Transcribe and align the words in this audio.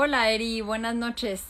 Hola 0.00 0.30
Eri, 0.30 0.60
buenas 0.60 0.94
noches. 0.94 1.44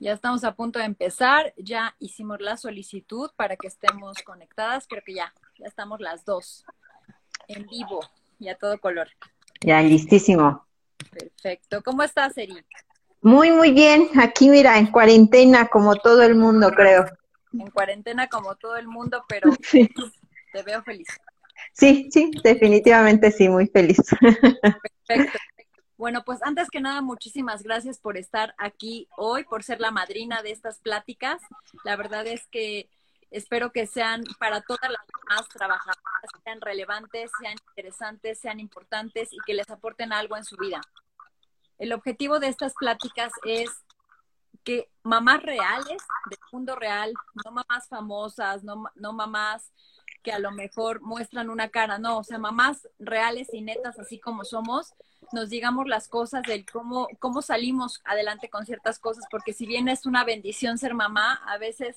Ya 0.00 0.12
estamos 0.12 0.44
a 0.44 0.54
punto 0.54 0.78
de 0.78 0.84
empezar, 0.84 1.54
ya 1.56 1.96
hicimos 1.98 2.42
la 2.42 2.58
solicitud 2.58 3.30
para 3.36 3.56
que 3.56 3.68
estemos 3.68 4.22
conectadas, 4.22 4.86
creo 4.86 5.02
que 5.02 5.14
ya, 5.14 5.32
ya 5.58 5.66
estamos 5.66 5.98
las 6.00 6.26
dos 6.26 6.66
en 7.48 7.66
vivo 7.66 8.00
y 8.38 8.48
a 8.48 8.56
todo 8.56 8.78
color. 8.78 9.08
Ya, 9.60 9.80
listísimo. 9.82 10.66
Perfecto. 11.10 11.82
¿Cómo 11.82 12.02
estás, 12.02 12.36
Eri? 12.36 12.56
Muy, 13.20 13.52
muy 13.52 13.72
bien. 13.72 14.08
Aquí, 14.20 14.48
mira, 14.48 14.78
en 14.78 14.86
cuarentena, 14.86 15.68
como 15.68 15.96
todo 15.96 16.22
el 16.22 16.34
mundo, 16.34 16.70
creo. 16.72 17.06
En 17.52 17.70
cuarentena, 17.70 18.28
como 18.28 18.56
todo 18.56 18.76
el 18.76 18.88
mundo, 18.88 19.24
pero 19.28 19.50
te 20.52 20.62
veo 20.62 20.82
feliz. 20.82 21.08
Sí, 21.72 22.08
sí, 22.10 22.30
definitivamente 22.42 23.30
sí, 23.30 23.48
muy 23.48 23.66
feliz. 23.68 23.98
Perfecto. 25.06 25.38
Bueno, 25.96 26.24
pues 26.24 26.42
antes 26.42 26.68
que 26.68 26.80
nada, 26.80 27.00
muchísimas 27.00 27.62
gracias 27.62 28.00
por 28.00 28.16
estar 28.16 28.56
aquí 28.58 29.06
hoy, 29.16 29.44
por 29.44 29.62
ser 29.62 29.80
la 29.80 29.92
madrina 29.92 30.42
de 30.42 30.50
estas 30.50 30.80
pláticas. 30.80 31.40
La 31.84 31.94
verdad 31.94 32.26
es 32.26 32.48
que 32.48 32.88
espero 33.30 33.70
que 33.70 33.86
sean 33.86 34.24
para 34.40 34.62
todas 34.62 34.90
las 34.90 35.06
demás 35.06 35.48
trabajadoras, 35.48 36.02
relevantes, 36.60 37.30
sean 37.40 37.56
interesantes, 37.68 38.38
sean 38.38 38.60
importantes 38.60 39.32
y 39.32 39.38
que 39.46 39.54
les 39.54 39.70
aporten 39.70 40.12
algo 40.12 40.36
en 40.36 40.44
su 40.44 40.56
vida. 40.56 40.80
El 41.78 41.92
objetivo 41.92 42.38
de 42.38 42.48
estas 42.48 42.74
pláticas 42.74 43.32
es 43.44 43.70
que 44.64 44.88
mamás 45.02 45.42
reales, 45.42 46.02
del 46.30 46.38
mundo 46.52 46.76
real, 46.76 47.12
no 47.44 47.50
mamás 47.50 47.88
famosas, 47.88 48.62
no, 48.62 48.84
no 48.94 49.12
mamás 49.12 49.72
que 50.22 50.32
a 50.32 50.38
lo 50.38 50.52
mejor 50.52 51.00
muestran 51.00 51.50
una 51.50 51.68
cara, 51.68 51.98
no, 51.98 52.18
o 52.18 52.24
sea, 52.24 52.38
mamás 52.38 52.88
reales 52.98 53.52
y 53.52 53.60
netas, 53.60 53.98
así 53.98 54.20
como 54.20 54.44
somos, 54.44 54.94
nos 55.32 55.50
digamos 55.50 55.88
las 55.88 56.08
cosas 56.08 56.42
del 56.42 56.64
cómo, 56.64 57.08
cómo 57.18 57.42
salimos 57.42 58.00
adelante 58.04 58.48
con 58.48 58.64
ciertas 58.64 58.98
cosas, 58.98 59.24
porque 59.30 59.52
si 59.52 59.66
bien 59.66 59.88
es 59.88 60.06
una 60.06 60.24
bendición 60.24 60.78
ser 60.78 60.94
mamá, 60.94 61.40
a 61.46 61.58
veces, 61.58 61.96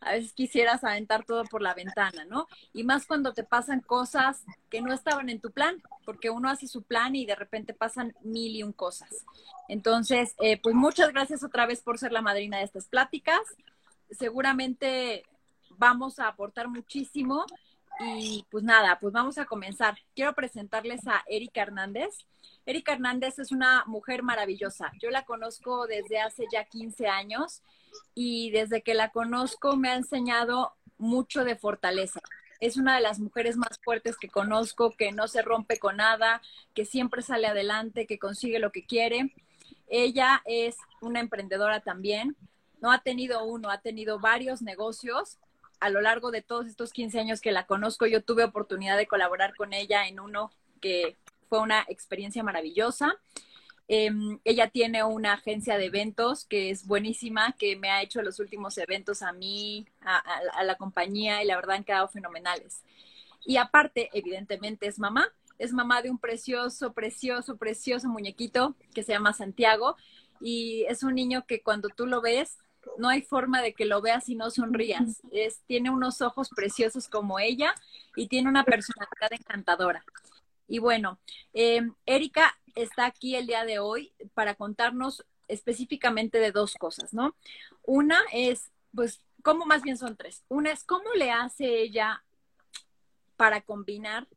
a 0.00 0.12
veces 0.12 0.32
quisieras 0.32 0.82
aventar 0.82 1.24
todo 1.24 1.44
por 1.44 1.60
la 1.60 1.74
ventana, 1.74 2.24
¿no? 2.24 2.48
Y 2.72 2.84
más 2.84 3.06
cuando 3.06 3.34
te 3.34 3.44
pasan 3.44 3.80
cosas 3.80 4.44
que 4.70 4.80
no 4.80 4.92
estaban 4.92 5.28
en 5.28 5.40
tu 5.40 5.50
plan, 5.50 5.82
porque 6.04 6.30
uno 6.30 6.48
hace 6.48 6.66
su 6.66 6.82
plan 6.82 7.14
y 7.14 7.26
de 7.26 7.34
repente 7.34 7.74
pasan 7.74 8.14
mil 8.22 8.56
y 8.56 8.62
un 8.62 8.72
cosas. 8.72 9.26
Entonces, 9.68 10.34
eh, 10.40 10.58
pues 10.60 10.74
muchas 10.74 11.12
gracias 11.12 11.44
otra 11.44 11.66
vez 11.66 11.82
por 11.82 11.98
ser 11.98 12.12
la 12.12 12.22
madrina 12.22 12.58
de 12.58 12.64
estas 12.64 12.86
pláticas. 12.86 13.40
Seguramente 14.10 15.24
vamos 15.76 16.18
a 16.18 16.28
aportar 16.28 16.68
muchísimo. 16.68 17.44
Y 18.02 18.46
pues 18.50 18.64
nada, 18.64 18.98
pues 18.98 19.12
vamos 19.12 19.36
a 19.36 19.44
comenzar. 19.44 19.98
Quiero 20.14 20.34
presentarles 20.34 21.06
a 21.06 21.22
Erika 21.26 21.60
Hernández. 21.60 22.16
Erika 22.64 22.94
Hernández 22.94 23.38
es 23.38 23.52
una 23.52 23.84
mujer 23.86 24.22
maravillosa. 24.22 24.90
Yo 25.02 25.10
la 25.10 25.26
conozco 25.26 25.86
desde 25.86 26.18
hace 26.18 26.46
ya 26.50 26.64
15 26.64 27.08
años 27.08 27.62
y 28.14 28.50
desde 28.50 28.82
que 28.82 28.94
la 28.94 29.10
conozco 29.10 29.76
me 29.76 29.90
ha 29.90 29.94
enseñado 29.94 30.74
mucho 30.98 31.44
de 31.44 31.56
fortaleza. 31.56 32.20
Es 32.60 32.76
una 32.76 32.94
de 32.94 33.00
las 33.00 33.18
mujeres 33.18 33.56
más 33.56 33.80
fuertes 33.82 34.16
que 34.18 34.28
conozco, 34.28 34.90
que 34.92 35.12
no 35.12 35.28
se 35.28 35.42
rompe 35.42 35.78
con 35.78 35.96
nada, 35.96 36.42
que 36.74 36.84
siempre 36.84 37.22
sale 37.22 37.46
adelante, 37.46 38.06
que 38.06 38.18
consigue 38.18 38.58
lo 38.58 38.70
que 38.70 38.84
quiere. 38.84 39.34
Ella 39.88 40.42
es 40.44 40.76
una 41.00 41.20
emprendedora 41.20 41.80
también. 41.80 42.36
No 42.80 42.92
ha 42.92 42.98
tenido 42.98 43.44
uno, 43.44 43.70
ha 43.70 43.80
tenido 43.80 44.18
varios 44.18 44.60
negocios 44.60 45.38
a 45.80 45.88
lo 45.88 46.00
largo 46.02 46.30
de 46.30 46.42
todos 46.42 46.66
estos 46.66 46.92
15 46.92 47.18
años 47.18 47.40
que 47.40 47.52
la 47.52 47.66
conozco, 47.66 48.06
yo 48.06 48.22
tuve 48.22 48.44
oportunidad 48.44 48.98
de 48.98 49.06
colaborar 49.06 49.56
con 49.56 49.72
ella 49.72 50.06
en 50.06 50.20
uno 50.20 50.52
que 50.80 51.16
fue 51.48 51.60
una 51.60 51.84
experiencia 51.88 52.42
maravillosa. 52.42 53.16
Em, 53.92 54.38
ella 54.44 54.68
tiene 54.68 55.02
una 55.02 55.32
agencia 55.32 55.76
de 55.76 55.86
eventos 55.86 56.44
que 56.44 56.70
es 56.70 56.86
buenísima, 56.86 57.56
que 57.58 57.74
me 57.74 57.90
ha 57.90 58.02
hecho 58.02 58.22
los 58.22 58.38
últimos 58.38 58.78
eventos 58.78 59.20
a 59.20 59.32
mí, 59.32 59.84
a, 60.00 60.18
a 60.54 60.62
la 60.62 60.76
compañía, 60.76 61.42
y 61.42 61.46
la 61.48 61.56
verdad 61.56 61.74
han 61.74 61.82
quedado 61.82 62.06
fenomenales. 62.06 62.84
Y 63.44 63.56
aparte, 63.56 64.08
evidentemente, 64.12 64.86
es 64.86 65.00
mamá. 65.00 65.26
Es 65.58 65.72
mamá 65.72 66.02
de 66.02 66.10
un 66.10 66.18
precioso, 66.18 66.92
precioso, 66.92 67.56
precioso 67.56 68.08
muñequito 68.08 68.76
que 68.94 69.02
se 69.02 69.10
llama 69.10 69.32
Santiago. 69.32 69.96
Y 70.40 70.84
es 70.88 71.02
un 71.02 71.16
niño 71.16 71.44
que 71.48 71.60
cuando 71.60 71.88
tú 71.88 72.06
lo 72.06 72.20
ves, 72.20 72.58
no 72.96 73.08
hay 73.08 73.22
forma 73.22 73.60
de 73.60 73.74
que 73.74 73.86
lo 73.86 74.00
veas 74.00 74.28
y 74.28 74.36
no 74.36 74.52
sonrías. 74.52 75.20
Es, 75.32 75.62
tiene 75.66 75.90
unos 75.90 76.22
ojos 76.22 76.48
preciosos 76.50 77.08
como 77.08 77.40
ella 77.40 77.74
y 78.14 78.28
tiene 78.28 78.48
una 78.48 78.62
personalidad 78.62 79.32
encantadora. 79.32 80.04
Y 80.68 80.78
bueno, 80.78 81.18
eh, 81.52 81.82
Erika 82.06 82.56
está 82.74 83.06
aquí 83.06 83.36
el 83.36 83.46
día 83.46 83.64
de 83.64 83.78
hoy 83.78 84.12
para 84.34 84.54
contarnos 84.54 85.24
específicamente 85.48 86.38
de 86.38 86.52
dos 86.52 86.74
cosas, 86.74 87.12
¿no? 87.12 87.34
Una 87.82 88.20
es, 88.32 88.70
pues, 88.94 89.20
¿cómo 89.42 89.66
más 89.66 89.82
bien 89.82 89.96
son 89.96 90.16
tres? 90.16 90.44
Una 90.48 90.70
es 90.70 90.84
cómo 90.84 91.12
le 91.14 91.30
hace 91.30 91.80
ella 91.80 92.22
para 93.36 93.60
combinar 93.60 94.28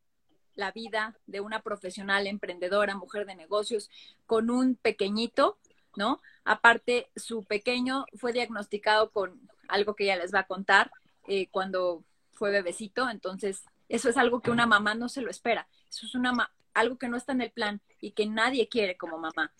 la 0.55 0.71
vida 0.71 1.17
de 1.25 1.41
una 1.41 1.61
profesional 1.61 2.27
emprendedora, 2.27 2.95
mujer 2.95 3.25
de 3.25 3.35
negocios, 3.35 3.89
con 4.25 4.49
un 4.49 4.75
pequeñito 4.75 5.57
¿no? 5.95 6.21
Aparte, 6.43 7.09
su 7.15 7.43
pequeño 7.43 8.05
fue 8.15 8.33
diagnosticado 8.33 9.11
con 9.11 9.49
algo 9.67 9.95
que 9.95 10.05
ella 10.05 10.17
les 10.17 10.33
va 10.33 10.39
a 10.39 10.47
contar 10.47 10.91
eh, 11.27 11.47
cuando 11.51 12.03
fue 12.33 12.51
bebecito, 12.51 13.09
entonces 13.09 13.63
eso 13.89 14.09
es 14.09 14.17
algo 14.17 14.41
que 14.41 14.51
una 14.51 14.65
mamá 14.65 14.95
no 14.95 15.07
se 15.07 15.21
lo 15.21 15.29
espera, 15.29 15.67
eso 15.89 16.05
es 16.05 16.15
una 16.15 16.51
algo 16.73 16.97
que 16.97 17.07
no 17.07 17.17
está 17.17 17.33
en 17.33 17.41
el 17.41 17.51
plan 17.51 17.81
y 17.99 18.11
que 18.11 18.25
nadie 18.25 18.67
quiere 18.67 18.97
como 18.97 19.17
mamá. 19.17 19.51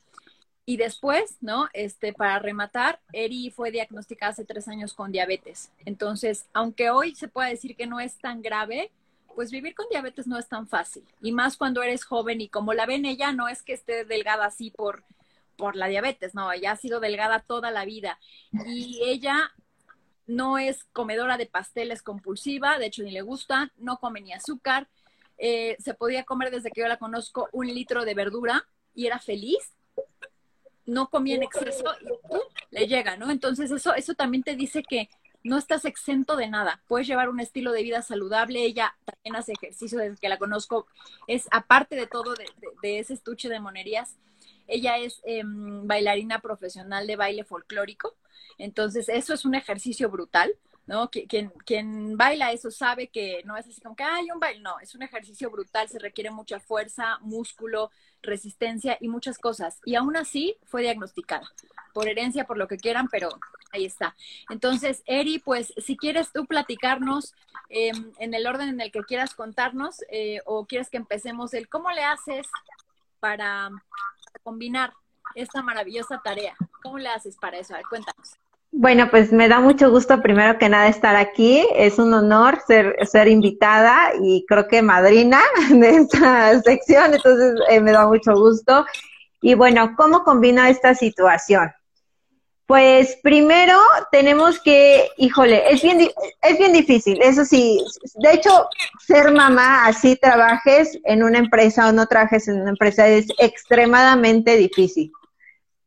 Y 0.66 0.78
después, 0.78 1.38
¿no? 1.42 1.68
Este, 1.74 2.14
para 2.14 2.40
rematar, 2.40 3.02
Eri 3.12 3.52
fue 3.52 3.72
diagnosticada 3.72 4.32
hace 4.32 4.46
tres 4.46 4.68
años 4.68 4.94
con 4.94 5.12
diabetes. 5.12 5.72
Entonces, 5.86 6.46
aunque 6.54 6.90
hoy 6.90 7.16
se 7.16 7.28
pueda 7.28 7.50
decir 7.50 7.76
que 7.76 7.88
no 7.88 8.00
es 8.00 8.18
tan 8.18 8.42
grave, 8.42 8.92
pues 9.36 9.52
vivir 9.52 9.76
con 9.76 9.88
diabetes 9.90 10.26
no 10.26 10.38
es 10.38 10.48
tan 10.48 10.68
fácil. 10.68 11.04
Y 11.22 11.34
más 11.34 11.58
cuando 11.58 11.84
eres 11.84 12.06
joven 12.06 12.40
y 12.40 12.48
como 12.48 12.74
la 12.74 12.86
ven 12.86 13.06
ella, 13.06 13.34
no 13.34 13.50
es 13.50 13.62
que 13.62 13.74
esté 13.74 14.06
delgada 14.06 14.46
así 14.46 14.72
por 14.72 15.04
por 15.56 15.76
la 15.76 15.88
diabetes, 15.88 16.34
no, 16.34 16.52
ella 16.52 16.72
ha 16.72 16.76
sido 16.76 17.00
delgada 17.00 17.40
toda 17.40 17.72
la 17.72 17.86
vida 17.86 18.20
y 18.52 19.02
ella 19.06 19.52
no 20.26 20.58
es 20.58 20.84
comedora 20.86 21.38
de 21.38 21.46
pasteles 21.46 22.02
compulsiva, 22.02 22.78
de 22.80 22.88
hecho 22.88 23.04
ni 23.04 23.12
le 23.12 23.22
gusta, 23.22 23.72
no 23.78 23.98
come 23.98 24.22
ni 24.22 24.34
azúcar, 24.34 24.88
eh, 25.38 25.76
se 25.80 25.94
podía 25.94 26.24
comer 26.24 26.52
desde 26.52 26.72
que 26.72 26.82
yo 26.82 26.88
la 26.88 26.98
conozco 26.98 27.50
un 27.52 27.68
litro 27.68 28.06
de 28.06 28.14
verdura 28.14 28.68
y 28.94 29.08
era 29.08 29.20
feliz, 29.20 29.74
no 30.86 31.10
comía 31.10 31.36
en 31.36 31.44
exceso 31.44 31.84
y 32.02 32.76
le 32.76 32.88
llega, 32.88 33.18
¿no? 33.18 33.32
Entonces 33.32 33.72
eso, 33.72 33.94
eso 33.94 34.14
también 34.14 34.44
te 34.44 34.56
dice 34.56 34.84
que 34.84 35.10
no 35.44 35.58
estás 35.58 35.86
exento 35.86 36.36
de 36.36 36.48
nada, 36.48 36.82
puedes 36.88 37.08
llevar 37.08 37.30
un 37.30 37.40
estilo 37.40 37.72
de 37.74 37.84
vida 37.84 38.02
saludable, 38.02 38.64
ella 38.64 38.96
también 39.04 39.36
hace 39.36 39.54
ejercicio 39.54 40.00
desde 40.00 40.18
que 40.18 40.30
la 40.30 40.38
conozco, 40.38 40.88
es 41.28 41.48
aparte 41.52 41.96
de 41.96 42.08
todo 42.08 42.34
de, 42.34 42.46
de 42.82 43.00
ese 43.00 43.14
estuche 43.14 43.50
de 43.50 43.60
monerías, 43.60 44.18
ella 44.68 44.98
es 44.98 45.22
em, 45.26 45.86
bailarina 45.86 46.40
profesional 46.40 47.08
de 47.08 47.16
baile 47.16 47.44
folclórico, 47.44 48.16
entonces 48.58 49.10
eso 49.10 49.34
es 49.34 49.46
un 49.46 49.56
ejercicio 49.56 50.10
brutal. 50.10 50.54
¿No? 50.86 51.10
Quien, 51.10 51.50
quien 51.66 52.18
baila 52.18 52.52
eso 52.52 52.70
sabe 52.70 53.08
que 53.08 53.42
no 53.46 53.56
es 53.56 53.68
así 53.68 53.82
como 53.82 53.96
que 53.96 54.04
hay 54.04 54.30
un 54.32 54.40
baile, 54.40 54.62
no, 54.62 54.80
es 54.80 54.96
un 54.96 55.04
ejercicio 55.04 55.50
brutal, 55.50 55.88
se 55.88 56.00
requiere 56.00 56.32
mucha 56.32 56.60
fuerza, 56.60 57.18
músculo, 57.22 57.92
resistencia 58.22 58.98
y 59.00 59.08
muchas 59.08 59.38
cosas. 59.38 59.80
Y 59.86 59.96
aún 59.96 60.18
así 60.18 60.58
fue 60.66 60.82
diagnosticada, 60.82 61.50
por 61.94 62.08
herencia, 62.08 62.46
por 62.46 62.58
lo 62.58 62.68
que 62.68 62.78
quieran, 62.78 63.08
pero 63.10 63.30
ahí 63.72 63.86
está. 63.86 64.16
Entonces, 64.50 65.04
Eri, 65.06 65.40
pues 65.40 65.74
si 65.78 65.98
quieres 65.98 66.32
tú 66.32 66.46
platicarnos 66.46 67.34
em, 67.70 68.12
en 68.20 68.34
el 68.34 68.46
orden 68.46 68.70
en 68.70 68.82
el 68.82 68.92
que 68.92 69.04
quieras 69.04 69.34
contarnos 69.34 70.04
eh, 70.10 70.42
o 70.46 70.66
quieres 70.66 70.90
que 70.90 70.98
empecemos 70.98 71.54
el 71.54 71.70
cómo 71.70 71.92
le 71.92 72.04
haces 72.04 72.48
para 73.20 73.70
combinar 74.44 74.94
esta 75.36 75.62
maravillosa 75.62 76.22
tarea? 76.24 76.56
¿Cómo 76.82 76.98
le 76.98 77.10
haces 77.10 77.38
para 77.38 77.58
eso? 77.58 77.74
A 77.74 77.78
ver, 77.78 77.86
cuéntanos. 77.88 78.38
Bueno, 78.76 79.08
pues 79.12 79.32
me 79.32 79.48
da 79.48 79.60
mucho 79.60 79.92
gusto 79.92 80.20
primero 80.24 80.58
que 80.58 80.68
nada 80.68 80.88
estar 80.88 81.16
aquí. 81.16 81.64
Es 81.76 82.00
un 82.00 82.12
honor 82.12 82.60
ser, 82.66 82.96
ser 83.06 83.28
invitada 83.28 84.14
y 84.20 84.46
creo 84.48 84.68
que 84.68 84.82
madrina 84.82 85.40
de 85.70 85.90
esta 85.98 86.60
sección, 86.62 87.14
entonces 87.14 87.54
eh, 87.70 87.80
me 87.80 87.92
da 87.92 88.08
mucho 88.08 88.34
gusto. 88.34 88.84
Y 89.42 89.54
bueno, 89.54 89.94
¿cómo 89.96 90.24
combina 90.24 90.72
esta 90.72 90.96
situación? 90.96 91.72
Pues 92.66 93.16
primero 93.22 93.78
tenemos 94.12 94.60
que, 94.60 95.08
híjole, 95.18 95.72
es 95.72 95.84
bien, 95.84 96.10
es 96.42 96.58
bien 96.58 96.74
difícil, 96.74 97.22
eso 97.22 97.46
sí. 97.46 97.78
De 98.16 98.34
hecho, 98.34 98.68
ser 99.06 99.32
mamá, 99.32 99.86
así 99.86 100.16
trabajes 100.16 100.98
en 101.04 101.22
una 101.22 101.38
empresa 101.38 101.90
o 101.90 101.92
no 101.92 102.08
trabajes 102.08 102.48
en 102.48 102.62
una 102.62 102.72
empresa, 102.72 103.08
es 103.08 103.28
extremadamente 103.38 104.58
difícil. 104.58 105.12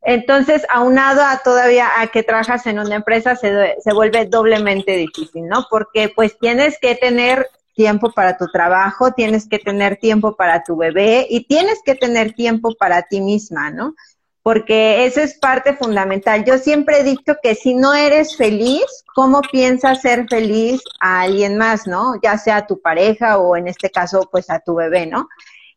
Entonces, 0.09 0.65
aunado 0.71 1.21
a 1.23 1.39
todavía 1.39 1.89
a 1.99 2.07
que 2.07 2.23
trabajas 2.23 2.67
en 2.67 2.79
una 2.79 2.95
empresa, 2.95 3.35
se, 3.35 3.77
se 3.83 3.93
vuelve 3.93 4.25
doblemente 4.25 4.97
difícil, 4.97 5.47
¿no? 5.49 5.67
Porque 5.69 6.09
pues 6.09 6.39
tienes 6.39 6.79
que 6.81 6.95
tener 6.95 7.49
tiempo 7.75 8.13
para 8.13 8.39
tu 8.39 8.47
trabajo, 8.47 9.13
tienes 9.13 9.49
que 9.49 9.59
tener 9.59 9.97
tiempo 9.97 10.37
para 10.37 10.63
tu 10.63 10.77
bebé 10.77 11.27
y 11.29 11.47
tienes 11.47 11.81
que 11.85 11.97
tener 11.97 12.33
tiempo 12.35 12.75
para 12.79 13.03
ti 13.03 13.21
misma, 13.21 13.71
¿no? 13.71 13.95
porque 14.47 15.07
eso 15.07 15.21
es 15.23 15.37
parte 15.41 15.75
fundamental. 15.75 16.45
Yo 16.45 16.57
siempre 16.57 17.01
he 17.01 17.03
dicho 17.03 17.35
que 17.43 17.57
si 17.57 17.75
no 17.75 17.95
eres 17.95 18.37
feliz, 18.37 18.85
¿cómo 19.13 19.41
piensas 19.41 20.03
ser 20.03 20.29
feliz 20.29 20.85
a 21.01 21.23
alguien 21.23 21.59
más, 21.59 21.89
no? 21.89 22.13
Ya 22.23 22.39
sea 22.39 22.59
a 22.59 22.67
tu 22.69 22.81
pareja 22.81 23.39
o 23.39 23.57
en 23.57 23.67
este 23.67 23.91
caso, 23.91 24.29
pues 24.31 24.49
a 24.49 24.61
tu 24.61 24.77
bebé, 24.77 25.07
¿no? 25.07 25.29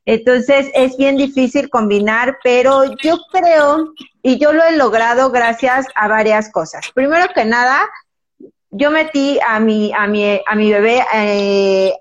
Entonces 0.06 0.68
es 0.74 0.98
bien 0.98 1.18
difícil 1.18 1.70
combinar, 1.70 2.38
pero 2.44 2.84
yo 2.96 3.18
creo, 3.32 3.94
y 4.24 4.40
yo 4.40 4.54
lo 4.54 4.64
he 4.64 4.76
logrado 4.76 5.30
gracias 5.30 5.86
a 5.96 6.08
varias 6.08 6.52
cosas. 6.52 6.90
Primero 6.94 7.28
que 7.34 7.46
nada, 7.46 7.80
yo 8.72 8.92
metí 8.92 9.40
a 9.46 9.60
mi, 9.60 9.92
a 9.94 10.08
mi, 10.08 10.42
a 10.46 10.56
mi 10.56 10.72
bebé 10.72 11.04
eh, 11.14 11.94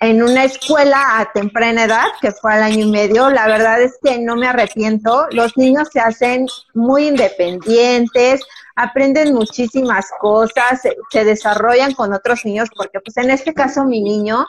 en 0.00 0.22
una 0.22 0.44
escuela 0.44 1.20
a 1.20 1.32
temprana 1.32 1.84
edad, 1.84 2.06
que 2.20 2.32
fue 2.32 2.52
al 2.52 2.64
año 2.64 2.86
y 2.86 2.90
medio, 2.90 3.30
la 3.30 3.46
verdad 3.46 3.80
es 3.80 3.98
que 4.02 4.18
no 4.18 4.34
me 4.34 4.48
arrepiento. 4.48 5.26
Los 5.30 5.56
niños 5.56 5.88
se 5.92 6.00
hacen 6.00 6.48
muy 6.74 7.06
independientes, 7.06 8.40
aprenden 8.74 9.32
muchísimas 9.32 10.06
cosas, 10.20 10.82
se, 11.10 11.24
desarrollan 11.24 11.94
con 11.94 12.12
otros 12.12 12.44
niños, 12.44 12.68
porque 12.76 12.98
pues 13.00 13.16
en 13.16 13.30
este 13.30 13.54
caso 13.54 13.84
mi 13.84 14.02
niño 14.02 14.44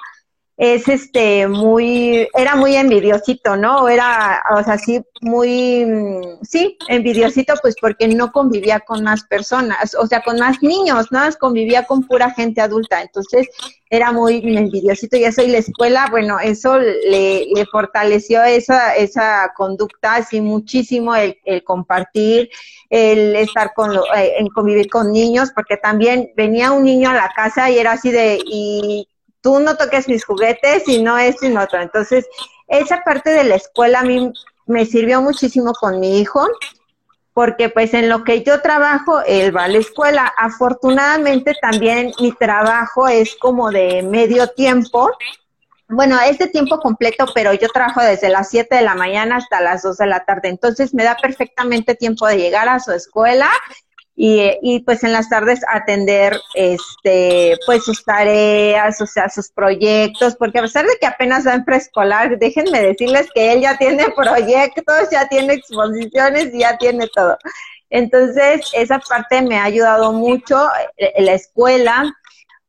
es 0.56 0.88
este 0.88 1.48
muy, 1.48 2.28
era 2.36 2.56
muy 2.56 2.76
envidiosito, 2.76 3.56
¿no? 3.56 3.90
Era, 3.90 4.44
o 4.56 4.64
sea, 4.64 4.78
sí, 4.78 5.02
muy, 5.22 5.84
mm, 5.84 6.44
sí, 6.44 6.78
envidiosito, 6.90 7.56
pues 7.62 7.76
porque 7.82 8.08
no 8.08 8.32
convivía 8.32 8.80
con 8.82 9.04
más 9.04 9.24
personas, 9.24 9.96
o 9.96 10.06
sea, 10.06 10.22
con 10.22 10.38
más 10.38 10.62
niños, 10.62 11.08
¿no? 11.12 11.22
Convivía 11.40 11.86
con 11.86 12.04
pura 12.04 12.32
gente 12.32 12.62
adulta, 12.62 13.02
entonces 13.02 13.48
era 13.90 14.12
muy 14.12 14.42
envidiosito 14.44 15.18
y 15.18 15.24
eso, 15.24 15.42
y 15.42 15.48
la 15.48 15.58
escuela, 15.60 16.08
bueno, 16.12 16.40
eso 16.40 16.78
le, 16.78 17.46
le 17.54 17.66
fortaleció 17.72 18.44
esa, 18.44 18.96
esa 18.96 19.54
conducta 19.56 20.16
así 20.16 20.40
muchísimo, 20.40 21.16
el, 21.16 21.38
el 21.46 21.64
compartir, 21.64 22.50
el 22.90 23.36
estar 23.36 23.74
con, 23.74 23.96
eh, 23.96 24.34
en 24.38 24.48
convivir 24.50 24.90
con 24.90 25.12
niños, 25.12 25.52
porque 25.56 25.78
también 25.78 26.32
venía 26.36 26.72
un 26.72 26.84
niño 26.84 27.10
a 27.10 27.16
la 27.16 27.32
casa 27.36 27.72
y 27.72 27.80
era 27.80 27.94
así 27.94 28.12
de, 28.12 28.40
y 28.46 29.08
tú 29.44 29.60
no 29.60 29.76
toques 29.76 30.08
mis 30.08 30.26
juguetes 30.26 30.88
y 30.88 31.04
no 31.04 31.20
esto 31.20 31.46
y 31.46 31.50
no 31.50 31.62
otro. 31.62 31.80
Entonces, 31.80 32.26
esa 32.68 33.04
parte 33.04 33.30
de 33.30 33.44
la 33.44 33.56
escuela 33.56 34.00
a 34.00 34.04
mí 34.04 34.32
me 34.66 34.86
sirvió 34.86 35.22
muchísimo 35.22 35.74
con 35.74 36.00
mi 36.00 36.20
hijo, 36.20 36.48
porque 37.34 37.70
pues 37.70 37.94
en 37.94 38.10
lo 38.10 38.24
que 38.24 38.42
yo 38.44 38.62
trabajo, 38.62 39.22
él 39.28 39.56
va 39.56 39.66
a 39.66 39.68
la 39.68 39.80
escuela. 39.80 40.34
Afortunadamente 40.38 41.54
también 41.62 42.14
mi 42.20 42.32
trabajo 42.32 43.08
es 43.08 43.36
como 43.36 43.70
de 43.70 44.02
medio 44.02 44.48
tiempo. 44.48 45.12
Bueno, 45.90 46.18
es 46.22 46.38
de 46.38 46.48
tiempo 46.48 46.80
completo, 46.80 47.26
pero 47.36 47.54
yo 47.54 47.68
trabajo 47.68 48.02
desde 48.02 48.30
las 48.30 48.50
7 48.50 48.74
de 48.76 48.82
la 48.82 48.96
mañana 48.96 49.38
hasta 49.38 49.60
las 49.60 49.84
2 49.84 49.98
de 49.98 50.08
la 50.08 50.24
tarde. 50.24 50.48
Entonces 50.48 50.94
me 50.94 51.04
da 51.04 51.18
perfectamente 51.22 51.96
tiempo 51.96 52.26
de 52.28 52.38
llegar 52.38 52.70
a 52.70 52.80
su 52.80 52.94
escuela 52.94 53.50
y, 54.16 54.60
y, 54.62 54.80
pues 54.82 55.04
en 55.04 55.12
las 55.12 55.28
tardes 55.28 55.62
atender 55.68 56.40
este 56.54 57.58
pues 57.66 57.84
sus 57.84 58.06
tareas, 58.06 59.02
o 59.02 59.08
sea, 59.08 59.28
sus 59.28 59.50
proyectos, 59.50 60.36
porque 60.36 60.60
a 60.60 60.62
pesar 60.62 60.86
de 60.86 60.98
que 61.02 61.08
apenas 61.08 61.48
va 61.48 61.56
en 61.56 61.66
preescolar, 61.66 62.38
déjenme 62.38 62.82
decirles 62.82 63.28
que 63.34 63.54
él 63.54 63.62
ya 63.62 63.78
tiene 63.78 64.06
proyectos, 64.16 65.10
ya 65.12 65.28
tiene 65.28 65.54
exposiciones 65.56 66.54
y 66.54 66.60
ya 66.60 66.78
tiene 66.78 67.08
todo. 67.08 67.38
Entonces, 67.90 68.72
esa 68.74 69.00
parte 69.00 69.42
me 69.42 69.58
ha 69.58 69.64
ayudado 69.64 70.14
mucho, 70.14 70.68
eh, 70.98 71.14
la 71.24 71.34
escuela. 71.34 72.14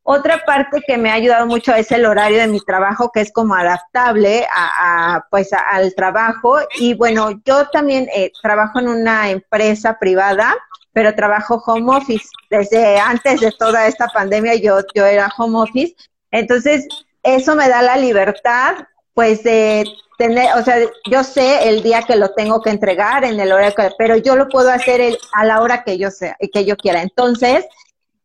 Otra 0.03 0.43
parte 0.45 0.81
que 0.85 0.97
me 0.97 1.09
ha 1.09 1.13
ayudado 1.13 1.47
mucho 1.47 1.73
es 1.73 1.91
el 1.91 2.05
horario 2.05 2.39
de 2.39 2.47
mi 2.47 2.59
trabajo, 2.59 3.11
que 3.11 3.21
es 3.21 3.31
como 3.31 3.55
adaptable 3.55 4.47
a, 4.51 5.15
a 5.15 5.27
pues 5.29 5.51
al 5.53 5.93
trabajo. 5.95 6.57
Y 6.79 6.95
bueno, 6.95 7.41
yo 7.45 7.67
también 7.69 8.07
eh, 8.15 8.31
trabajo 8.41 8.79
en 8.79 8.87
una 8.87 9.29
empresa 9.31 9.97
privada 9.99 10.55
pero 10.95 11.13
trabajo 11.13 11.61
home 11.65 11.97
office. 11.97 12.29
Desde 12.49 12.97
antes 12.97 13.41
de 13.41 13.51
toda 13.51 13.85
esta 13.85 14.07
pandemia 14.07 14.55
yo, 14.55 14.79
yo 14.95 15.05
era 15.05 15.29
home 15.37 15.59
office. 15.59 15.93
Entonces, 16.31 16.87
eso 17.21 17.53
me 17.53 17.67
da 17.67 17.81
la 17.81 17.97
libertad, 17.97 18.75
pues, 19.13 19.43
de 19.43 19.83
tener, 20.17 20.47
o 20.55 20.63
sea, 20.63 20.77
yo 21.11 21.25
sé 21.25 21.67
el 21.67 21.83
día 21.83 22.03
que 22.03 22.15
lo 22.15 22.29
tengo 22.29 22.61
que 22.61 22.69
entregar, 22.69 23.25
en 23.25 23.37
el 23.41 23.51
horario 23.51 23.75
que, 23.75 23.89
pero 23.97 24.15
yo 24.15 24.37
lo 24.37 24.47
puedo 24.47 24.71
hacer 24.71 25.17
a 25.33 25.43
la 25.43 25.61
hora 25.61 25.83
que 25.83 25.97
yo 25.97 26.09
sea, 26.11 26.37
que 26.53 26.63
yo 26.63 26.77
quiera. 26.77 27.01
Entonces, 27.01 27.65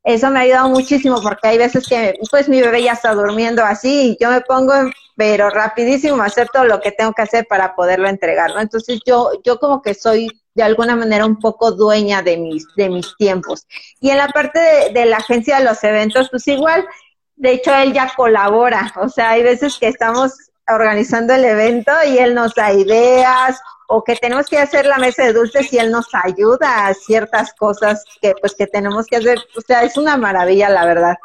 eso 0.05 0.31
me 0.31 0.39
ha 0.39 0.43
ayudado 0.43 0.69
muchísimo 0.69 1.21
porque 1.21 1.49
hay 1.49 1.59
veces 1.59 1.89
que 1.89 2.15
pues 2.31 2.49
mi 2.49 2.61
bebé 2.61 2.85
ya 2.85 2.93
está 2.93 3.13
durmiendo 3.15 3.65
así 3.65 4.13
y 4.13 4.23
yo 4.23 4.31
me 4.31 4.41
pongo 4.43 4.73
pero 5.17 5.51
rapidísimo 5.51 6.23
a 6.23 6.27
hacer 6.27 6.49
todo 6.51 6.65
lo 6.65 6.81
que 6.81 6.93
tengo 6.93 7.13
que 7.13 7.23
hacer 7.23 7.47
para 7.47 7.75
poderlo 7.75 8.09
entregar, 8.09 8.51
¿no? 8.55 8.61
Entonces 8.61 9.01
yo 9.05 9.33
yo 9.45 9.59
como 9.59 9.83
que 9.83 9.93
soy 9.93 10.40
de 10.55 10.63
alguna 10.63 10.97
manera 10.97 11.27
un 11.27 11.39
poco 11.39 11.73
dueña 11.73 12.23
de 12.23 12.37
mis 12.37 12.67
de 12.77 12.89
mis 12.89 13.17
tiempos. 13.17 13.67
Y 14.01 14.11
en 14.11 14.19
la 14.19 14.29
parte 14.29 14.59
de, 14.59 14.91
de 14.93 15.07
la 15.07 15.19
agencia 15.19 15.59
de 15.59 15.65
los 15.65 15.83
eventos 15.85 16.29
pues 16.31 16.47
igual 16.49 16.87
de 17.37 17.53
hecho 17.53 17.75
él 17.75 17.93
ya 17.95 18.13
colabora, 18.15 18.93
o 18.97 19.09
sea, 19.09 19.31
hay 19.31 19.43
veces 19.43 19.79
que 19.79 19.89
estamos 19.89 20.35
organizando 20.69 21.35
el 21.35 21.45
evento 21.45 21.93
y 22.07 22.19
él 22.19 22.35
nos 22.35 22.55
da 22.55 22.73
ideas 22.73 23.61
o 23.89 24.05
que 24.05 24.15
tenemos 24.15 24.47
que 24.47 24.59
hacer 24.59 24.87
la 24.87 24.99
mesa 24.99 25.25
de 25.25 25.33
dulces 25.33 25.73
y 25.73 25.79
él 25.79 25.91
nos 25.91 26.07
ayuda 26.13 26.87
a 26.87 26.95
ciertas 26.95 27.53
cosas 27.55 28.05
que 28.21 28.35
pues 28.41 28.55
que 28.55 28.67
tenemos 28.67 29.07
que 29.07 29.17
hacer. 29.17 29.39
O 29.57 29.61
sea, 29.61 29.83
es 29.83 29.97
una 29.97 30.17
maravilla, 30.17 30.69
la 30.69 30.85
verdad. 30.85 31.17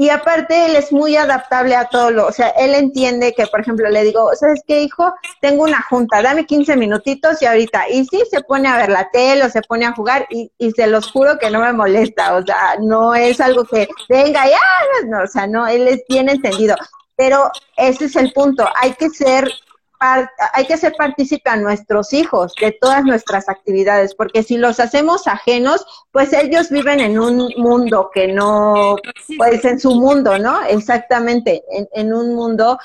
Y 0.00 0.08
aparte, 0.08 0.64
él 0.64 0.76
es 0.76 0.92
muy 0.92 1.14
adaptable 1.14 1.76
a 1.76 1.84
todo 1.84 2.10
lo, 2.10 2.26
o 2.28 2.32
sea, 2.32 2.48
él 2.56 2.74
entiende 2.74 3.34
que, 3.34 3.46
por 3.48 3.60
ejemplo, 3.60 3.86
le 3.90 4.02
digo, 4.02 4.30
¿sabes 4.34 4.62
qué, 4.66 4.80
hijo? 4.80 5.12
Tengo 5.42 5.64
una 5.64 5.82
junta, 5.90 6.22
dame 6.22 6.46
15 6.46 6.74
minutitos 6.78 7.42
y 7.42 7.44
ahorita, 7.44 7.86
y 7.90 8.06
sí, 8.06 8.22
se 8.30 8.40
pone 8.40 8.66
a 8.66 8.78
ver 8.78 8.88
la 8.88 9.10
tele 9.10 9.44
o 9.44 9.50
se 9.50 9.60
pone 9.60 9.84
a 9.84 9.92
jugar 9.92 10.26
y, 10.30 10.50
y 10.56 10.70
se 10.70 10.86
los 10.86 11.12
juro 11.12 11.38
que 11.38 11.50
no 11.50 11.60
me 11.60 11.74
molesta, 11.74 12.34
o 12.34 12.42
sea, 12.42 12.76
no 12.80 13.14
es 13.14 13.42
algo 13.42 13.64
que 13.64 13.90
venga 14.08 14.48
ya, 14.48 15.06
no, 15.06 15.22
o 15.22 15.26
sea, 15.26 15.46
no, 15.46 15.66
él 15.66 15.86
es 15.86 16.02
bien 16.08 16.30
entendido. 16.30 16.76
Pero 17.14 17.50
ese 17.76 18.06
es 18.06 18.16
el 18.16 18.32
punto, 18.32 18.66
hay 18.76 18.94
que 18.94 19.10
ser 19.10 19.52
hay 20.00 20.66
que 20.66 20.74
hacer 20.74 20.94
partícipe 20.96 21.50
a 21.50 21.56
nuestros 21.56 22.14
hijos 22.14 22.54
de 22.58 22.72
todas 22.72 23.04
nuestras 23.04 23.48
actividades, 23.48 24.14
porque 24.14 24.42
si 24.42 24.56
los 24.56 24.80
hacemos 24.80 25.26
ajenos, 25.26 25.84
pues 26.10 26.32
ellos 26.32 26.70
viven 26.70 27.00
en 27.00 27.18
un 27.18 27.52
mundo 27.58 28.10
que 28.12 28.28
no, 28.28 28.96
pues 29.36 29.64
en 29.66 29.78
su 29.78 29.94
mundo, 29.94 30.38
¿no? 30.38 30.62
Exactamente, 30.64 31.62
en, 31.92 32.14
un 32.14 32.34
mundo 32.34 32.78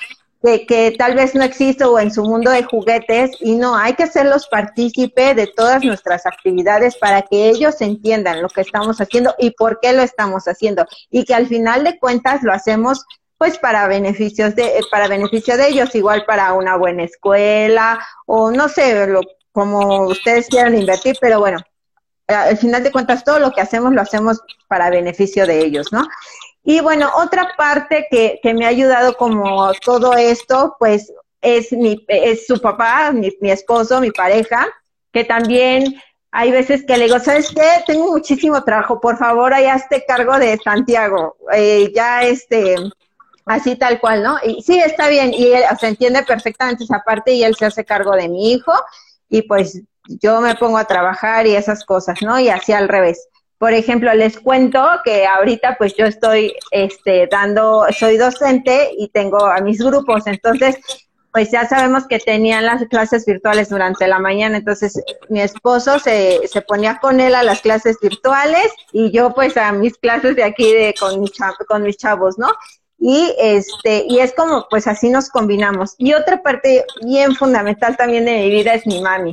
que, 0.43 0.65
que, 0.65 0.91
tal 0.97 1.15
vez 1.15 1.33
no 1.35 1.43
existe 1.43 1.85
o 1.85 1.97
en 1.99 2.11
su 2.11 2.23
mundo 2.23 2.51
de 2.51 2.63
juguetes 2.63 3.31
y 3.39 3.55
no, 3.55 3.77
hay 3.77 3.93
que 3.93 4.03
hacerlos 4.03 4.47
partícipe 4.47 5.33
de 5.35 5.47
todas 5.47 5.85
nuestras 5.85 6.25
actividades 6.25 6.97
para 6.97 7.21
que 7.21 7.47
ellos 7.47 7.79
entiendan 7.79 8.41
lo 8.41 8.49
que 8.49 8.61
estamos 8.61 8.99
haciendo 8.99 9.33
y 9.39 9.51
por 9.51 9.79
qué 9.79 9.93
lo 9.93 10.01
estamos 10.01 10.49
haciendo 10.49 10.85
y 11.09 11.23
que 11.23 11.33
al 11.33 11.47
final 11.47 11.85
de 11.85 11.97
cuentas 11.97 12.43
lo 12.43 12.51
hacemos 12.51 13.05
pues 13.37 13.57
para 13.57 13.87
beneficios 13.87 14.55
de, 14.55 14.81
para 14.89 15.07
beneficio 15.07 15.57
de 15.57 15.67
ellos, 15.67 15.93
igual 15.95 16.25
para 16.25 16.53
una 16.53 16.77
buena 16.77 17.03
escuela, 17.03 18.05
o 18.25 18.51
no 18.51 18.69
sé, 18.69 19.07
lo, 19.07 19.21
como 19.51 20.07
ustedes 20.07 20.47
quieran 20.47 20.77
invertir, 20.77 21.17
pero 21.19 21.39
bueno, 21.39 21.59
al 22.27 22.57
final 22.57 22.83
de 22.83 22.91
cuentas 22.91 23.23
todo 23.23 23.39
lo 23.39 23.51
que 23.51 23.61
hacemos 23.61 23.93
lo 23.93 24.01
hacemos 24.01 24.41
para 24.67 24.89
beneficio 24.89 25.45
de 25.45 25.59
ellos, 25.59 25.91
¿no? 25.91 26.07
Y 26.63 26.79
bueno, 26.79 27.11
otra 27.15 27.53
parte 27.57 28.07
que, 28.09 28.39
que 28.41 28.53
me 28.53 28.65
ha 28.65 28.69
ayudado 28.69 29.15
como 29.15 29.71
todo 29.85 30.13
esto, 30.15 30.75
pues 30.79 31.13
es 31.41 31.71
mi, 31.71 32.03
es 32.07 32.47
su 32.47 32.59
papá, 32.59 33.11
mi, 33.11 33.31
mi 33.39 33.51
esposo, 33.51 34.01
mi 34.01 34.11
pareja, 34.11 34.67
que 35.11 35.23
también 35.23 36.01
hay 36.31 36.51
veces 36.51 36.83
que 36.85 36.97
le 36.97 37.05
digo, 37.05 37.19
¿sabes 37.19 37.49
qué? 37.55 37.83
Tengo 37.85 38.11
muchísimo 38.11 38.61
trabajo, 38.63 38.99
por 38.99 39.17
favor, 39.17 39.53
ahí 39.53 39.67
hazte 39.67 40.03
cargo 40.05 40.37
de 40.37 40.57
Santiago. 40.57 41.37
Eh, 41.53 41.93
ya 41.95 42.23
este, 42.23 42.75
Así 43.45 43.75
tal 43.75 43.99
cual, 43.99 44.23
¿no? 44.23 44.37
Y 44.43 44.61
sí, 44.63 44.79
está 44.79 45.07
bien, 45.07 45.33
y 45.33 45.51
él 45.51 45.63
se 45.79 45.87
entiende 45.87 46.23
perfectamente 46.23 46.83
esa 46.83 47.03
parte 47.05 47.31
y 47.31 47.43
él 47.43 47.55
se 47.55 47.65
hace 47.65 47.85
cargo 47.85 48.15
de 48.15 48.27
mi 48.27 48.51
hijo 48.51 48.73
y 49.29 49.43
pues 49.43 49.81
yo 50.07 50.41
me 50.41 50.55
pongo 50.55 50.77
a 50.77 50.85
trabajar 50.85 51.45
y 51.45 51.55
esas 51.55 51.85
cosas, 51.85 52.21
¿no? 52.21 52.39
Y 52.39 52.49
así 52.49 52.73
al 52.73 52.87
revés. 52.87 53.27
Por 53.57 53.73
ejemplo, 53.73 54.13
les 54.13 54.39
cuento 54.39 54.83
que 55.03 55.25
ahorita 55.27 55.75
pues 55.77 55.95
yo 55.95 56.05
estoy 56.05 56.53
este, 56.71 57.27
dando, 57.27 57.85
soy 57.97 58.17
docente 58.17 58.91
y 58.97 59.09
tengo 59.09 59.45
a 59.45 59.61
mis 59.61 59.79
grupos, 59.79 60.27
entonces 60.27 60.77
pues 61.31 61.51
ya 61.51 61.67
sabemos 61.67 62.07
que 62.07 62.17
tenían 62.17 62.65
las 62.65 62.85
clases 62.85 63.25
virtuales 63.25 63.67
durante 63.69 64.07
la 64.07 64.19
mañana, 64.19 64.57
entonces 64.57 65.01
mi 65.27 65.41
esposo 65.41 65.99
se, 65.99 66.47
se 66.47 66.61
ponía 66.61 66.97
con 66.99 67.19
él 67.19 67.35
a 67.35 67.43
las 67.43 67.59
clases 67.59 67.97
virtuales 68.01 68.71
y 68.93 69.11
yo 69.11 69.33
pues 69.33 69.57
a 69.57 69.71
mis 69.73 69.97
clases 69.97 70.35
de 70.35 70.45
aquí 70.45 70.73
de 70.73 70.95
con, 70.97 71.25
con 71.67 71.83
mis 71.83 71.97
chavos, 71.97 72.37
¿no? 72.37 72.47
Y 72.97 73.33
este 73.37 74.05
y 74.07 74.19
es 74.19 74.33
como 74.33 74.67
pues 74.69 74.87
así 74.87 75.09
nos 75.09 75.29
combinamos 75.29 75.95
y 75.97 76.13
otra 76.13 76.41
parte 76.41 76.85
bien 77.03 77.35
fundamental 77.35 77.97
también 77.97 78.25
de 78.25 78.37
mi 78.37 78.49
vida 78.49 78.73
es 78.73 78.87
mi 78.87 79.01
mami 79.01 79.31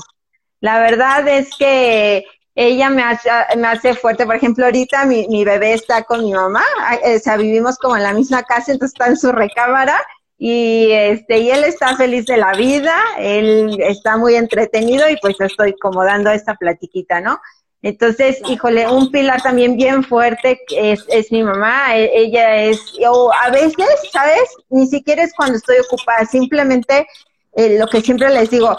la 0.61 0.81
verdad 0.81 1.27
es 1.29 1.51
que 1.59 2.25
ella 2.55 2.91
me 2.91 3.03
hace, 3.03 3.31
me 3.57 3.67
hace 3.67 3.95
fuerte. 3.95 4.27
Por 4.27 4.37
ejemplo, 4.37 4.65
ahorita 4.65 5.05
mi, 5.07 5.27
mi 5.29 5.45
bebé 5.45 5.75
está 5.75 6.03
con 6.05 6.25
mi 6.25 6.33
mamá, 6.33 6.63
o 7.03 7.19
sea, 7.19 7.37
vivimos 7.37 7.79
como 7.79 7.97
en 7.97 8.03
la 8.03 8.13
misma 8.13 8.43
casa, 8.43 8.73
entonces 8.73 8.95
está 8.95 9.11
en 9.11 9.17
su 9.17 9.33
recámara 9.33 10.01
y 10.39 10.91
este 10.91 11.39
y 11.39 11.51
él 11.51 11.65
está 11.65 11.97
feliz 11.97 12.27
de 12.27 12.37
la 12.37 12.53
vida, 12.53 12.97
él 13.19 13.79
está 13.81 14.17
muy 14.17 14.35
entretenido 14.35 15.09
y 15.09 15.17
pues 15.19 15.41
estoy 15.41 15.75
como 15.77 16.05
dando 16.05 16.31
esta 16.31 16.55
platiquita, 16.55 17.21
¿no? 17.21 17.41
Entonces, 17.83 18.41
híjole, 18.49 18.89
un 18.89 19.11
pilar 19.11 19.43
también 19.43 19.77
bien 19.77 20.05
fuerte 20.05 20.61
es, 20.71 21.05
es 21.09 21.33
mi 21.33 21.43
mamá, 21.43 21.97
e, 21.97 22.11
ella 22.15 22.57
es, 22.57 22.81
o 23.09 23.33
a 23.33 23.51
veces, 23.51 23.89
¿sabes? 24.13 24.49
Ni 24.71 24.87
siquiera 24.87 25.25
es 25.25 25.35
cuando 25.35 25.57
estoy 25.57 25.79
ocupada, 25.79 26.25
simplemente 26.25 27.07
eh, 27.55 27.79
lo 27.79 27.89
que 27.89 28.01
siempre 28.01 28.31
les 28.31 28.51
digo, 28.51 28.77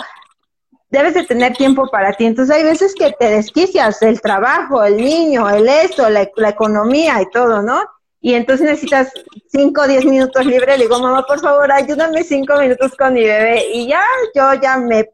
debes 0.90 1.16
de 1.16 1.26
tener 1.26 1.54
tiempo 1.54 1.90
para 1.90 2.14
ti. 2.14 2.26
Entonces 2.26 2.56
hay 2.56 2.64
veces 2.64 2.96
que 2.96 3.12
te 3.12 3.30
desquicias 3.30 4.02
el 4.04 4.22
trabajo, 4.22 4.84
el 4.84 4.98
niño, 4.98 5.50
el 5.50 5.68
esto, 5.68 6.10
la, 6.10 6.22
economía 6.22 7.22
y 7.22 7.30
todo, 7.32 7.62
¿no? 7.62 7.84
Y 8.22 8.36
entonces 8.36 8.66
necesitas 8.68 9.12
cinco 9.52 9.82
o 9.82 9.88
diez 9.88 10.06
minutos 10.06 10.46
libre. 10.46 10.78
Le 10.78 10.86
digo, 10.86 11.00
mamá, 11.00 11.26
por 11.28 11.42
favor, 11.42 11.70
ayúdame 11.72 12.24
cinco 12.24 12.58
minutos 12.58 12.94
con 12.98 13.16
mi 13.16 13.24
bebé. 13.24 13.66
Y 13.74 13.88
ya, 13.88 14.04
yo 14.34 14.54
ya 14.62 14.78
me, 14.78 15.10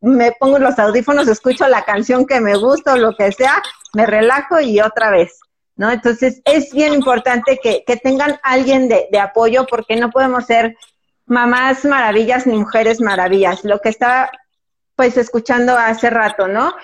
me 0.00 0.32
pongo 0.32 0.58
los 0.58 0.78
audífonos, 0.78 1.28
escucho 1.28 1.66
la 1.68 1.84
canción 1.84 2.26
que 2.26 2.40
me 2.40 2.56
gusta 2.56 2.94
o 2.94 2.98
lo 2.98 3.14
que 3.16 3.32
sea, 3.32 3.62
me 3.94 4.06
relajo 4.06 4.60
y 4.60 4.80
otra 4.80 5.10
vez. 5.10 5.38
¿No? 5.76 5.90
Entonces 5.90 6.42
es 6.44 6.72
bien 6.72 6.92
importante 6.92 7.58
que, 7.62 7.84
que 7.86 7.96
tengan 7.96 8.38
alguien 8.42 8.86
de, 8.86 9.08
de 9.10 9.18
apoyo 9.18 9.64
porque 9.66 9.96
no 9.96 10.10
podemos 10.10 10.44
ser 10.44 10.76
mamás 11.24 11.86
maravillas 11.86 12.46
ni 12.46 12.58
mujeres 12.58 13.00
maravillas. 13.00 13.64
Lo 13.64 13.80
que 13.80 13.88
está 13.88 14.30
pues 14.94 15.16
escuchando 15.16 15.78
hace 15.78 16.10
rato, 16.10 16.48
¿no? 16.48 16.74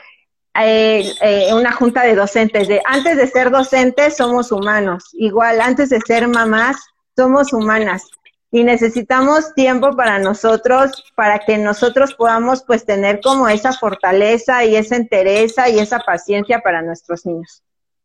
Eh, 0.59 1.13
eh, 1.21 1.53
una 1.53 1.73
junta 1.73 2.03
de 2.03 2.15
docentes, 2.15 2.67
de 2.69 2.81
antes 2.87 3.19
de 3.19 3.27
ser 3.27 3.51
docentes 3.51 4.17
somos 4.17 4.51
humanos, 4.51 5.11
igual 5.13 5.61
antes 5.61 5.91
de 5.91 6.01
ser 6.01 6.27
mamás 6.29 6.77
somos 7.15 7.53
humanas 7.53 8.05
y 8.57 8.65
necesitamos 8.65 9.53
tiempo 9.53 9.95
para 9.95 10.19
nosotros, 10.19 11.05
para 11.15 11.41
que 11.41 11.59
nosotros 11.59 12.15
podamos 12.15 12.63
pues 12.63 12.87
tener 12.87 13.21
como 13.21 13.49
esa 13.49 13.75
fortaleza 13.75 14.65
y 14.65 14.77
esa 14.77 14.97
entereza 14.97 15.69
y 15.69 15.79
esa 15.79 15.99
paciencia 15.99 16.61
para 16.61 16.81
nuestros 16.81 17.27
niños. 17.27 17.63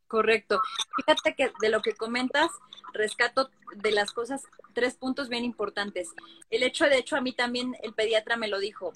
Correcto. 0.07 0.59
Fíjate 0.97 1.35
que 1.35 1.53
de 1.61 1.69
lo 1.69 1.81
que 1.81 1.93
comentas, 1.93 2.51
rescato 2.91 3.49
de 3.77 3.91
las 3.91 4.11
cosas 4.11 4.41
tres 4.73 4.95
puntos 4.95 5.29
bien 5.29 5.45
importantes. 5.45 6.09
El 6.49 6.63
hecho, 6.63 6.83
de 6.83 6.97
hecho, 6.97 7.15
a 7.15 7.21
mí 7.21 7.31
también 7.31 7.77
el 7.81 7.93
pediatra 7.93 8.35
me 8.35 8.49
lo 8.49 8.59
dijo 8.59 8.91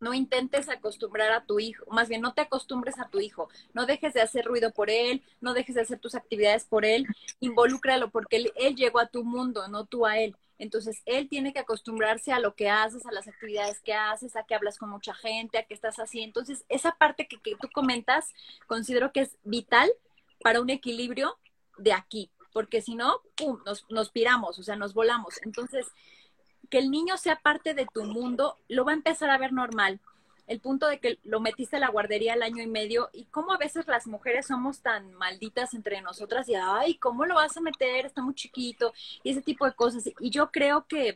no 0.00 0.14
intentes 0.14 0.68
acostumbrar 0.68 1.30
a 1.30 1.44
tu 1.44 1.60
hijo, 1.60 1.84
más 1.90 2.08
bien 2.08 2.22
no 2.22 2.32
te 2.32 2.40
acostumbres 2.40 2.98
a 2.98 3.08
tu 3.08 3.20
hijo, 3.20 3.48
no 3.74 3.84
dejes 3.86 4.14
de 4.14 4.22
hacer 4.22 4.46
ruido 4.46 4.72
por 4.72 4.90
él, 4.90 5.22
no 5.40 5.52
dejes 5.52 5.74
de 5.74 5.82
hacer 5.82 5.98
tus 5.98 6.14
actividades 6.14 6.64
por 6.64 6.86
él, 6.86 7.06
involúcralo 7.38 8.10
porque 8.10 8.50
él, 8.56 8.74
llegó 8.74 8.98
a 8.98 9.08
tu 9.08 9.24
mundo, 9.24 9.68
no 9.68 9.84
tú 9.84 10.06
a 10.06 10.18
él. 10.18 10.34
Entonces, 10.60 11.00
él 11.06 11.26
tiene 11.26 11.54
que 11.54 11.58
acostumbrarse 11.58 12.32
a 12.32 12.38
lo 12.38 12.54
que 12.54 12.68
haces, 12.68 13.06
a 13.06 13.12
las 13.12 13.26
actividades 13.26 13.80
que 13.80 13.94
haces, 13.94 14.36
a 14.36 14.42
que 14.42 14.54
hablas 14.54 14.76
con 14.76 14.90
mucha 14.90 15.14
gente, 15.14 15.56
a 15.56 15.64
que 15.64 15.72
estás 15.72 15.98
así. 15.98 16.20
Entonces, 16.20 16.66
esa 16.68 16.92
parte 16.92 17.26
que, 17.26 17.38
tú 17.56 17.70
comentas, 17.72 18.28
considero 18.66 19.10
que 19.10 19.20
es 19.20 19.38
vital 19.42 19.90
para 20.42 20.60
un 20.60 20.68
equilibrio 20.68 21.38
de 21.78 21.94
aquí, 21.94 22.30
porque 22.52 22.82
si 22.82 22.94
no, 22.94 23.22
¡pum!, 23.36 23.58
nos, 23.64 23.86
nos 23.88 24.10
piramos, 24.10 24.58
o 24.58 24.62
sea, 24.62 24.76
nos 24.76 24.92
volamos. 24.92 25.40
Entonces, 25.46 25.86
que 26.68 26.76
el 26.76 26.90
niño 26.90 27.16
sea 27.16 27.36
parte 27.36 27.72
de 27.72 27.86
tu 27.86 28.04
mundo, 28.04 28.58
lo 28.68 28.84
va 28.84 28.92
a 28.92 28.96
empezar 28.96 29.30
a 29.30 29.38
ver 29.38 29.54
normal. 29.54 29.98
El 30.50 30.58
punto 30.58 30.88
de 30.88 30.98
que 30.98 31.20
lo 31.22 31.38
metiste 31.38 31.76
a 31.76 31.80
la 31.80 31.90
guardería 31.90 32.34
el 32.34 32.42
año 32.42 32.60
y 32.60 32.66
medio 32.66 33.08
y 33.12 33.26
cómo 33.26 33.52
a 33.52 33.56
veces 33.56 33.86
las 33.86 34.08
mujeres 34.08 34.48
somos 34.48 34.80
tan 34.80 35.14
malditas 35.14 35.74
entre 35.74 36.02
nosotras 36.02 36.48
y, 36.48 36.56
ay, 36.56 36.96
¿cómo 36.96 37.24
lo 37.24 37.36
vas 37.36 37.56
a 37.56 37.60
meter? 37.60 38.04
Está 38.04 38.20
muy 38.20 38.34
chiquito 38.34 38.92
y 39.22 39.30
ese 39.30 39.42
tipo 39.42 39.64
de 39.64 39.74
cosas. 39.74 40.02
Y 40.18 40.30
yo 40.30 40.50
creo 40.50 40.86
que 40.88 41.14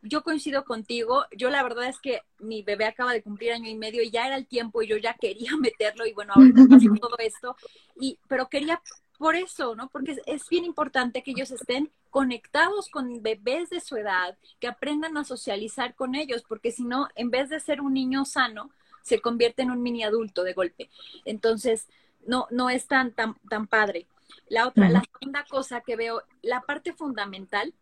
yo 0.00 0.22
coincido 0.22 0.64
contigo. 0.64 1.26
Yo 1.36 1.50
la 1.50 1.62
verdad 1.62 1.84
es 1.84 1.98
que 2.00 2.22
mi 2.38 2.62
bebé 2.62 2.86
acaba 2.86 3.12
de 3.12 3.22
cumplir 3.22 3.52
año 3.52 3.68
y 3.68 3.76
medio 3.76 4.02
y 4.02 4.10
ya 4.10 4.26
era 4.26 4.36
el 4.36 4.46
tiempo 4.46 4.80
y 4.80 4.88
yo 4.88 4.96
ya 4.96 5.12
quería 5.20 5.54
meterlo 5.60 6.06
y 6.06 6.14
bueno, 6.14 6.32
ahorita 6.34 6.62
pasó 6.68 6.94
todo 6.98 7.18
esto. 7.18 7.56
Y, 8.00 8.18
pero 8.26 8.48
quería 8.48 8.80
por 9.18 9.36
eso, 9.36 9.76
¿no? 9.76 9.88
Porque 9.88 10.16
es, 10.26 10.48
bien 10.48 10.64
importante 10.64 11.22
que 11.22 11.32
ellos 11.32 11.50
estén 11.50 11.90
conectados 12.12 12.90
con 12.90 13.22
bebés 13.22 13.70
de 13.70 13.80
su 13.80 13.96
edad, 13.96 14.36
que 14.60 14.68
aprendan 14.68 15.16
a 15.16 15.24
socializar 15.24 15.94
con 15.94 16.14
ellos, 16.14 16.44
porque 16.46 16.70
si 16.70 16.84
no, 16.84 17.08
en 17.14 17.30
vez 17.30 17.48
de 17.48 17.58
ser 17.58 17.80
un 17.80 17.94
niño 17.94 18.26
sano, 18.26 18.70
se 19.02 19.20
convierte 19.20 19.62
en 19.62 19.70
un 19.70 19.82
mini 19.82 20.04
adulto 20.04 20.44
de 20.44 20.52
golpe. 20.52 20.90
Entonces, 21.24 21.88
no, 22.26 22.46
no 22.50 22.68
es 22.68 22.86
tan, 22.86 23.12
tan, 23.12 23.34
tan 23.48 23.66
padre. 23.66 24.06
La 24.48 24.68
otra, 24.68 24.90
la 24.90 25.02
segunda 25.10 25.44
cosa 25.48 25.80
que 25.80 25.96
veo, 25.96 26.22
la 26.42 26.60
parte 26.60 26.92
fundamental 26.92 27.72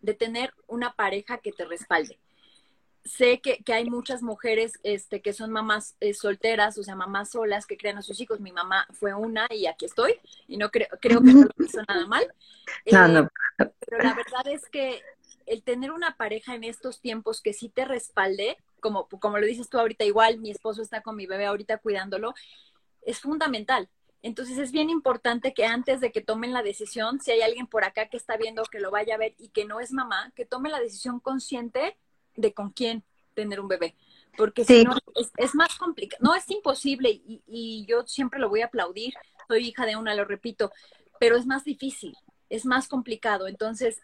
de 0.00 0.14
tener 0.14 0.54
una 0.66 0.94
pareja 0.94 1.36
que 1.36 1.52
te 1.52 1.66
respalde 1.66 2.18
sé 3.04 3.40
que, 3.40 3.58
que, 3.64 3.72
hay 3.72 3.88
muchas 3.88 4.22
mujeres 4.22 4.78
este, 4.82 5.22
que 5.22 5.32
son 5.32 5.50
mamás 5.50 5.96
eh, 6.00 6.14
solteras, 6.14 6.78
o 6.78 6.82
sea, 6.82 6.94
mamás 6.94 7.30
solas 7.30 7.66
que 7.66 7.76
crean 7.76 7.98
a 7.98 8.02
sus 8.02 8.20
hijos. 8.20 8.40
Mi 8.40 8.52
mamá 8.52 8.86
fue 8.92 9.14
una 9.14 9.46
y 9.50 9.66
aquí 9.66 9.86
estoy, 9.86 10.14
y 10.46 10.56
no 10.56 10.70
creo, 10.70 10.88
creo 11.00 11.20
que 11.20 11.32
no 11.32 11.48
lo 11.56 11.64
hizo 11.64 11.80
nada 11.88 12.06
mal. 12.06 12.26
No, 12.90 13.08
no. 13.08 13.20
Eh, 13.58 13.70
pero 13.80 14.02
la 14.02 14.14
verdad 14.14 14.46
es 14.46 14.68
que 14.68 15.02
el 15.46 15.62
tener 15.62 15.92
una 15.92 16.16
pareja 16.16 16.54
en 16.54 16.64
estos 16.64 17.00
tiempos 17.00 17.40
que 17.40 17.52
sí 17.52 17.68
te 17.68 17.84
respalde, 17.84 18.56
como, 18.80 19.08
como 19.08 19.38
lo 19.38 19.46
dices 19.46 19.68
tú 19.68 19.78
ahorita, 19.78 20.04
igual 20.04 20.38
mi 20.38 20.50
esposo 20.50 20.82
está 20.82 21.00
con 21.00 21.16
mi 21.16 21.26
bebé 21.26 21.46
ahorita 21.46 21.78
cuidándolo, 21.78 22.34
es 23.02 23.20
fundamental. 23.20 23.88
Entonces 24.20 24.58
es 24.58 24.72
bien 24.72 24.90
importante 24.90 25.54
que 25.54 25.64
antes 25.64 26.00
de 26.00 26.10
que 26.10 26.20
tomen 26.20 26.52
la 26.52 26.62
decisión, 26.62 27.20
si 27.20 27.30
hay 27.30 27.40
alguien 27.40 27.66
por 27.66 27.84
acá 27.84 28.08
que 28.08 28.16
está 28.16 28.36
viendo 28.36 28.62
que 28.64 28.80
lo 28.80 28.90
vaya 28.90 29.14
a 29.14 29.18
ver 29.18 29.34
y 29.38 29.48
que 29.50 29.64
no 29.64 29.80
es 29.80 29.92
mamá, 29.92 30.32
que 30.34 30.44
tome 30.44 30.70
la 30.70 30.80
decisión 30.80 31.20
consciente 31.20 31.96
de 32.38 32.52
con 32.52 32.70
quién 32.70 33.04
tener 33.34 33.60
un 33.60 33.68
bebé. 33.68 33.94
Porque 34.36 34.64
si 34.64 34.84
no, 34.84 34.96
es, 35.36 35.54
más 35.54 35.76
complicado. 35.76 36.22
No, 36.22 36.34
es 36.34 36.48
imposible 36.50 37.10
y, 37.10 37.42
y 37.46 37.86
yo 37.86 38.06
siempre 38.06 38.38
lo 38.38 38.48
voy 38.48 38.62
a 38.62 38.66
aplaudir. 38.66 39.14
Soy 39.48 39.68
hija 39.68 39.84
de 39.84 39.96
una, 39.96 40.14
lo 40.14 40.24
repito, 40.24 40.70
pero 41.18 41.36
es 41.36 41.46
más 41.46 41.64
difícil, 41.64 42.16
es 42.48 42.64
más 42.64 42.86
complicado. 42.86 43.48
Entonces, 43.48 44.00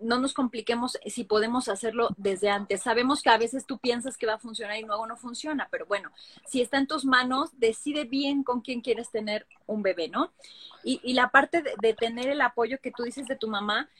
no 0.00 0.18
nos 0.18 0.32
compliquemos 0.32 0.98
si 1.06 1.24
podemos 1.24 1.68
hacerlo 1.68 2.08
desde 2.16 2.48
antes. 2.48 2.82
Sabemos 2.82 3.22
que 3.22 3.28
a 3.28 3.36
veces 3.36 3.66
tú 3.66 3.78
piensas 3.78 4.16
que 4.16 4.26
va 4.26 4.34
a 4.34 4.38
funcionar 4.38 4.78
y 4.78 4.82
luego 4.82 5.06
no 5.06 5.16
funciona, 5.16 5.68
pero 5.70 5.86
bueno, 5.86 6.10
si 6.46 6.62
está 6.62 6.78
en 6.78 6.86
tus 6.86 7.04
manos, 7.04 7.50
decide 7.58 8.04
bien 8.04 8.42
con 8.42 8.62
quién 8.62 8.80
quieres 8.80 9.10
tener 9.10 9.46
un 9.66 9.82
bebé, 9.82 10.08
¿no? 10.08 10.32
Y, 10.82 11.00
y 11.04 11.12
la 11.12 11.30
parte 11.30 11.62
de, 11.62 11.72
de, 11.80 11.94
tener 11.94 12.28
el 12.28 12.40
apoyo 12.40 12.78
que 12.80 12.90
tú 12.90 13.02
dices 13.02 13.26
de 13.26 13.36
tu 13.36 13.48
mamá, 13.48 13.90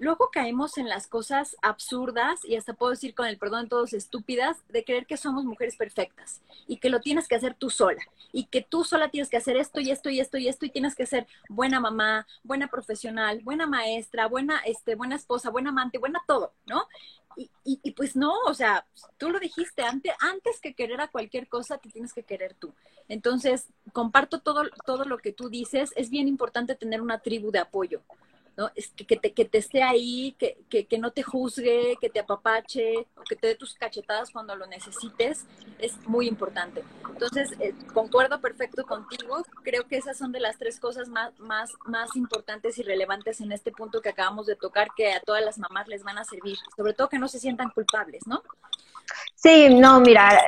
luego 0.00 0.30
caemos 0.32 0.78
en 0.78 0.88
las 0.88 1.06
cosas 1.06 1.56
absurdas 1.62 2.40
y 2.44 2.56
hasta 2.56 2.72
puedo 2.72 2.90
decir 2.90 3.14
con 3.14 3.26
el 3.26 3.38
perdón 3.38 3.64
de 3.64 3.68
todos 3.68 3.92
estúpidas 3.92 4.56
de 4.68 4.82
creer 4.82 5.06
que 5.06 5.18
somos 5.18 5.44
mujeres 5.44 5.76
perfectas 5.76 6.40
y 6.66 6.78
que 6.78 6.88
lo 6.88 7.00
tienes 7.00 7.28
que 7.28 7.36
hacer 7.36 7.54
tú 7.54 7.68
sola 7.68 8.02
y 8.32 8.46
que 8.46 8.62
tú 8.62 8.82
sola 8.82 9.10
tienes 9.10 9.28
que 9.28 9.36
hacer 9.36 9.56
esto 9.58 9.78
y 9.78 9.90
esto 9.90 10.08
y 10.08 10.18
esto 10.18 10.38
y 10.38 10.48
esto 10.48 10.64
y 10.64 10.70
tienes 10.70 10.94
que 10.94 11.04
ser 11.04 11.26
buena 11.50 11.80
mamá, 11.80 12.26
buena 12.42 12.68
profesional, 12.68 13.40
buena 13.44 13.66
maestra, 13.66 14.26
buena 14.26 14.58
este 14.64 14.94
buena 14.94 15.16
esposa, 15.16 15.50
buena 15.50 15.68
amante, 15.68 15.98
buena 15.98 16.22
todo, 16.26 16.54
¿no? 16.66 16.86
Y, 17.36 17.50
y, 17.64 17.92
pues 17.92 18.16
no, 18.16 18.34
o 18.46 18.54
sea, 18.54 18.86
tú 19.16 19.30
lo 19.30 19.38
dijiste, 19.38 19.82
antes, 19.82 20.12
antes 20.20 20.60
que 20.60 20.74
querer 20.74 21.00
a 21.00 21.08
cualquier 21.08 21.48
cosa, 21.48 21.78
te 21.78 21.88
tienes 21.88 22.12
que 22.12 22.24
querer 22.24 22.54
tú. 22.54 22.74
Entonces, 23.08 23.68
comparto 23.92 24.40
todo, 24.40 24.64
todo 24.84 25.04
lo 25.04 25.16
que 25.18 25.32
tú 25.32 25.48
dices, 25.48 25.92
es 25.94 26.10
bien 26.10 26.26
importante 26.26 26.74
tener 26.74 27.00
una 27.00 27.20
tribu 27.20 27.52
de 27.52 27.60
apoyo. 27.60 28.02
¿No? 28.56 28.70
Es 28.74 28.88
que, 28.88 29.16
te, 29.16 29.32
que 29.32 29.44
te 29.44 29.58
esté 29.58 29.82
ahí, 29.82 30.36
que, 30.38 30.56
que, 30.68 30.98
no 30.98 31.10
te 31.10 31.22
juzgue, 31.22 31.96
que 32.00 32.10
te 32.10 32.20
apapache, 32.20 33.06
que 33.28 33.36
te 33.36 33.48
dé 33.48 33.54
tus 33.54 33.74
cachetadas 33.74 34.30
cuando 34.30 34.54
lo 34.56 34.66
necesites, 34.66 35.46
es 35.78 35.96
muy 36.06 36.28
importante. 36.28 36.84
Entonces, 37.08 37.52
eh, 37.60 37.74
concuerdo 37.92 38.40
perfecto 38.40 38.84
contigo, 38.84 39.44
creo 39.62 39.86
que 39.86 39.96
esas 39.96 40.16
son 40.16 40.32
de 40.32 40.40
las 40.40 40.58
tres 40.58 40.78
cosas 40.80 41.08
más, 41.08 41.38
más, 41.38 41.70
más 41.86 42.14
importantes 42.16 42.78
y 42.78 42.82
relevantes 42.82 43.40
en 43.40 43.52
este 43.52 43.72
punto 43.72 44.00
que 44.00 44.10
acabamos 44.10 44.46
de 44.46 44.56
tocar, 44.56 44.88
que 44.96 45.12
a 45.12 45.20
todas 45.20 45.44
las 45.44 45.58
mamás 45.58 45.88
les 45.88 46.02
van 46.02 46.18
a 46.18 46.24
servir, 46.24 46.58
sobre 46.76 46.94
todo 46.94 47.08
que 47.08 47.18
no 47.18 47.28
se 47.28 47.38
sientan 47.38 47.70
culpables, 47.70 48.26
¿no? 48.26 48.42
Sí, 49.34 49.74
no, 49.74 50.00
mira, 50.00 50.40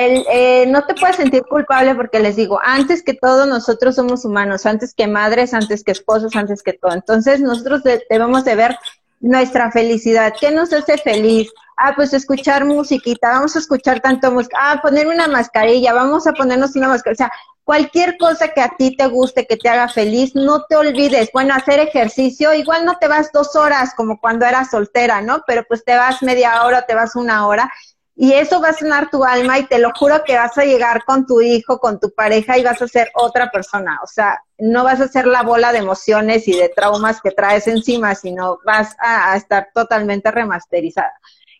el, 0.00 0.24
eh, 0.30 0.66
no 0.68 0.84
te 0.84 0.94
puedes 0.94 1.16
sentir 1.16 1.42
culpable 1.42 1.94
porque 1.94 2.20
les 2.20 2.36
digo, 2.36 2.60
antes 2.62 3.02
que 3.02 3.14
todo 3.14 3.46
nosotros 3.46 3.94
somos 3.94 4.24
humanos, 4.24 4.66
antes 4.66 4.94
que 4.94 5.06
madres, 5.06 5.54
antes 5.54 5.84
que 5.84 5.92
esposos, 5.92 6.34
antes 6.36 6.62
que 6.62 6.72
todo. 6.72 6.92
Entonces 6.92 7.40
nosotros 7.40 7.82
debemos 8.08 8.44
de 8.44 8.54
ver 8.54 8.76
nuestra 9.20 9.70
felicidad, 9.70 10.34
qué 10.38 10.50
nos 10.50 10.72
hace 10.72 10.98
feliz. 10.98 11.50
ah, 11.78 11.92
pues 11.94 12.14
escuchar 12.14 12.64
musiquita, 12.64 13.28
vamos 13.30 13.54
a 13.54 13.58
escuchar 13.58 14.00
tanto 14.00 14.30
música, 14.30 14.56
ah, 14.58 14.80
ponerme 14.82 15.14
una 15.14 15.28
mascarilla, 15.28 15.92
vamos 15.92 16.26
a 16.26 16.32
ponernos 16.32 16.74
una 16.74 16.88
mascarilla, 16.88 17.26
o 17.26 17.28
sea, 17.28 17.32
cualquier 17.64 18.16
cosa 18.16 18.48
que 18.48 18.62
a 18.62 18.70
ti 18.78 18.96
te 18.96 19.06
guste, 19.08 19.46
que 19.46 19.56
te 19.56 19.68
haga 19.68 19.88
feliz, 19.88 20.34
no 20.34 20.64
te 20.64 20.76
olvides, 20.76 21.30
bueno, 21.34 21.52
hacer 21.54 21.80
ejercicio, 21.80 22.54
igual 22.54 22.86
no 22.86 22.96
te 22.98 23.08
vas 23.08 23.30
dos 23.32 23.56
horas 23.56 23.92
como 23.94 24.18
cuando 24.20 24.46
eras 24.46 24.70
soltera, 24.70 25.20
¿no? 25.20 25.42
Pero 25.46 25.64
pues 25.68 25.84
te 25.84 25.96
vas 25.96 26.22
media 26.22 26.64
hora, 26.64 26.86
te 26.86 26.94
vas 26.94 27.14
una 27.16 27.46
hora, 27.46 27.70
y 28.18 28.32
eso 28.32 28.62
va 28.62 28.70
a 28.70 28.72
sanar 28.72 29.10
tu 29.10 29.24
alma 29.24 29.58
y 29.58 29.66
te 29.66 29.78
lo 29.78 29.90
juro 29.94 30.24
que 30.24 30.36
vas 30.36 30.56
a 30.56 30.64
llegar 30.64 31.04
con 31.04 31.26
tu 31.26 31.42
hijo, 31.42 31.78
con 31.78 32.00
tu 32.00 32.10
pareja 32.12 32.56
y 32.56 32.64
vas 32.64 32.80
a 32.80 32.88
ser 32.88 33.10
otra 33.14 33.50
persona. 33.50 34.00
O 34.02 34.06
sea, 34.06 34.42
no 34.58 34.84
vas 34.84 35.02
a 35.02 35.08
ser 35.08 35.26
la 35.26 35.42
bola 35.42 35.70
de 35.70 35.78
emociones 35.80 36.48
y 36.48 36.56
de 36.56 36.70
traumas 36.70 37.20
que 37.20 37.30
traes 37.30 37.68
encima, 37.68 38.14
sino 38.14 38.58
vas 38.64 38.96
a, 39.00 39.36
estar 39.36 39.68
totalmente 39.74 40.30
remasterizada. 40.30 41.12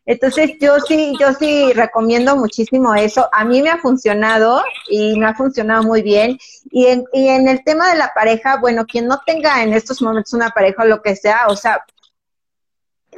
Entonces 0.06 0.52
yo 0.58 0.80
sí, 0.80 1.14
yo 1.20 1.34
sí 1.34 1.74
recomiendo 1.74 2.36
muchísimo 2.36 2.94
eso. 2.94 3.28
A 3.32 3.44
mí 3.44 3.60
me 3.60 3.68
ha 3.68 3.76
funcionado 3.76 4.64
y 4.88 5.18
me 5.18 5.26
ha 5.26 5.34
funcionado 5.34 5.82
muy 5.82 6.00
bien. 6.00 6.38
Y 6.70 6.86
en, 6.86 7.04
y 7.12 7.28
en 7.28 7.48
el 7.48 7.64
tema 7.64 7.90
de 7.90 7.98
la 7.98 8.14
pareja, 8.14 8.56
bueno, 8.56 8.86
quien 8.86 9.08
no 9.08 9.20
tenga 9.26 9.62
en 9.62 9.74
estos 9.74 10.00
momentos 10.00 10.32
una 10.32 10.48
pareja 10.50 10.84
o 10.84 10.86
lo 10.86 11.02
que 11.02 11.16
sea, 11.16 11.48
o 11.48 11.56
sea, 11.56 11.84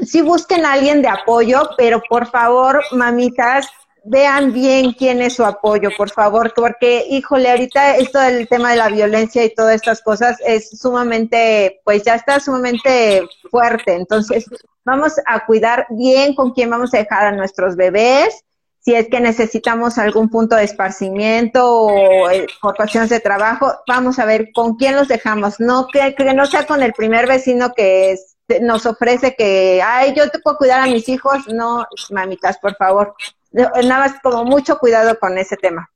sí 0.01 0.23
busquen 0.23 0.65
a 0.65 0.73
alguien 0.73 1.03
de 1.03 1.09
apoyo, 1.09 1.71
pero 1.77 2.03
por 2.09 2.27
favor, 2.27 2.83
mamitas, 2.93 3.69
vean 4.05 4.53
bien 4.53 4.93
quién 4.93 5.21
es 5.21 5.35
su 5.35 5.45
apoyo, 5.45 5.91
por 5.97 6.11
favor, 6.11 6.53
porque, 6.55 7.05
híjole, 7.09 7.51
ahorita 7.51 7.97
esto 7.97 8.19
del 8.19 8.49
tema 8.49 8.71
de 8.71 8.77
la 8.77 8.89
violencia 8.89 9.45
y 9.45 9.55
todas 9.55 9.75
estas 9.77 10.03
cosas 10.03 10.37
es 10.45 10.71
sumamente, 10.79 11.81
pues 11.85 12.03
ya 12.05 12.15
está 12.15 12.41
sumamente 12.41 13.23
fuerte. 13.51 13.95
Entonces, 13.95 14.47
vamos 14.85 15.15
a 15.27 15.45
cuidar 15.47 15.87
bien 15.91 16.35
con 16.35 16.53
quién 16.53 16.71
vamos 16.71 16.95
a 16.95 16.99
dejar 16.99 17.27
a 17.27 17.33
nuestros 17.33 17.77
bebés. 17.77 18.45
Si 18.81 18.95
es 18.95 19.09
que 19.09 19.21
necesitamos 19.21 19.99
algún 19.99 20.31
punto 20.31 20.57
de 20.57 20.65
esparcimiento 20.65 21.71
o 21.71 22.31
eh, 22.31 22.47
por 22.63 22.75
cuestiones 22.75 23.11
de 23.11 23.21
trabajo, 23.21 23.71
vamos 23.87 24.19
a 24.19 24.25
ver 24.25 24.49
con 24.55 24.77
quién 24.77 24.97
los 24.97 25.09
dejamos. 25.09 25.61
No 25.61 25.89
que, 25.89 26.15
que 26.15 26.33
no 26.33 26.47
sea 26.47 26.67
con 26.67 26.83
el 26.83 26.95
primer 26.95 27.27
vecino 27.27 27.75
que 27.75 28.13
es, 28.13 28.38
nos 28.61 28.87
ofrece 28.87 29.35
que, 29.37 29.83
ay, 29.83 30.15
yo 30.17 30.29
te 30.31 30.39
puedo 30.39 30.57
cuidar 30.57 30.81
a 30.81 30.87
mis 30.87 31.09
hijos, 31.09 31.47
no, 31.49 31.87
mamitas, 32.11 32.59
por 32.59 32.75
favor. 32.77 33.15
Nada 33.53 33.99
más 33.99 34.21
como 34.23 34.45
mucho 34.45 34.79
cuidado 34.79 35.19
con 35.19 35.37
ese 35.39 35.57
tema. 35.57 35.91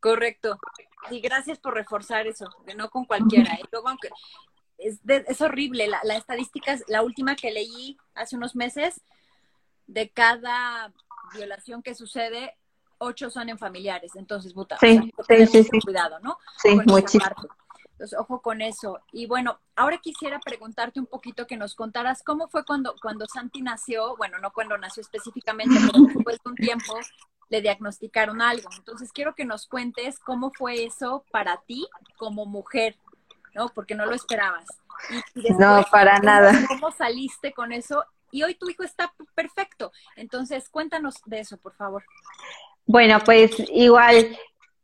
Correcto. 0.00 0.58
Y 1.10 1.20
gracias 1.20 1.58
por 1.58 1.74
reforzar 1.74 2.26
eso, 2.26 2.46
que 2.66 2.74
no 2.74 2.90
con 2.90 3.04
cualquiera. 3.04 3.54
Y 3.54 3.64
luego, 3.72 3.88
aunque 3.88 4.10
es, 4.76 5.00
es 5.06 5.40
horrible, 5.40 5.88
la, 5.88 6.00
la 6.04 6.16
estadística 6.16 6.72
es 6.72 6.84
la 6.88 7.02
última 7.02 7.34
que 7.34 7.50
leí 7.50 7.96
hace 8.14 8.36
unos 8.36 8.54
meses, 8.54 9.00
de 9.86 10.10
cada 10.10 10.92
violación 11.34 11.82
que 11.82 11.94
sucede, 11.94 12.56
ocho 12.98 13.30
son 13.30 13.48
en 13.48 13.58
familiares. 13.58 14.12
Entonces, 14.16 14.52
puta, 14.52 14.76
sí, 14.78 15.12
sí, 15.26 15.64
sí, 15.64 15.80
cuidado, 15.80 16.20
¿no? 16.20 16.38
Sí, 16.62 16.78
muchísimo. 16.86 17.24
Entonces, 17.98 18.16
ojo 18.16 18.40
con 18.40 18.62
eso. 18.62 19.00
Y 19.10 19.26
bueno, 19.26 19.58
ahora 19.74 19.98
quisiera 19.98 20.38
preguntarte 20.38 21.00
un 21.00 21.06
poquito 21.06 21.48
que 21.48 21.56
nos 21.56 21.74
contaras 21.74 22.22
cómo 22.22 22.46
fue 22.46 22.64
cuando, 22.64 22.94
cuando 23.02 23.26
Santi 23.26 23.60
nació, 23.60 24.16
bueno, 24.16 24.38
no 24.38 24.52
cuando 24.52 24.78
nació 24.78 25.00
específicamente, 25.00 25.74
pero 25.84 26.04
después 26.14 26.38
de 26.44 26.50
un 26.50 26.54
tiempo 26.54 26.94
le 27.48 27.60
diagnosticaron 27.60 28.40
algo. 28.40 28.68
Entonces, 28.76 29.10
quiero 29.10 29.34
que 29.34 29.44
nos 29.44 29.66
cuentes 29.66 30.20
cómo 30.20 30.52
fue 30.52 30.84
eso 30.84 31.24
para 31.32 31.56
ti 31.62 31.88
como 32.16 32.46
mujer, 32.46 32.94
¿no? 33.52 33.68
Porque 33.70 33.96
no 33.96 34.06
lo 34.06 34.14
esperabas. 34.14 34.68
no, 35.58 35.84
para 35.90 36.20
nada. 36.20 36.52
¿Cómo 36.68 36.92
saliste 36.92 37.52
con 37.52 37.72
eso? 37.72 38.04
Y 38.30 38.44
hoy 38.44 38.54
tu 38.54 38.70
hijo 38.70 38.84
está 38.84 39.12
perfecto. 39.34 39.90
Entonces, 40.14 40.68
cuéntanos 40.68 41.16
de 41.26 41.40
eso, 41.40 41.56
por 41.56 41.74
favor. 41.74 42.04
Bueno, 42.86 43.18
pues 43.24 43.50
igual 43.72 44.38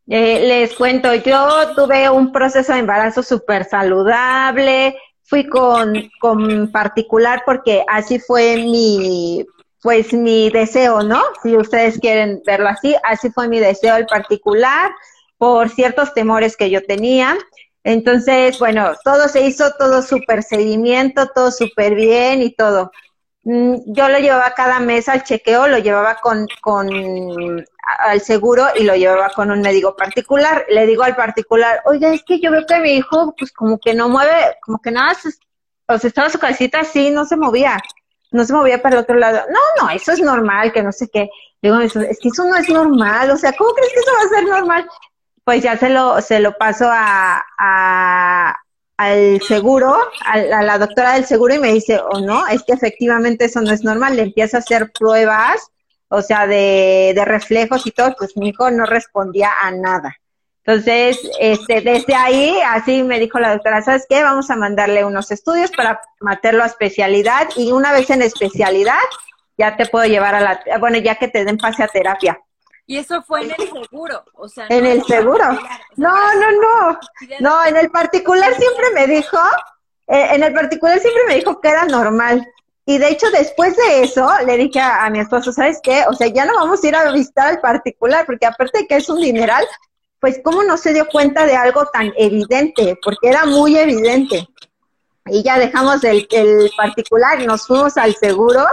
eh, 0.07 0.47
les 0.47 0.75
cuento, 0.75 1.13
yo 1.15 1.73
tuve 1.75 2.09
un 2.09 2.31
proceso 2.31 2.73
de 2.73 2.79
embarazo 2.79 3.23
súper 3.23 3.65
saludable, 3.65 4.95
fui 5.23 5.47
con, 5.47 6.09
con 6.19 6.71
particular 6.71 7.43
porque 7.45 7.83
así 7.87 8.19
fue 8.19 8.57
mi, 8.57 9.45
pues 9.81 10.13
mi 10.13 10.49
deseo, 10.51 11.01
¿no? 11.03 11.21
Si 11.41 11.57
ustedes 11.57 11.99
quieren 11.99 12.41
verlo 12.45 12.69
así, 12.69 12.95
así 13.03 13.31
fue 13.31 13.47
mi 13.47 13.59
deseo 13.59 13.95
el 13.95 14.05
particular 14.05 14.91
por 15.37 15.69
ciertos 15.69 16.13
temores 16.13 16.55
que 16.55 16.69
yo 16.69 16.83
tenía. 16.83 17.37
Entonces, 17.83 18.57
bueno, 18.59 18.93
todo 19.03 19.27
se 19.27 19.41
hizo, 19.41 19.71
todo 19.77 20.01
súper 20.01 20.43
seguimiento, 20.43 21.27
todo 21.33 21.51
súper 21.51 21.95
bien 21.95 22.41
y 22.41 22.53
todo. 22.53 22.91
Mm, 23.43 23.75
yo 23.87 24.09
lo 24.09 24.19
llevaba 24.19 24.53
cada 24.55 24.79
mes 24.79 25.07
al 25.07 25.23
chequeo, 25.23 25.67
lo 25.67 25.77
llevaba 25.77 26.15
con, 26.15 26.47
con 26.61 27.63
al 27.85 28.21
seguro 28.21 28.65
y 28.75 28.83
lo 28.83 28.95
llevaba 28.95 29.29
con 29.29 29.51
un 29.51 29.61
médico 29.61 29.95
particular. 29.95 30.65
Le 30.69 30.85
digo 30.85 31.03
al 31.03 31.15
particular, 31.15 31.81
oiga, 31.85 32.13
es 32.13 32.23
que 32.23 32.39
yo 32.39 32.51
veo 32.51 32.65
que 32.65 32.79
mi 32.79 32.93
hijo, 32.93 33.33
pues 33.37 33.51
como 33.51 33.79
que 33.79 33.93
no 33.93 34.09
mueve, 34.09 34.57
como 34.61 34.79
que 34.79 34.91
nada, 34.91 35.15
o 35.87 35.97
sea, 35.97 36.07
estaba 36.07 36.29
su 36.29 36.39
casita 36.39 36.81
así, 36.81 37.11
no 37.11 37.25
se 37.25 37.37
movía, 37.37 37.79
no 38.31 38.45
se 38.45 38.53
movía 38.53 38.81
para 38.81 38.97
el 38.97 39.03
otro 39.03 39.17
lado. 39.17 39.41
No, 39.49 39.83
no, 39.83 39.89
eso 39.89 40.11
es 40.11 40.19
normal, 40.19 40.73
que 40.73 40.83
no 40.83 40.91
sé 40.91 41.07
qué. 41.11 41.29
Digo, 41.61 41.79
es 41.79 41.93
que 41.93 42.29
eso 42.29 42.45
no 42.45 42.55
es 42.55 42.69
normal, 42.69 43.31
o 43.31 43.37
sea, 43.37 43.53
¿cómo 43.53 43.71
crees 43.73 43.93
que 43.93 43.99
eso 43.99 44.11
va 44.17 44.25
a 44.25 44.39
ser 44.39 44.43
normal? 44.47 44.87
Pues 45.43 45.63
ya 45.63 45.77
se 45.77 45.89
lo, 45.89 46.21
se 46.21 46.39
lo 46.39 46.57
paso 46.57 46.87
a, 46.89 47.43
a 47.57 48.55
al 48.97 49.41
seguro, 49.41 49.97
a, 50.25 50.37
la 50.37 50.77
doctora 50.77 51.13
del 51.13 51.25
seguro 51.25 51.53
y 51.53 51.59
me 51.59 51.73
dice, 51.73 51.99
o 51.99 52.07
oh, 52.13 52.21
no, 52.21 52.47
es 52.47 52.63
que 52.63 52.73
efectivamente 52.73 53.45
eso 53.45 53.61
no 53.61 53.71
es 53.71 53.83
normal, 53.83 54.15
le 54.15 54.23
empieza 54.23 54.57
a 54.57 54.59
hacer 54.61 54.91
pruebas, 54.91 55.69
o 56.15 56.21
sea, 56.21 56.47
de, 56.47 57.11
de 57.13 57.25
reflejos 57.25 57.85
y 57.85 57.91
todo, 57.91 58.15
pues 58.17 58.37
mi 58.37 58.49
hijo 58.49 58.71
no 58.71 58.85
respondía 58.85 59.51
a 59.61 59.71
nada. 59.71 60.15
Entonces, 60.63 61.19
este, 61.39 61.81
desde 61.81 62.15
ahí, 62.15 62.57
así 62.67 63.03
me 63.03 63.19
dijo 63.19 63.39
la 63.39 63.53
doctora, 63.53 63.83
¿sabes 63.83 64.05
qué? 64.09 64.23
Vamos 64.23 64.49
a 64.49 64.55
mandarle 64.55 65.05
unos 65.05 65.29
estudios 65.29 65.69
para 65.71 66.01
meterlo 66.21 66.63
a 66.63 66.67
especialidad 66.67 67.49
y 67.55 67.71
una 67.71 67.91
vez 67.91 68.09
en 68.09 68.23
especialidad, 68.23 68.97
ya 69.57 69.77
te 69.77 69.85
puedo 69.85 70.05
llevar 70.05 70.33
a 70.33 70.39
la, 70.39 70.61
bueno, 70.79 70.97
ya 70.97 71.15
que 71.15 71.27
te 71.27 71.45
den 71.45 71.57
pase 71.57 71.83
a 71.83 71.87
terapia. 71.87 72.39
Y 72.87 72.97
eso 72.97 73.21
fue 73.23 73.43
en 73.43 73.51
el 73.51 73.69
seguro, 73.83 74.23
o 74.33 74.47
sea. 74.47 74.65
En 74.69 74.85
el 74.85 75.03
seguro. 75.03 75.45
No, 75.97 76.33
no, 76.33 76.51
no. 76.51 76.99
No, 77.41 77.65
en 77.65 77.77
el 77.77 77.91
particular 77.91 78.53
siempre 78.55 78.85
me 78.93 79.07
dijo, 79.07 79.37
eh, 80.07 80.29
en 80.31 80.43
el 80.43 80.53
particular 80.53 80.99
siempre 80.99 81.23
me 81.27 81.35
dijo 81.35 81.61
que 81.61 81.69
era 81.69 81.85
normal. 81.85 82.47
Y 82.85 82.97
de 82.99 83.09
hecho, 83.09 83.29
después 83.31 83.75
de 83.75 84.03
eso, 84.03 84.29
le 84.45 84.57
dije 84.57 84.79
a, 84.79 85.09
mi 85.09 85.19
esposo, 85.19 85.51
¿sabes 85.51 85.79
qué? 85.81 86.03
O 86.07 86.13
sea, 86.13 86.27
ya 86.27 86.45
no 86.45 86.53
vamos 86.55 86.83
a 86.83 86.87
ir 86.87 86.95
a 86.95 87.11
visitar 87.11 87.47
al 87.47 87.59
particular, 87.59 88.25
porque 88.25 88.45
aparte 88.45 88.79
de 88.79 88.87
que 88.87 88.97
es 88.97 89.09
un 89.09 89.19
dineral, 89.19 89.65
pues 90.19 90.39
cómo 90.43 90.63
no 90.63 90.77
se 90.77 90.93
dio 90.93 91.07
cuenta 91.07 91.45
de 91.45 91.55
algo 91.55 91.85
tan 91.87 92.13
evidente, 92.15 92.97
porque 93.03 93.29
era 93.29 93.45
muy 93.45 93.77
evidente. 93.77 94.47
Y 95.27 95.41
ya 95.41 95.57
dejamos 95.57 96.03
el, 96.03 96.27
el 96.29 96.71
particular 96.77 97.43
nos 97.43 97.65
fuimos 97.65 97.97
al 97.97 98.15
seguro 98.15 98.63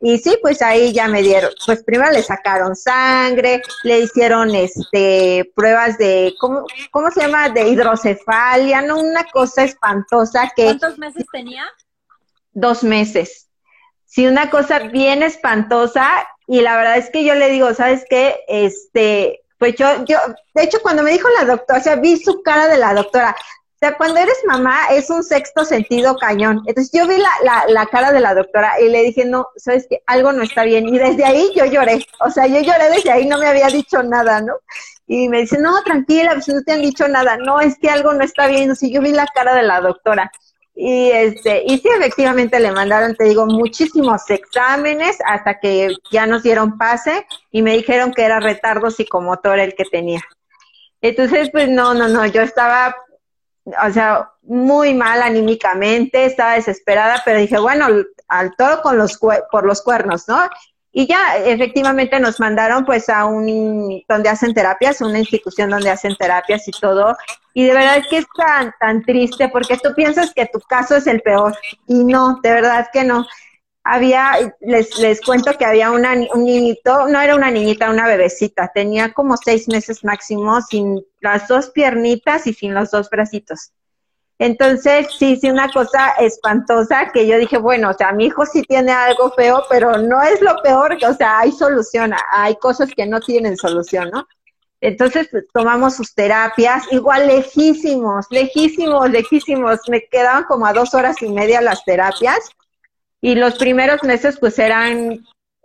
y 0.00 0.18
sí, 0.18 0.38
pues 0.42 0.60
ahí 0.60 0.92
ya 0.92 1.08
me 1.08 1.22
dieron, 1.22 1.50
pues 1.64 1.82
primero 1.82 2.10
le 2.10 2.22
sacaron 2.22 2.76
sangre, 2.76 3.62
le 3.84 4.00
hicieron 4.00 4.54
este 4.54 5.50
pruebas 5.56 5.96
de, 5.96 6.34
¿cómo, 6.38 6.66
cómo 6.90 7.10
se 7.10 7.22
llama? 7.22 7.48
De 7.48 7.68
hidrocefalia, 7.68 8.82
¿no? 8.82 8.98
Una 8.98 9.24
cosa 9.24 9.64
espantosa 9.64 10.52
que... 10.54 10.64
¿Cuántos 10.64 10.98
meses 10.98 11.24
tenía? 11.32 11.64
Dos 12.54 12.82
meses. 12.82 13.48
Sí, 14.06 14.26
una 14.26 14.50
cosa 14.50 14.78
bien 14.78 15.22
espantosa 15.22 16.26
y 16.46 16.60
la 16.60 16.76
verdad 16.76 16.96
es 16.96 17.10
que 17.10 17.24
yo 17.24 17.34
le 17.34 17.50
digo, 17.50 17.74
¿sabes 17.74 18.04
qué? 18.08 18.40
Este, 18.48 19.42
pues 19.58 19.74
yo, 19.76 20.04
yo, 20.04 20.18
de 20.54 20.62
hecho 20.62 20.78
cuando 20.82 21.02
me 21.02 21.12
dijo 21.12 21.28
la 21.38 21.44
doctora, 21.44 21.80
o 21.80 21.82
sea, 21.82 21.96
vi 21.96 22.16
su 22.16 22.42
cara 22.42 22.68
de 22.68 22.78
la 22.78 22.94
doctora, 22.94 23.34
sea, 23.84 23.96
cuando 23.96 24.18
eres 24.20 24.38
mamá 24.46 24.86
es 24.90 25.10
un 25.10 25.22
sexto 25.22 25.64
sentido 25.64 26.16
cañón. 26.16 26.62
Entonces 26.66 26.90
yo 26.92 27.06
vi 27.06 27.16
la, 27.18 27.30
la, 27.42 27.64
la 27.68 27.86
cara 27.86 28.12
de 28.12 28.20
la 28.20 28.34
doctora 28.34 28.80
y 28.80 28.88
le 28.88 29.02
dije, 29.02 29.24
no, 29.24 29.48
sabes 29.56 29.86
que 29.88 30.02
algo 30.06 30.32
no 30.32 30.42
está 30.42 30.64
bien. 30.64 30.88
Y 30.88 30.98
desde 30.98 31.24
ahí 31.24 31.52
yo 31.54 31.64
lloré. 31.66 32.06
O 32.20 32.30
sea, 32.30 32.46
yo 32.46 32.60
lloré 32.60 32.90
desde 32.90 33.10
ahí, 33.10 33.26
no 33.26 33.38
me 33.38 33.46
había 33.46 33.68
dicho 33.68 34.02
nada, 34.02 34.40
¿no? 34.40 34.54
Y 35.06 35.28
me 35.28 35.42
dice, 35.42 35.58
no, 35.58 35.82
tranquila, 35.82 36.32
pues 36.32 36.48
no 36.48 36.62
te 36.62 36.72
han 36.72 36.80
dicho 36.80 37.06
nada. 37.08 37.36
No, 37.36 37.60
es 37.60 37.78
que 37.78 37.90
algo 37.90 38.14
no 38.14 38.24
está 38.24 38.46
bien. 38.46 38.74
Sí, 38.74 38.90
yo 38.90 39.02
vi 39.02 39.12
la 39.12 39.26
cara 39.26 39.54
de 39.54 39.62
la 39.62 39.80
doctora. 39.80 40.32
Y 40.76 41.10
este, 41.10 41.62
y 41.64 41.78
sí, 41.78 41.88
efectivamente 41.88 42.58
le 42.58 42.72
mandaron, 42.72 43.14
te 43.14 43.24
digo, 43.24 43.46
muchísimos 43.46 44.28
exámenes 44.28 45.18
hasta 45.24 45.60
que 45.60 45.94
ya 46.10 46.26
nos 46.26 46.42
dieron 46.42 46.76
pase 46.78 47.26
y 47.50 47.62
me 47.62 47.76
dijeron 47.76 48.12
que 48.12 48.24
era 48.24 48.40
retardo 48.40 48.90
psicomotor 48.90 49.58
el 49.60 49.74
que 49.74 49.84
tenía. 49.84 50.20
Entonces, 51.00 51.50
pues 51.52 51.68
no, 51.68 51.94
no, 51.94 52.08
no, 52.08 52.26
yo 52.26 52.42
estaba 52.42 52.96
o 53.66 53.92
sea, 53.92 54.30
muy 54.42 54.94
mal 54.94 55.22
anímicamente, 55.22 56.26
estaba 56.26 56.54
desesperada, 56.54 57.22
pero 57.24 57.38
dije, 57.38 57.58
bueno, 57.58 57.86
al 58.28 58.54
todo 58.56 58.82
con 58.82 58.98
los 58.98 59.18
por 59.50 59.64
los 59.64 59.82
cuernos, 59.82 60.28
¿no? 60.28 60.48
Y 60.96 61.08
ya 61.08 61.38
efectivamente 61.38 62.20
nos 62.20 62.38
mandaron 62.38 62.84
pues 62.84 63.08
a 63.08 63.24
un 63.24 64.00
donde 64.08 64.28
hacen 64.28 64.54
terapias, 64.54 65.00
una 65.00 65.18
institución 65.18 65.68
donde 65.68 65.90
hacen 65.90 66.14
terapias 66.16 66.68
y 66.68 66.70
todo. 66.70 67.16
Y 67.52 67.64
de 67.64 67.74
verdad 67.74 68.04
que 68.08 68.18
es 68.18 68.26
tan, 68.36 68.72
tan 68.78 69.02
triste 69.02 69.48
porque 69.48 69.76
tú 69.76 69.92
piensas 69.96 70.32
que 70.32 70.46
tu 70.46 70.60
caso 70.60 70.94
es 70.94 71.08
el 71.08 71.20
peor 71.20 71.52
y 71.88 72.04
no, 72.04 72.38
de 72.44 72.52
verdad 72.52 72.86
que 72.92 73.02
no. 73.02 73.26
había, 73.82 74.54
les, 74.60 74.96
les 75.00 75.20
cuento 75.20 75.52
que 75.58 75.64
había 75.64 75.90
una, 75.90 76.12
un 76.32 76.44
niñito, 76.44 77.08
no 77.08 77.20
era 77.20 77.34
una 77.34 77.50
niñita, 77.50 77.90
una 77.90 78.06
bebecita, 78.06 78.70
tenía 78.72 79.12
como 79.12 79.36
seis 79.36 79.66
meses 79.68 80.04
máximo, 80.04 80.62
sin 80.62 81.04
las 81.20 81.48
dos 81.48 81.70
piernitas 81.70 82.46
y 82.46 82.54
sin 82.54 82.72
los 82.72 82.92
dos 82.92 83.10
bracitos. 83.10 83.72
Entonces, 84.38 85.08
sí, 85.16 85.36
sí, 85.36 85.50
una 85.50 85.70
cosa 85.70 86.12
espantosa 86.18 87.10
que 87.12 87.26
yo 87.26 87.38
dije, 87.38 87.56
bueno, 87.56 87.90
o 87.90 87.94
sea, 87.94 88.12
mi 88.12 88.26
hijo 88.26 88.44
sí 88.44 88.62
tiene 88.62 88.90
algo 88.90 89.30
feo, 89.32 89.62
pero 89.70 89.96
no 89.98 90.22
es 90.22 90.40
lo 90.40 90.56
peor, 90.62 90.96
o 91.08 91.14
sea, 91.14 91.38
hay 91.38 91.52
solución, 91.52 92.12
hay 92.32 92.56
cosas 92.56 92.90
que 92.96 93.06
no 93.06 93.20
tienen 93.20 93.56
solución, 93.56 94.10
¿no? 94.10 94.26
Entonces 94.80 95.28
pues, 95.30 95.44
tomamos 95.52 95.96
sus 95.96 96.14
terapias, 96.14 96.84
igual 96.90 97.26
lejísimos, 97.28 98.26
lejísimos, 98.30 99.08
lejísimos, 99.08 99.80
me 99.88 100.04
quedaban 100.08 100.44
como 100.44 100.66
a 100.66 100.74
dos 100.74 100.92
horas 100.92 101.22
y 101.22 101.30
media 101.30 101.62
las 101.62 101.84
terapias 101.84 102.50
y 103.22 103.34
los 103.34 103.54
primeros 103.54 104.02
meses 104.02 104.36
pues 104.38 104.58
eran 104.58 105.24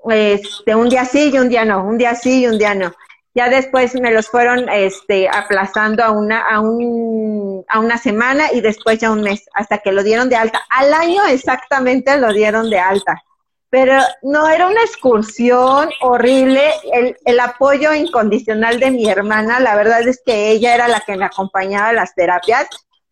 este, 0.10 0.74
un 0.74 0.88
día 0.88 1.04
sí 1.04 1.32
y 1.34 1.38
un 1.38 1.50
día 1.50 1.66
no, 1.66 1.84
un 1.84 1.98
día 1.98 2.16
sí 2.16 2.44
y 2.44 2.48
un 2.48 2.58
día 2.58 2.74
no. 2.74 2.94
Ya 3.36 3.50
después 3.50 3.94
me 3.96 4.12
los 4.12 4.28
fueron 4.28 4.70
este, 4.70 5.30
aplazando 5.30 6.04
a 6.04 6.12
una, 6.12 6.42
a, 6.42 6.60
un, 6.60 7.64
a 7.68 7.80
una 7.80 7.98
semana 7.98 8.52
y 8.52 8.62
después 8.62 9.00
ya 9.00 9.12
un 9.12 9.22
mes, 9.22 9.46
hasta 9.54 9.78
que 9.78 9.92
lo 9.92 10.04
dieron 10.04 10.30
de 10.30 10.36
alta. 10.36 10.62
Al 10.70 10.94
año 10.94 11.24
exactamente 11.26 12.18
lo 12.18 12.34
dieron 12.34 12.70
de 12.70 12.80
alta. 12.80 13.24
Pero 13.70 14.02
no 14.24 14.48
era 14.48 14.66
una 14.66 14.82
excursión 14.82 15.90
horrible. 16.02 16.72
El, 16.92 17.16
el 17.24 17.40
apoyo 17.40 17.94
incondicional 17.94 18.80
de 18.80 18.90
mi 18.90 19.08
hermana, 19.08 19.60
la 19.60 19.76
verdad 19.76 20.08
es 20.08 20.22
que 20.26 20.50
ella 20.50 20.74
era 20.74 20.88
la 20.88 21.02
que 21.02 21.16
me 21.16 21.26
acompañaba 21.26 21.90
a 21.90 21.94
las 21.94 22.16
terapias 22.16 22.68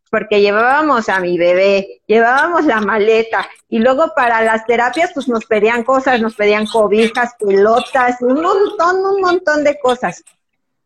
porque 0.10 0.42
llevábamos 0.42 1.10
a 1.10 1.20
mi 1.20 1.38
bebé, 1.38 2.02
llevábamos 2.08 2.66
la 2.66 2.82
maleta 2.82 3.48
y 3.70 3.80
luego 3.80 4.14
para 4.16 4.42
las 4.42 4.66
terapias 4.66 5.12
pues 5.14 5.28
nos 5.28 5.46
pedían 5.46 5.84
cosas, 5.84 6.22
nos 6.22 6.36
pedían 6.36 6.66
cobijas, 6.68 7.34
pelotas, 7.40 8.22
un 8.22 8.42
montón, 8.42 9.06
un 9.06 9.22
montón 9.22 9.64
de 9.64 9.80
cosas. 9.80 10.24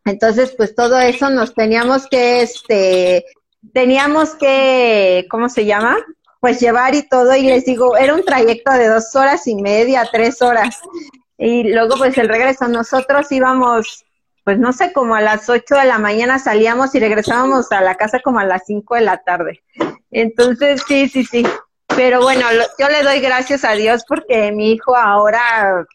Entonces 0.06 0.54
pues 0.58 0.76
todo 0.76 1.00
eso 1.00 1.30
nos 1.30 1.54
teníamos 1.54 2.08
que, 2.08 2.42
este, 2.42 3.26
teníamos 3.74 4.36
que, 4.36 5.28
¿cómo 5.30 5.50
se 5.50 5.66
llama? 5.66 5.98
Pues 6.40 6.60
llevar 6.60 6.96
y 6.96 7.08
todo 7.08 7.36
y 7.36 7.44
les 7.44 7.66
digo, 7.66 7.98
era 7.98 8.16
un 8.16 8.24
trayecto 8.24 8.72
de 8.72 8.88
dos 8.88 9.16
horas 9.16 9.46
y 9.48 9.56
media, 9.56 10.10
tres 10.12 10.42
horas. 10.42 10.80
Y 11.38 11.64
luego 11.64 11.96
pues 11.98 12.18
el 12.18 12.30
regreso, 12.30 12.68
nosotros 12.68 13.32
íbamos 13.32 14.06
pues 14.44 14.58
no 14.58 14.74
sé, 14.74 14.92
como 14.92 15.16
a 15.16 15.22
las 15.22 15.50
8 15.50 15.76
de 15.76 15.86
la 15.86 16.00
mañana 16.00 16.40
salíamos 16.40 16.96
y 16.96 17.00
regresábamos 17.00 17.72
a 17.72 17.82
la 17.82 17.96
casa 17.96 18.20
como 18.20 18.40
a 18.40 18.46
las 18.46 18.64
5 18.66 18.96
de 18.96 19.02
la 19.02 19.18
tarde. 19.18 19.62
Entonces, 20.10 20.84
sí, 20.88 21.08
sí, 21.08 21.24
sí. 21.24 21.46
Pero 21.96 22.22
bueno, 22.22 22.46
yo 22.80 22.90
le 22.90 23.04
doy 23.04 23.20
gracias 23.20 23.64
a 23.64 23.74
Dios 23.74 24.04
porque 24.08 24.52
mi 24.52 24.72
hijo 24.72 24.96
ahora, 24.96 25.86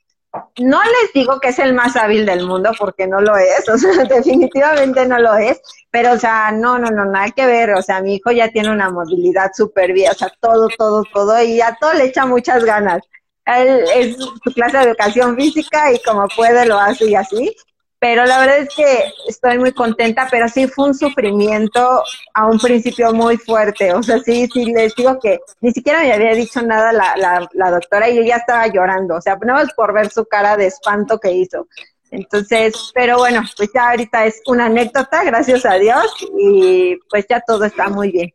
no 0.59 0.83
les 0.83 1.13
digo 1.15 1.41
que 1.41 1.49
es 1.49 1.59
el 1.59 1.75
más 1.75 1.97
hábil 1.97 2.27
del 2.27 2.47
mundo 2.47 2.73
porque 2.79 3.07
no 3.07 3.21
lo 3.21 3.37
es, 3.37 3.69
o 3.73 3.79
sea, 3.79 4.05
definitivamente 4.05 5.07
no 5.07 5.19
lo 5.19 5.35
es, 5.37 5.61
pero 5.91 6.13
o 6.13 6.19
sea, 6.19 6.53
no, 6.53 6.79
no, 6.79 6.91
no, 6.91 7.07
nada 7.07 7.31
que 7.31 7.47
ver, 7.47 7.73
o 7.73 7.83
sea, 7.83 8.03
mi 8.03 8.17
hijo 8.17 8.31
ya 8.31 8.49
tiene 8.51 8.71
una 8.71 8.91
movilidad 8.91 9.51
súper 9.55 9.93
bien, 9.93 10.11
o 10.11 10.15
sea, 10.15 10.31
todo, 10.41 10.69
todo, 10.77 11.03
todo, 11.13 11.43
y 11.43 11.61
a 11.61 11.77
todo 11.81 11.95
le 11.95 12.05
echa 12.05 12.27
muchas 12.27 12.65
ganas. 12.65 13.01
Él 13.47 13.85
es 13.95 14.17
su 14.17 14.53
clase 14.53 14.77
de 14.79 14.85
educación 14.85 15.37
física 15.37 15.93
y 15.93 16.03
como 16.03 16.27
puede 16.37 16.67
lo 16.67 16.79
hace 16.79 17.07
y 17.07 17.15
así, 17.15 17.57
pero 17.99 18.27
la 18.27 18.41
verdad 18.41 18.59
es 18.59 18.75
que 18.75 19.13
estoy 19.27 19.59
muy 19.59 19.73
contenta, 19.73 20.29
pero 20.31 20.49
sí 20.49 20.67
fue 20.69 20.89
un 20.89 20.95
sufrimiento 20.95 22.03
a 22.35 22.47
un 22.47 22.59
principio 22.59 23.13
muy 23.13 23.39
fuerte. 23.39 23.93
O 23.95 24.03
sea, 24.03 24.19
sí, 24.19 24.47
sí, 24.53 24.67
les 24.67 24.95
digo 24.95 25.19
que 25.19 25.41
ni 25.61 25.73
siquiera 25.73 26.01
me 26.01 26.13
había 26.13 26.35
dicho 26.35 26.61
nada 26.63 26.93
la, 26.93 27.17
la, 27.17 27.49
la 27.53 27.71
doctora 27.71 28.11
y 28.11 28.17
yo 28.17 28.23
ya 28.23 28.37
estaba 28.37 28.67
llorando. 28.67 29.17
O 29.17 29.21
sea, 29.21 29.37
no 29.43 29.59
es 29.59 29.73
por 29.73 29.95
ver 29.95 30.11
su 30.11 30.27
cara 30.27 30.57
de 30.57 30.67
espanto 30.67 31.19
que 31.19 31.33
hizo. 31.33 31.67
Entonces, 32.11 32.93
pero 32.95 33.19
bueno, 33.19 33.43
pues 33.57 33.71
ya 33.75 33.91
ahorita 33.91 34.27
es 34.27 34.41
una 34.47 34.67
anécdota, 34.67 35.25
gracias 35.25 35.65
a 35.67 35.75
Dios, 35.75 36.07
y 36.39 36.97
pues 37.11 37.27
ya 37.29 37.41
todo 37.41 37.65
está 37.65 37.89
muy 37.89 38.11
bien. 38.11 38.33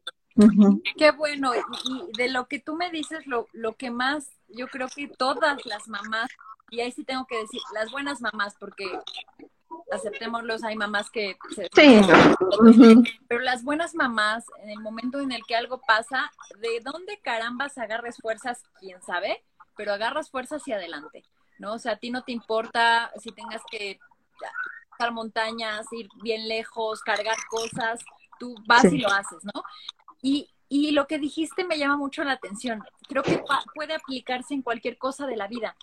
Qué 0.98 1.12
bueno, 1.12 1.54
y, 1.56 2.18
de 2.18 2.30
lo 2.30 2.48
que 2.48 2.60
tú 2.60 2.76
me 2.76 2.90
dices, 2.92 3.26
lo, 3.28 3.48
lo 3.54 3.74
que 3.74 3.92
más, 3.92 4.28
yo 4.50 4.68
creo 4.68 4.88
que 4.94 5.08
todas 5.08 5.66
las 5.66 5.88
mamás 5.88 6.30
y 6.72 6.80
ahí 6.80 6.92
sí 6.92 7.04
tengo 7.04 7.26
que 7.28 7.38
decir, 7.38 7.62
las 7.74 7.92
buenas 7.92 8.22
mamás, 8.22 8.56
porque 8.58 8.86
aceptémoslos, 9.92 10.64
hay 10.64 10.78
mamás 10.78 11.10
que 11.10 11.38
se... 11.54 11.68
Sí. 11.76 12.02
Pero 13.28 13.42
las 13.42 13.64
buenas 13.64 13.94
mamás, 13.94 14.46
en 14.64 14.70
el 14.70 14.80
momento 14.80 15.20
en 15.20 15.34
el 15.34 15.44
que 15.46 15.58
algo 15.58 15.82
pasa, 15.82 16.32
¿de 16.60 16.80
dónde 16.80 17.20
carambas 17.20 17.78
agarres 17.78 18.18
fuerzas? 18.22 18.64
¿Quién 18.80 19.02
sabe? 19.02 19.44
Pero 19.76 19.92
agarras 19.92 20.32
fuerzas 20.32 20.62
hacia 20.62 20.78
adelante, 20.78 21.26
¿no? 21.60 21.74
O 21.74 21.80
sea, 21.80 21.94
a 21.94 21.98
ti 21.98 22.10
no 22.10 22.24
te 22.24 22.32
importa 22.32 23.12
si 23.20 23.34
tengas 23.34 23.62
que 23.70 24.00
bajar 24.92 25.12
montañas, 25.12 25.86
ir 25.92 26.08
bien 26.24 26.48
lejos, 26.48 27.02
cargar 27.02 27.38
cosas, 27.50 28.00
tú 28.40 28.56
vas 28.66 28.86
y 28.86 28.98
lo 28.98 29.10
haces, 29.10 29.44
¿no? 29.44 29.62
Y, 30.22 30.50
y 30.70 30.92
lo 30.92 31.06
que 31.06 31.20
dijiste 31.20 31.66
me 31.66 31.78
llama 31.78 31.98
mucho 31.98 32.24
la 32.24 32.32
atención. 32.32 32.82
Creo 33.10 33.24
que 33.24 33.44
puede 33.76 33.94
aplicarse 33.94 34.54
en 34.54 34.62
cualquier 34.62 34.98
cosa 34.98 35.28
de 35.28 35.36
la 35.36 35.48
vida 35.48 35.76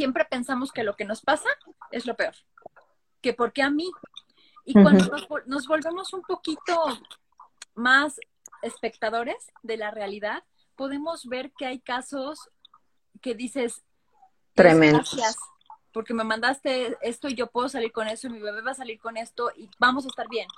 siempre 0.00 0.24
pensamos 0.24 0.72
que 0.72 0.82
lo 0.82 0.96
que 0.96 1.04
nos 1.04 1.20
pasa 1.20 1.50
es 1.90 2.06
lo 2.06 2.16
peor, 2.16 2.34
que 3.20 3.34
porque 3.34 3.60
a 3.60 3.68
mí. 3.68 3.86
Y 4.64 4.72
cuando 4.72 5.04
nos, 5.46 5.66
volvemos 5.68 6.14
un 6.14 6.22
poquito 6.22 6.86
más 7.74 8.18
espectadores 8.62 9.36
de 9.62 9.76
la 9.76 9.90
realidad, 9.90 10.42
podemos 10.74 11.26
ver 11.26 11.52
que 11.52 11.66
hay 11.66 11.80
casos 11.80 12.48
que 13.20 13.34
dices, 13.34 13.82
gracias, 14.54 15.36
porque 15.92 16.14
me 16.14 16.24
mandaste 16.24 16.96
esto 17.02 17.28
y 17.28 17.34
yo 17.34 17.48
puedo 17.48 17.68
salir 17.68 17.92
con 17.92 18.08
eso 18.08 18.26
y 18.26 18.30
mi 18.30 18.40
bebé 18.40 18.62
va 18.62 18.70
a 18.70 18.74
salir 18.82 18.98
con 18.98 19.18
esto 19.18 19.50
y 19.54 19.68
vamos 19.78 20.06
a 20.06 20.08
estar 20.08 20.28
bien. 20.30 20.48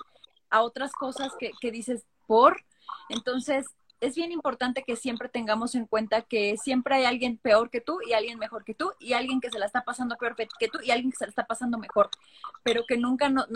A 0.49 0.61
otras 0.61 0.93
cosas 0.93 1.33
que, 1.37 1.51
que 1.59 1.69
dices, 1.69 2.05
por. 2.27 2.63
Entonces, 3.09 3.65
es 4.03 4.15
bien 4.15 4.33
importante 4.33 4.83
que 4.83 4.97
siempre 4.97 5.29
tengamos 5.29 5.75
en 5.75 5.85
cuenta 5.85 6.21
que 6.21 6.57
siempre 6.57 6.95
hay 6.95 7.05
alguien 7.05 7.37
peor 7.37 7.69
que 7.69 7.79
tú 7.79 7.99
y 8.05 8.11
alguien 8.11 8.37
mejor 8.37 8.65
que 8.65 8.73
tú 8.73 8.91
y 8.99 9.13
alguien 9.13 9.39
que 9.39 9.49
se 9.49 9.59
la 9.59 9.65
está 9.65 9.85
pasando 9.85 10.17
peor 10.17 10.35
que 10.35 10.67
tú 10.67 10.79
y 10.83 10.91
alguien 10.91 11.11
que 11.11 11.17
se 11.17 11.25
la 11.25 11.29
está 11.29 11.45
pasando 11.45 11.77
mejor, 11.77 12.09
pero 12.63 12.83
que 12.85 12.97
nunca 12.97 13.29
nos, 13.29 13.47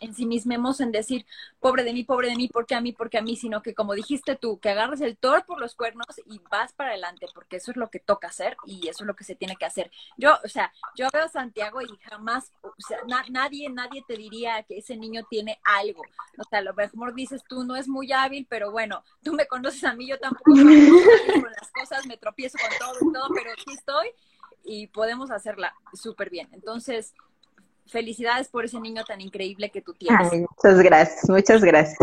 ensimismemos 0.00 0.80
en 0.80 0.92
decir, 0.92 1.26
pobre 1.58 1.82
de 1.82 1.92
mí, 1.92 2.04
pobre 2.04 2.28
de 2.28 2.36
mí, 2.36 2.48
porque 2.48 2.76
a 2.76 2.80
mí, 2.80 2.92
porque 2.92 3.18
a 3.18 3.22
mí, 3.22 3.36
sino 3.36 3.62
que 3.62 3.74
como 3.74 3.94
dijiste 3.94 4.36
tú, 4.36 4.60
que 4.60 4.70
agarres 4.70 5.00
el 5.00 5.16
toro 5.16 5.44
por 5.44 5.60
los 5.60 5.74
cuernos 5.74 6.06
y 6.26 6.40
vas 6.50 6.72
para 6.72 6.90
adelante, 6.90 7.26
porque 7.34 7.56
eso 7.56 7.72
es 7.72 7.76
lo 7.76 7.90
que 7.90 7.98
toca 7.98 8.28
hacer 8.28 8.56
y 8.66 8.86
eso 8.86 9.02
es 9.02 9.06
lo 9.06 9.16
que 9.16 9.24
se 9.24 9.34
tiene 9.34 9.56
que 9.56 9.64
hacer. 9.64 9.90
Yo, 10.16 10.38
o 10.44 10.48
sea, 10.48 10.72
yo 10.94 11.08
veo 11.12 11.24
a 11.24 11.28
Santiago 11.28 11.80
y 11.82 11.88
jamás, 12.08 12.52
o 12.62 12.72
sea, 12.78 12.98
nadie, 13.28 13.68
nadie 13.70 14.04
te 14.06 14.16
diría 14.16 14.62
que 14.62 14.78
ese 14.78 14.96
niño 14.96 15.24
tiene 15.28 15.58
algo. 15.64 16.02
O 16.38 16.44
sea, 16.48 16.60
lo 16.60 16.74
mejor 16.74 17.14
dices 17.14 17.42
tú, 17.48 17.64
no 17.64 17.74
es 17.74 17.88
muy 17.88 18.12
hábil, 18.12 18.46
pero 18.48 18.70
bueno, 18.70 19.02
tú 19.22 19.32
me 19.32 19.46
conoces 19.46 19.79
a 19.84 19.94
mí, 19.94 20.08
yo 20.08 20.18
tampoco 20.18 20.52
con 20.52 21.52
las 21.58 21.70
cosas, 21.72 22.06
me 22.06 22.16
tropiezo 22.16 22.58
con 22.58 22.78
todo 22.78 23.10
y 23.10 23.12
todo, 23.12 23.28
pero 23.34 23.50
aquí 23.52 23.72
estoy 23.74 24.08
y 24.64 24.86
podemos 24.88 25.30
hacerla 25.30 25.74
súper 25.94 26.30
bien. 26.30 26.48
Entonces, 26.52 27.14
felicidades 27.86 28.48
por 28.48 28.64
ese 28.64 28.80
niño 28.80 29.04
tan 29.04 29.20
increíble 29.20 29.70
que 29.70 29.82
tú 29.82 29.94
tienes. 29.94 30.32
muchas 30.32 30.80
gracias, 30.80 31.28
muchas 31.28 31.62
gracias. 31.62 31.98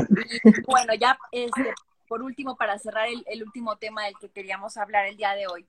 bueno, 0.68 0.94
ya 0.96 1.18
este, 1.32 1.74
por 2.08 2.22
último, 2.22 2.56
para 2.56 2.78
cerrar 2.80 3.08
el, 3.26 3.44
último 3.44 3.78
tema 3.78 4.06
del 4.06 4.16
que 4.20 4.30
queríamos 4.30 4.78
hablar 4.78 5.06
el 5.08 5.18
día 5.18 5.34
de 5.34 5.48
hoy. 5.48 5.68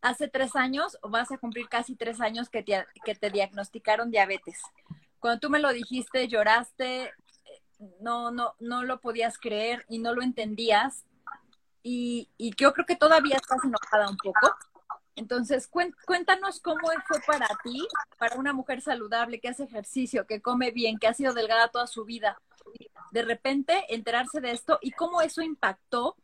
Hace 0.00 0.28
tres 0.28 0.56
años, 0.56 0.98
o 1.02 1.10
vas 1.10 1.30
a 1.30 1.38
cumplir 1.38 1.68
casi 1.68 1.94
tres 1.94 2.20
años 2.20 2.48
que 2.48 2.64
que 2.64 3.14
te 3.14 3.30
diagnosticaron 3.30 4.10
diabetes. 4.10 4.58
Cuando 5.20 5.38
tú 5.38 5.50
me 5.50 5.60
lo 5.60 5.72
dijiste, 5.72 6.26
lloraste, 6.26 7.12
no, 8.00 8.30
no, 8.30 8.54
no 8.60 8.84
lo 8.84 9.00
podías 9.00 9.38
creer 9.38 9.84
y 9.88 9.98
no 9.98 10.14
lo 10.14 10.22
entendías. 10.22 11.04
Y, 11.82 12.28
y 12.38 12.54
yo 12.56 12.72
creo 12.72 12.86
que 12.86 12.96
todavía 12.96 13.36
estás 13.36 13.64
enojada 13.64 14.08
un 14.08 14.16
poco. 14.16 14.54
Entonces, 15.14 15.68
cuéntanos 15.68 16.60
cómo 16.60 16.88
fue 17.06 17.20
para 17.26 17.46
ti, 17.62 17.86
para 18.18 18.36
una 18.36 18.52
mujer 18.52 18.80
saludable 18.80 19.40
que 19.40 19.48
hace 19.48 19.64
ejercicio, 19.64 20.26
que 20.26 20.40
come 20.40 20.70
bien, 20.70 20.98
que 20.98 21.06
ha 21.06 21.14
sido 21.14 21.34
delgada 21.34 21.68
toda 21.68 21.86
su 21.86 22.04
vida, 22.04 22.40
de 23.10 23.22
repente 23.22 23.84
enterarse 23.88 24.40
de 24.40 24.52
esto 24.52 24.78
y 24.80 24.92
cómo 24.92 25.20
eso 25.20 25.42
impactó, 25.42 26.16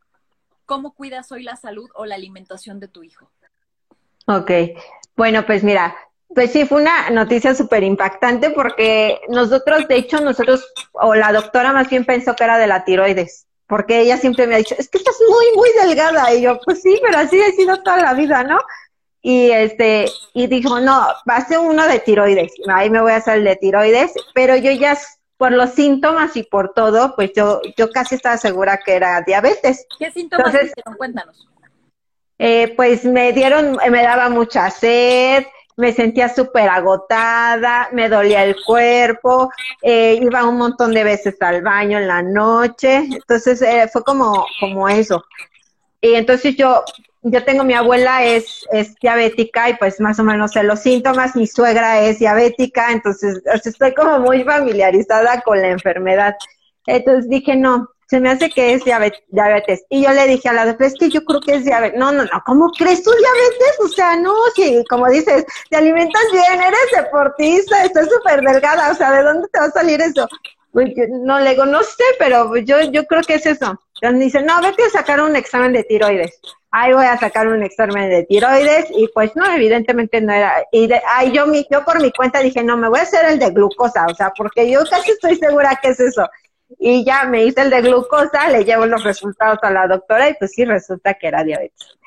cómo 0.64 0.94
cuidas 0.94 1.31
hoy 1.33 1.42
la 1.42 1.57
salud 1.57 1.90
o 1.94 2.07
la 2.07 2.14
alimentación 2.14 2.81
de 2.81 2.88
tu 2.88 3.03
hijo. 3.03 3.31
Ok, 4.27 4.51
bueno, 5.16 5.44
pues 5.44 5.62
mira, 5.64 5.97
pues 6.35 6.53
sí, 6.53 6.67
fue 6.67 6.83
una 6.83 7.11
noticia 7.11 7.55
súper 7.55 7.83
impactante 7.83 8.51
porque 8.51 9.21
nosotros, 9.29 9.88
de 9.88 9.97
hecho, 9.97 10.21
nosotros, 10.21 10.67
o 10.93 11.14
la 11.14 11.33
doctora 11.33 11.73
más 11.73 11.88
bien 11.88 12.05
pensó 12.05 12.37
que 12.37 12.45
era 12.45 12.59
de 12.59 12.67
la 12.67 12.85
tiroides, 12.85 13.47
porque 13.67 14.01
ella 14.01 14.17
siempre 14.17 14.47
me 14.47 14.55
ha 14.55 14.59
dicho, 14.59 14.75
es 14.79 14.88
que 14.88 14.99
estás 14.99 15.17
muy, 15.29 15.47
muy 15.57 15.71
delgada. 15.81 16.33
Y 16.35 16.43
yo, 16.43 16.61
pues 16.64 16.83
sí, 16.83 16.99
pero 17.03 17.19
así 17.19 17.41
he 17.41 17.53
sido 17.53 17.83
toda 17.83 17.99
la 17.99 18.14
vida, 18.14 18.43
¿no? 18.45 18.59
Y 19.21 19.51
este, 19.51 20.07
y 20.33 20.47
dijo, 20.47 20.81
no, 20.81 21.07
va 21.29 21.37
a 21.37 21.47
ser 21.47 21.59
uno 21.59 21.87
de 21.87 21.99
tiroides, 21.99 22.53
ahí 22.69 22.88
me 22.88 23.01
voy 23.01 23.12
a 23.12 23.17
hacer 23.17 23.38
el 23.38 23.45
de 23.45 23.57
tiroides, 23.57 24.12
pero 24.33 24.57
yo 24.57 24.71
ya 24.71 24.97
por 25.37 25.53
los 25.53 25.71
síntomas 25.71 26.37
y 26.37 26.45
por 26.45 26.73
todo, 26.73 27.14
pues 27.17 27.33
yo, 27.35 27.61
yo 27.77 27.91
casi 27.91 28.14
estaba 28.14 28.37
segura 28.37 28.79
que 28.79 28.95
era 28.95 29.23
diabetes. 29.23 29.87
¿Qué 29.99 30.11
síntomas 30.11 30.55
Entonces, 30.55 30.75
Cuéntanos 30.97 31.49
eh, 32.38 32.73
pues 32.77 33.05
me 33.05 33.33
dieron, 33.33 33.79
me 33.91 34.03
daba 34.03 34.29
mucha 34.29 34.71
sed, 34.71 35.45
me 35.79 35.93
sentía 35.93 36.29
súper 36.29 36.69
agotada, 36.69 37.88
me 37.93 38.09
dolía 38.09 38.43
el 38.43 38.57
cuerpo, 38.64 39.49
eh, 39.81 40.19
iba 40.21 40.45
un 40.45 40.59
montón 40.59 40.93
de 40.93 41.05
veces 41.05 41.37
al 41.41 41.62
baño 41.62 41.99
en 41.99 42.09
la 42.09 42.21
noche, 42.21 43.07
entonces 43.09 43.62
eh, 43.62 43.88
fue 43.93 44.03
como, 44.03 44.45
como 44.59 44.88
eso. 44.88 45.25
Y 46.01 46.14
entonces 46.14 46.57
yo, 46.57 46.83
yo 47.23 47.45
tengo 47.45 47.62
mi 47.62 47.75
abuela 47.75 48.25
es, 48.25 48.67
es 48.73 48.97
diabética 48.97 49.71
y 49.71 49.75
pues 49.75 50.01
más 50.01 50.19
o 50.19 50.25
menos 50.25 50.51
sé 50.51 50.64
los 50.64 50.81
síntomas, 50.81 51.37
mi 51.37 51.47
suegra 51.47 52.01
es 52.01 52.19
diabética, 52.19 52.91
entonces 52.91 53.41
estoy 53.64 53.95
como 53.95 54.19
muy 54.19 54.43
familiarizada 54.43 55.43
con 55.43 55.62
la 55.62 55.69
enfermedad. 55.69 56.35
Entonces 56.87 57.31
dije, 57.31 57.55
no, 57.55 57.88
se 58.09 58.21
me 58.21 58.31
hace 58.31 58.49
que 58.49 58.73
es 58.73 58.83
diabetes. 58.85 59.85
Y 59.90 60.03
yo 60.03 60.12
le 60.12 60.27
dije 60.27 60.49
a 60.49 60.55
la 60.55 60.64
doctora, 60.64 60.88
es 60.88 60.94
que 60.94 61.11
yo 61.11 61.23
creo 61.25 61.40
que 61.40 61.57
es 61.57 61.64
diabetes. 61.64 61.99
No, 61.99 62.11
no, 62.11 62.25
no, 62.25 62.42
¿cómo 62.47 62.71
crees 62.71 63.03
tú 63.03 63.11
diabetes? 63.11 63.79
O 63.85 63.88
sea, 63.88 64.16
no, 64.16 64.35
si 64.57 64.83
como 64.88 65.09
dices, 65.09 65.44
te 65.68 65.77
alimentas 65.77 66.23
bien, 66.33 66.61
eres 66.61 67.05
deportista, 67.05 67.85
estás 67.85 68.09
súper 68.09 68.40
delgada, 68.40 68.90
o 68.90 68.94
sea, 68.94 69.12
¿de 69.12 69.23
dónde 69.23 69.49
te 69.49 69.61
va 69.61 69.66
a 69.66 69.71
salir 69.71 70.01
eso? 70.01 70.27
Pues 70.73 70.90
no 71.23 71.38
le 71.40 71.51
digo, 71.51 71.66
no 71.66 71.83
sé, 71.83 72.05
pero 72.18 72.57
yo, 72.57 72.81
yo 72.90 73.05
creo 73.05 73.23
que 73.23 73.35
es 73.35 73.47
eso. 73.47 73.79
Entonces 74.01 74.21
dice, 74.21 74.42
no, 74.42 74.61
vete 74.62 74.85
a 74.85 74.90
sacar 74.90 75.21
un 75.21 75.37
examen 75.37 75.73
de 75.75 75.85
tiroides. 75.85 76.40
Ahí 76.71 76.92
voy 76.92 77.07
a 77.07 77.18
sacar 77.18 77.49
un 77.49 77.62
examen 77.62 78.09
de 78.09 78.25
tiroides 78.25 78.87
y 78.90 79.09
pues 79.09 79.35
no, 79.35 79.44
evidentemente 79.53 80.21
no 80.21 80.33
era. 80.33 80.64
Y 80.73 80.87
de, 80.87 81.01
ay, 81.07 81.33
yo, 81.33 81.47
mi, 81.47 81.66
yo 81.71 81.85
por 81.85 82.01
mi 82.01 82.11
cuenta 82.12 82.40
dije, 82.40 82.62
no, 82.62 82.77
me 82.77 82.88
voy 82.88 83.01
a 83.01 83.03
hacer 83.03 83.27
el 83.27 83.38
de 83.38 83.51
glucosa, 83.51 84.07
o 84.07 84.14
sea, 84.14 84.33
porque 84.37 84.71
yo 84.71 84.81
casi 84.88 85.11
estoy 85.11 85.37
segura 85.37 85.79
que 85.83 85.88
es 85.88 86.01
eso 86.01 86.27
y 86.79 87.05
ya 87.05 87.25
me 87.25 87.45
hice 87.45 87.63
el 87.63 87.71
de 87.71 87.83
glucosa, 87.83 88.49
le 88.51 88.65
llevo 88.65 88.87
los 88.87 89.03
resultados 89.05 89.59
a 89.63 89.71
la 89.71 89.87
doctora 89.87 90.29
y 90.29 90.35
pues 90.35 90.53
sí 90.53 90.65
resulta 90.65 91.15
que 91.15 91.29
era 91.29 91.45
diabetes. 91.45 91.99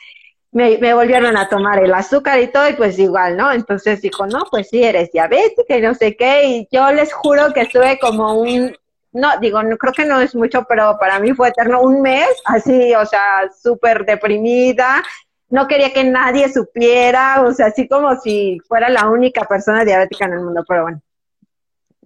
Me, 0.52 0.78
me, 0.80 0.94
volvieron 0.94 1.38
a 1.38 1.48
tomar 1.48 1.82
el 1.82 1.94
azúcar 1.94 2.40
y 2.40 2.48
todo 2.48 2.70
y 2.70 2.74
pues 2.74 3.00
igual, 3.00 3.38
¿no? 3.38 3.52
Entonces 3.54 4.02
dijo, 4.02 4.28
no, 4.28 4.44
pues 4.52 4.70
sí, 4.70 4.84
eres 4.84 5.12
diabética 5.12 5.78
y 5.78 5.82
no 5.82 5.94
sé 5.96 6.16
qué 6.18 6.46
y 6.46 6.68
yo 6.72 6.92
les 6.92 7.14
juro 7.14 7.54
que 7.54 7.62
estuve 7.62 7.98
como 8.00 8.34
un, 8.34 8.76
no, 9.14 9.30
digo, 9.40 9.64
no 9.64 9.78
creo 9.78 9.94
que 9.94 10.06
no 10.06 10.20
es 10.20 10.36
mucho, 10.36 10.66
pero 10.68 10.98
para 11.00 11.20
mí 11.20 11.34
fue 11.34 11.50
eterno, 11.50 11.82
un 11.82 12.02
mes 12.02 12.30
así, 12.46 12.94
o 12.96 13.06
sea, 13.06 13.50
súper 13.62 14.06
deprimida, 14.06 15.02
no 15.50 15.68
quería 15.68 15.94
que 15.94 16.04
nadie 16.04 16.52
supiera, 16.52 17.44
o 17.44 17.54
sea, 17.54 17.68
así 17.68 17.88
como 17.88 18.20
si 18.20 18.60
fuera 18.68 18.90
la 18.90 19.10
única 19.10 19.44
persona 19.44 19.86
diabética 19.86 20.26
en 20.26 20.34
el 20.34 20.40
mundo, 20.42 20.64
pero 20.68 20.84
bueno. 20.84 21.02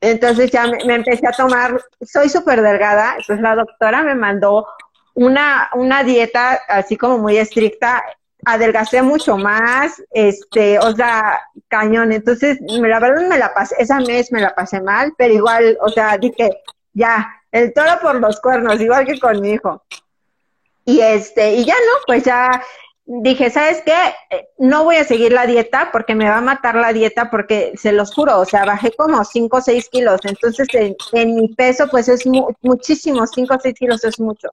Entonces 0.01 0.51
ya 0.51 0.67
me, 0.67 0.95
empecé 0.95 1.27
a 1.27 1.31
tomar, 1.31 1.81
soy 2.01 2.29
súper 2.29 2.61
delgada, 2.61 3.15
entonces 3.17 3.41
la 3.41 3.55
doctora 3.55 4.03
me 4.03 4.15
mandó 4.15 4.67
una, 5.13 5.69
una 5.73 6.03
dieta 6.03 6.59
así 6.67 6.97
como 6.97 7.17
muy 7.17 7.37
estricta, 7.37 8.03
adelgacé 8.45 9.01
mucho 9.01 9.37
más, 9.37 10.03
este, 10.11 10.77
o 10.79 10.95
sea, 10.95 11.41
cañón. 11.67 12.11
Entonces, 12.11 12.57
la 12.61 12.99
verdad 12.99 13.27
me 13.27 13.37
la 13.37 13.53
pasé, 13.53 13.75
esa 13.79 13.99
mes 13.99 14.31
me 14.31 14.41
la 14.41 14.53
pasé 14.53 14.81
mal, 14.81 15.13
pero 15.17 15.33
igual, 15.33 15.77
o 15.81 15.89
sea, 15.89 16.17
dije, 16.17 16.51
ya, 16.93 17.27
el 17.51 17.73
toro 17.73 17.99
por 18.01 18.15
los 18.19 18.39
cuernos, 18.41 18.79
igual 18.79 19.05
que 19.05 19.19
con 19.19 19.41
mi 19.41 19.51
hijo. 19.51 19.83
Y 20.83 20.99
este, 20.99 21.55
y 21.55 21.65
ya 21.65 21.73
no, 21.73 21.99
pues 22.05 22.23
ya 22.23 22.61
dije, 23.05 23.49
¿sabes 23.49 23.81
qué? 23.85 23.93
Eh, 24.29 24.47
no 24.57 24.83
voy 24.83 24.97
a 24.97 25.03
seguir 25.03 25.31
la 25.31 25.45
dieta 25.45 25.89
porque 25.91 26.15
me 26.15 26.27
va 26.27 26.37
a 26.37 26.41
matar 26.41 26.75
la 26.75 26.91
dieta 26.91 27.29
porque 27.29 27.73
se 27.75 27.91
los 27.91 28.13
juro, 28.13 28.39
o 28.39 28.45
sea, 28.45 28.65
bajé 28.65 28.91
como 28.91 29.23
5 29.23 29.57
o 29.57 29.61
6 29.61 29.89
kilos, 29.89 30.21
entonces 30.23 30.67
en, 30.73 31.35
mi 31.35 31.49
peso 31.49 31.87
pues 31.89 32.09
es 32.09 32.23
muchísimo, 32.61 33.25
5 33.27 33.53
o 33.53 33.59
6 33.59 33.75
kilos 33.75 34.03
es 34.03 34.19
mucho. 34.19 34.49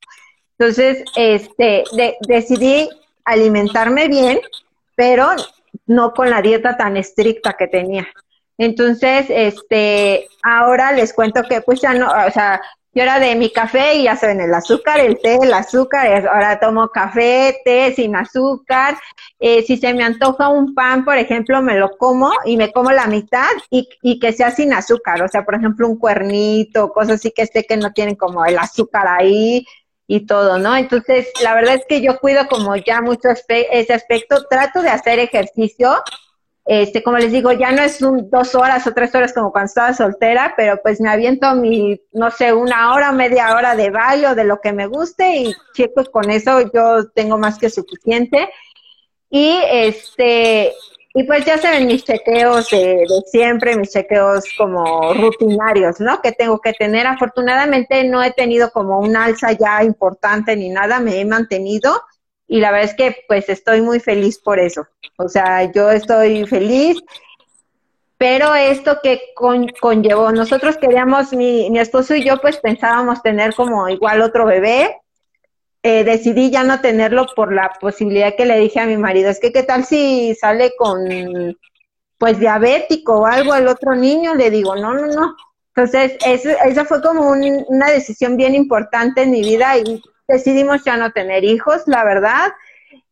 Entonces, 0.59 1.03
este, 1.17 1.85
decidí 2.21 2.88
alimentarme 3.25 4.09
bien, 4.09 4.41
pero 4.95 5.31
no 5.87 6.12
con 6.12 6.31
la 6.31 6.43
dieta 6.43 6.77
tan 6.77 6.97
estricta 6.97 7.55
que 7.55 7.67
tenía. 7.67 8.07
Entonces, 8.59 9.27
este, 9.29 10.29
ahora 10.43 10.93
les 10.93 11.12
cuento 11.15 11.43
que 11.49 11.62
pues 11.62 11.81
ya 11.81 11.95
no, 11.95 12.09
o 12.09 12.31
sea, 12.31 12.61
yo 12.94 13.02
era 13.02 13.18
de 13.18 13.35
mi 13.37 13.50
café 13.50 13.94
y 13.94 14.05
ya 14.05 14.16
saben, 14.16 14.40
el 14.40 14.52
azúcar, 14.52 15.00
el 15.00 15.18
té, 15.18 15.38
el 15.42 15.52
azúcar, 15.55 16.26
ahora 16.26 16.61
tomo 16.61 16.88
café, 16.88 17.59
té 17.64 17.94
sin 17.94 18.14
azúcar. 18.14 18.98
Eh, 19.40 19.62
si 19.62 19.78
se 19.78 19.94
me 19.94 20.05
antoja 20.05 20.48
un 20.48 20.74
pan, 20.74 21.05
por 21.05 21.16
ejemplo, 21.16 21.62
me 21.62 21.76
lo 21.76 21.96
como 21.96 22.31
y 22.44 22.57
me 22.59 22.70
como 22.70 22.92
la 22.92 23.07
mitad 23.07 23.48
y, 23.70 23.88
y 24.02 24.18
que 24.20 24.33
sea 24.33 24.50
sin 24.50 24.74
azúcar. 24.74 25.22
O 25.22 25.28
sea, 25.28 25.44
por 25.44 25.55
ejemplo, 25.55 25.88
un 25.88 25.98
cuernito, 25.98 26.90
cosas 26.92 27.14
así 27.14 27.31
que 27.31 27.42
esté 27.42 27.64
que 27.64 27.78
no 27.78 27.92
tienen 27.92 28.14
como 28.16 28.44
el 28.44 28.59
azúcar 28.59 29.07
ahí 29.09 29.64
y 30.07 30.26
todo, 30.26 30.59
¿no? 30.59 30.76
Entonces, 30.76 31.28
la 31.42 31.55
verdad 31.55 31.76
es 31.76 31.87
que 31.88 32.02
yo 32.02 32.18
cuido 32.18 32.46
como 32.48 32.76
ya 32.76 33.00
mucho 33.00 33.28
ese 33.31 33.92
aspecto. 33.94 34.44
Trato 34.50 34.83
de 34.83 34.90
hacer 34.90 35.18
ejercicio 35.18 35.94
este, 36.64 37.03
como 37.03 37.18
les 37.18 37.33
digo, 37.33 37.51
ya 37.53 37.72
no 37.72 37.83
es 37.83 38.01
un, 38.03 38.31
dos 38.31 38.55
horas 38.55 38.87
o 38.87 38.94
tres 38.94 39.12
horas 39.14 39.33
como 39.33 39.51
cuando 39.51 39.66
estaba 39.66 39.94
soltera, 39.94 40.55
pero 40.57 40.81
pues 40.83 41.01
me 41.01 41.11
aviento 41.11 41.55
mi, 41.55 42.01
no 42.12 42.31
sé, 42.31 42.53
una 42.53 42.94
hora, 42.94 43.11
media 43.11 43.57
hora 43.57 43.75
de 43.75 43.90
baile 43.90 44.29
o 44.29 44.35
de 44.35 44.44
lo 44.44 44.61
que 44.61 44.72
me 44.72 44.87
guste 44.87 45.37
y 45.37 45.55
chicos, 45.75 46.09
con 46.09 46.31
eso 46.31 46.61
yo 46.72 47.11
tengo 47.14 47.37
más 47.37 47.59
que 47.59 47.68
suficiente. 47.68 48.48
Y 49.29 49.59
este, 49.70 50.72
y 51.14 51.25
pues 51.25 51.44
ya 51.44 51.59
se 51.59 51.68
ven 51.68 51.87
mis 51.87 52.05
chequeos 52.05 52.70
de, 52.70 52.79
de, 52.79 53.22
siempre, 53.27 53.77
mis 53.77 53.90
chequeos 53.90 54.44
como 54.57 55.14
rutinarios, 55.14 56.01
¿no? 56.01 56.22
Que 56.22 56.33
tengo 56.33 56.61
que 56.61 56.75
tener. 56.75 57.07
Afortunadamente 57.07 58.05
no 58.05 58.22
he 58.22 58.33
tenido 58.33 58.70
como 58.70 59.01
un 59.01 59.16
alza 59.16 59.53
ya 59.53 59.83
importante 59.83 60.55
ni 60.55 60.68
nada, 60.68 61.01
me 61.01 61.20
he 61.20 61.25
mantenido 61.25 62.03
y 62.53 62.61
la 62.61 62.71
verdad 62.71 62.91
es 62.91 62.95
que 62.95 63.17
pues 63.27 63.49
estoy 63.49 63.81
muy 63.81 63.99
feliz 63.99 64.38
por 64.38 64.61
eso. 64.61 64.87
O 65.17 65.27
sea, 65.27 65.73
yo 65.73 65.91
estoy 65.91 66.45
feliz, 66.45 67.03
pero 68.19 68.55
esto 68.55 68.99
que 69.03 69.23
conllevó, 69.81 70.31
nosotros 70.33 70.77
queríamos, 70.77 71.33
mi, 71.33 71.71
mi 71.71 71.79
esposo 71.79 72.15
y 72.15 72.23
yo 72.23 72.43
pues 72.43 72.59
pensábamos 72.59 73.23
tener 73.23 73.55
como 73.55 73.88
igual 73.88 74.21
otro 74.21 74.45
bebé, 74.45 74.95
eh, 75.83 76.05
decidí 76.05 76.51
ya 76.51 76.62
no 76.62 76.83
tenerlo 76.83 77.25
por 77.35 77.55
la 77.55 77.73
posibilidad 77.81 78.37
que 78.37 78.45
le 78.45 78.59
dije 78.59 78.81
a 78.81 78.87
mi 78.87 78.99
marido, 78.99 79.31
es 79.31 79.41
que 79.41 79.51
qué 79.51 79.62
tal 79.62 79.87
si 79.87 80.35
sale 80.35 80.73
con 80.77 81.57
pues 82.19 82.38
diabético 82.38 83.21
o 83.21 83.27
algo 83.27 83.55
el 83.55 83.67
otro 83.67 83.95
niño, 83.95 84.35
le 84.35 84.51
digo, 84.51 84.77
no, 84.77 84.93
no, 84.93 85.07
no. 85.07 85.37
Entonces, 85.75 86.19
eso, 86.27 86.51
esa 86.67 86.85
fue 86.85 87.01
como 87.01 87.31
una 87.31 87.91
decisión 87.91 88.37
bien 88.37 88.55
importante 88.55 89.23
en 89.23 89.31
mi 89.31 89.41
vida 89.41 89.79
y 89.79 90.03
decidimos 90.33 90.83
ya 90.85 90.97
no 90.97 91.12
tener 91.12 91.45
hijos, 91.45 91.83
la 91.87 92.05
verdad. 92.05 92.53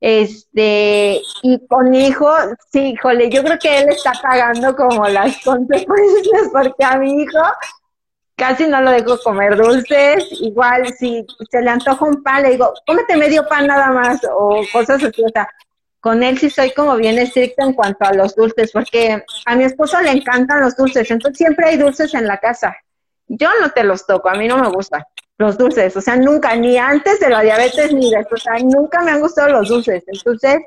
Este, 0.00 1.20
y 1.42 1.66
con 1.66 1.94
hijo, 1.94 2.30
sí, 2.72 2.92
híjole, 2.92 3.30
yo 3.30 3.44
creo 3.44 3.58
que 3.58 3.80
él 3.80 3.90
está 3.90 4.12
pagando 4.22 4.74
como 4.74 5.06
las 5.08 5.38
consecuencias 5.44 6.48
porque 6.52 6.84
a 6.84 6.96
mi 6.96 7.22
hijo 7.22 7.38
casi 8.34 8.66
no 8.66 8.80
lo 8.80 8.90
dejo 8.90 9.18
comer 9.22 9.56
dulces, 9.56 10.26
igual 10.40 10.86
si 10.98 11.26
se 11.50 11.60
le 11.60 11.68
antoja 11.68 12.06
un 12.06 12.22
pan, 12.22 12.42
le 12.42 12.52
digo, 12.52 12.72
cómete 12.86 13.14
medio 13.18 13.46
pan 13.46 13.66
nada 13.66 13.90
más, 13.90 14.22
o 14.34 14.62
cosas 14.72 15.04
así, 15.04 15.22
o 15.22 15.28
sea, 15.28 15.46
con 16.00 16.22
él 16.22 16.38
sí 16.38 16.48
soy 16.48 16.72
como 16.72 16.96
bien 16.96 17.18
estricta 17.18 17.62
en 17.64 17.74
cuanto 17.74 18.06
a 18.06 18.14
los 18.14 18.34
dulces, 18.34 18.72
porque 18.72 19.22
a 19.44 19.56
mi 19.56 19.64
esposo 19.64 20.00
le 20.00 20.12
encantan 20.12 20.62
los 20.62 20.74
dulces, 20.74 21.10
entonces 21.10 21.36
siempre 21.36 21.66
hay 21.66 21.76
dulces 21.76 22.14
en 22.14 22.26
la 22.26 22.38
casa. 22.38 22.74
Yo 23.28 23.50
no 23.60 23.70
te 23.70 23.84
los 23.84 24.06
toco, 24.06 24.30
a 24.30 24.34
mí 24.34 24.48
no 24.48 24.56
me 24.56 24.70
gusta 24.70 25.06
los 25.40 25.56
dulces, 25.56 25.96
o 25.96 26.02
sea, 26.02 26.16
nunca, 26.16 26.54
ni 26.54 26.76
antes 26.76 27.18
de 27.18 27.30
la 27.30 27.40
diabetes 27.40 27.94
ni 27.94 28.10
después, 28.10 28.42
o 28.42 28.44
sea, 28.44 28.58
nunca 28.62 29.00
me 29.00 29.10
han 29.10 29.20
gustado 29.20 29.48
los 29.48 29.68
dulces. 29.68 30.04
Entonces, 30.06 30.58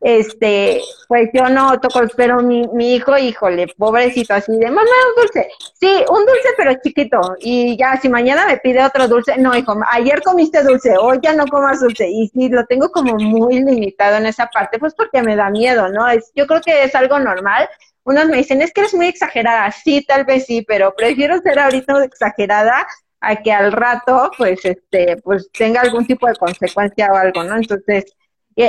este, 0.00 0.80
pues 1.06 1.28
yo 1.34 1.50
no 1.50 1.78
toco, 1.80 2.00
pero 2.16 2.40
mi, 2.40 2.66
mi 2.68 2.94
hijo, 2.94 3.18
híjole, 3.18 3.66
pobrecito, 3.76 4.32
así 4.32 4.52
de, 4.56 4.70
mamá, 4.70 4.80
un 4.80 5.22
dulce. 5.22 5.50
Sí, 5.78 6.02
un 6.08 6.24
dulce, 6.24 6.48
pero 6.56 6.72
chiquito. 6.82 7.20
Y 7.40 7.76
ya, 7.76 7.98
si 8.00 8.08
mañana 8.08 8.46
me 8.46 8.56
pide 8.56 8.82
otro 8.82 9.06
dulce, 9.06 9.36
no, 9.36 9.54
hijo, 9.54 9.76
ayer 9.92 10.22
comiste 10.22 10.62
dulce, 10.62 10.96
hoy 10.98 11.18
ya 11.22 11.34
no 11.34 11.44
comas 11.46 11.80
dulce. 11.80 12.08
Y 12.08 12.28
sí, 12.28 12.48
lo 12.48 12.64
tengo 12.64 12.90
como 12.90 13.16
muy 13.16 13.62
limitado 13.62 14.16
en 14.16 14.24
esa 14.24 14.46
parte, 14.46 14.78
pues 14.78 14.94
porque 14.94 15.22
me 15.22 15.36
da 15.36 15.50
miedo, 15.50 15.90
¿no? 15.90 16.08
Es, 16.08 16.32
yo 16.34 16.46
creo 16.46 16.62
que 16.62 16.84
es 16.84 16.94
algo 16.94 17.18
normal. 17.18 17.68
Unos 18.04 18.28
me 18.28 18.38
dicen, 18.38 18.62
es 18.62 18.72
que 18.72 18.80
eres 18.80 18.94
muy 18.94 19.08
exagerada. 19.08 19.70
Sí, 19.72 20.02
tal 20.06 20.24
vez 20.24 20.46
sí, 20.46 20.62
pero 20.66 20.94
prefiero 20.96 21.38
ser 21.42 21.58
ahorita 21.58 22.02
exagerada 22.02 22.86
a 23.26 23.36
que 23.42 23.52
al 23.52 23.72
rato, 23.72 24.30
pues, 24.38 24.64
este, 24.64 25.16
pues 25.18 25.50
tenga 25.50 25.80
algún 25.80 26.06
tipo 26.06 26.26
de 26.28 26.36
consecuencia 26.36 27.12
o 27.12 27.16
algo, 27.16 27.42
¿no? 27.42 27.56
Entonces, 27.56 28.14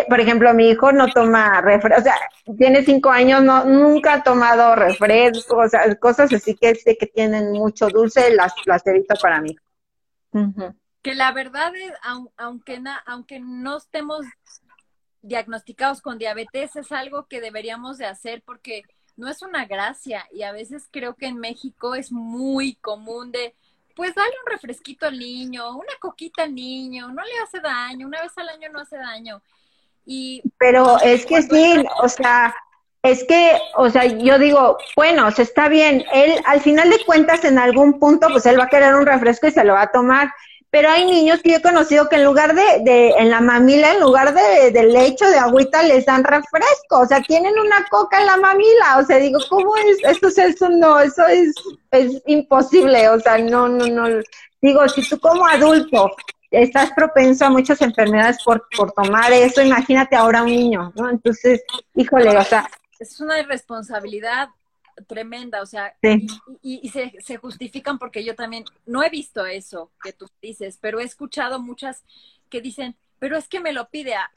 por 0.09 0.19
ejemplo, 0.19 0.53
mi 0.53 0.69
hijo 0.69 0.91
no 0.91 1.07
toma 1.07 1.61
refresco, 1.61 2.01
o 2.01 2.03
sea, 2.03 2.15
tiene 2.57 2.83
cinco 2.83 3.09
años, 3.09 3.41
no, 3.41 3.63
nunca 3.63 4.15
ha 4.15 4.23
tomado 4.23 4.75
refresco, 4.75 5.57
o 5.57 5.69
sea, 5.69 5.95
cosas 5.95 6.33
así 6.33 6.55
que 6.55 6.75
sé 6.75 6.97
que 6.97 7.07
tienen 7.07 7.53
mucho 7.53 7.87
dulce, 7.87 8.33
las, 8.33 8.53
las 8.65 8.85
evito 8.85 9.15
para 9.21 9.39
mí. 9.39 9.55
Que 11.01 11.15
la 11.15 11.31
verdad 11.31 11.73
es, 11.75 11.93
aunque, 12.35 12.81
aunque 13.05 13.39
no 13.39 13.77
estemos 13.77 14.25
diagnosticados 15.21 16.01
con 16.01 16.17
diabetes, 16.17 16.75
es 16.75 16.91
algo 16.91 17.27
que 17.27 17.39
deberíamos 17.39 17.97
de 17.97 18.07
hacer 18.07 18.41
porque 18.45 18.83
no 19.15 19.29
es 19.29 19.41
una 19.41 19.65
gracia 19.65 20.27
y 20.31 20.43
a 20.43 20.51
veces 20.51 20.87
creo 20.91 21.15
que 21.15 21.27
en 21.27 21.37
México 21.37 21.95
es 21.95 22.11
muy 22.11 22.75
común 22.75 23.31
de, 23.31 23.55
pues 23.97 24.13
dale 24.13 24.31
un 24.45 24.51
refresquito 24.51 25.07
al 25.07 25.17
niño, 25.17 25.75
una 25.75 25.93
coquita 25.99 26.43
al 26.43 26.53
niño, 26.53 27.07
no 27.07 27.23
le 27.23 27.39
hace 27.43 27.59
daño, 27.59 28.05
una 28.05 28.21
vez 28.21 28.31
al 28.37 28.47
año 28.47 28.69
no 28.71 28.79
hace 28.79 28.95
daño. 28.95 29.41
Y 30.05 30.43
pero 30.59 31.01
es 31.01 31.25
que 31.25 31.41
sí, 31.41 31.83
o 32.01 32.07
sea, 32.07 32.55
es 33.01 33.23
que, 33.23 33.59
o 33.75 33.89
sea, 33.89 34.05
yo 34.05 34.37
digo, 34.37 34.77
bueno, 34.95 35.31
se 35.31 35.41
está 35.41 35.67
bien, 35.67 36.05
él 36.13 36.39
al 36.45 36.61
final 36.61 36.91
de 36.91 37.03
cuentas 37.05 37.43
en 37.43 37.57
algún 37.57 37.99
punto, 37.99 38.27
pues 38.29 38.45
él 38.45 38.59
va 38.59 38.65
a 38.65 38.69
querer 38.69 38.93
un 38.93 39.07
refresco 39.07 39.47
y 39.47 39.51
se 39.51 39.63
lo 39.63 39.73
va 39.73 39.81
a 39.81 39.91
tomar. 39.91 40.31
Pero 40.69 40.89
hay 40.89 41.05
niños 41.05 41.41
que 41.41 41.51
yo 41.51 41.57
he 41.57 41.61
conocido 41.61 42.09
que 42.09 42.17
en 42.17 42.25
lugar 42.25 42.53
de, 42.53 42.83
de 42.83 43.09
en 43.11 43.29
la 43.29 43.39
mamila, 43.39 43.93
en 43.93 44.01
lugar 44.01 44.33
de, 44.33 44.71
de 44.71 44.83
lecho, 44.83 45.29
de 45.29 45.37
agüita, 45.37 45.81
les 45.83 46.05
dan 46.05 46.23
refresco. 46.23 46.99
O 46.99 47.05
sea, 47.05 47.21
tienen 47.21 47.57
una 47.57 47.85
coca 47.89 48.19
en 48.19 48.25
la 48.25 48.37
mamila. 48.37 48.97
O 48.99 49.05
sea, 49.05 49.17
digo, 49.17 49.39
¿cómo 49.49 49.75
es? 49.77 49.97
Eso, 50.03 50.27
eso 50.41 50.69
no, 50.69 50.99
eso 50.99 51.25
es, 51.27 51.53
es 51.91 52.21
imposible. 52.25 53.07
O 53.09 53.19
sea, 53.19 53.37
no, 53.37 53.69
no, 53.69 53.87
no. 53.87 54.21
Digo, 54.61 54.87
si 54.89 55.07
tú 55.07 55.19
como 55.19 55.47
adulto 55.47 56.11
estás 56.51 56.91
propenso 56.91 57.45
a 57.45 57.49
muchas 57.49 57.81
enfermedades 57.81 58.37
por, 58.43 58.67
por 58.75 58.91
tomar 58.91 59.31
eso, 59.31 59.61
imagínate 59.61 60.15
ahora 60.15 60.43
un 60.43 60.49
niño, 60.49 60.91
¿no? 60.95 61.09
Entonces, 61.09 61.61
híjole, 61.95 62.37
o 62.37 62.43
sea, 62.43 62.69
es 62.99 63.19
una 63.19 63.39
irresponsabilidad 63.39 64.49
tremenda, 65.05 65.61
o 65.61 65.65
sea, 65.65 65.95
y, 66.61 66.89
se, 66.89 67.13
se, 67.19 67.37
justifican 67.37 67.99
porque 67.99 68.23
yo 68.23 68.35
también 68.35 68.65
no 68.85 69.03
he 69.03 69.09
visto 69.09 69.45
eso 69.45 69.91
que 70.01 70.13
tú 70.13 70.27
dices, 70.41 70.77
pero 70.81 70.99
he 70.99 71.03
escuchado 71.03 71.59
muchas 71.59 72.03
que 72.49 72.61
dicen, 72.61 72.95
pero 73.19 73.37
es 73.37 73.47
que 73.47 73.59
me 73.59 73.73
lo 73.73 73.89
pide 73.89 74.15
a, 74.15 74.29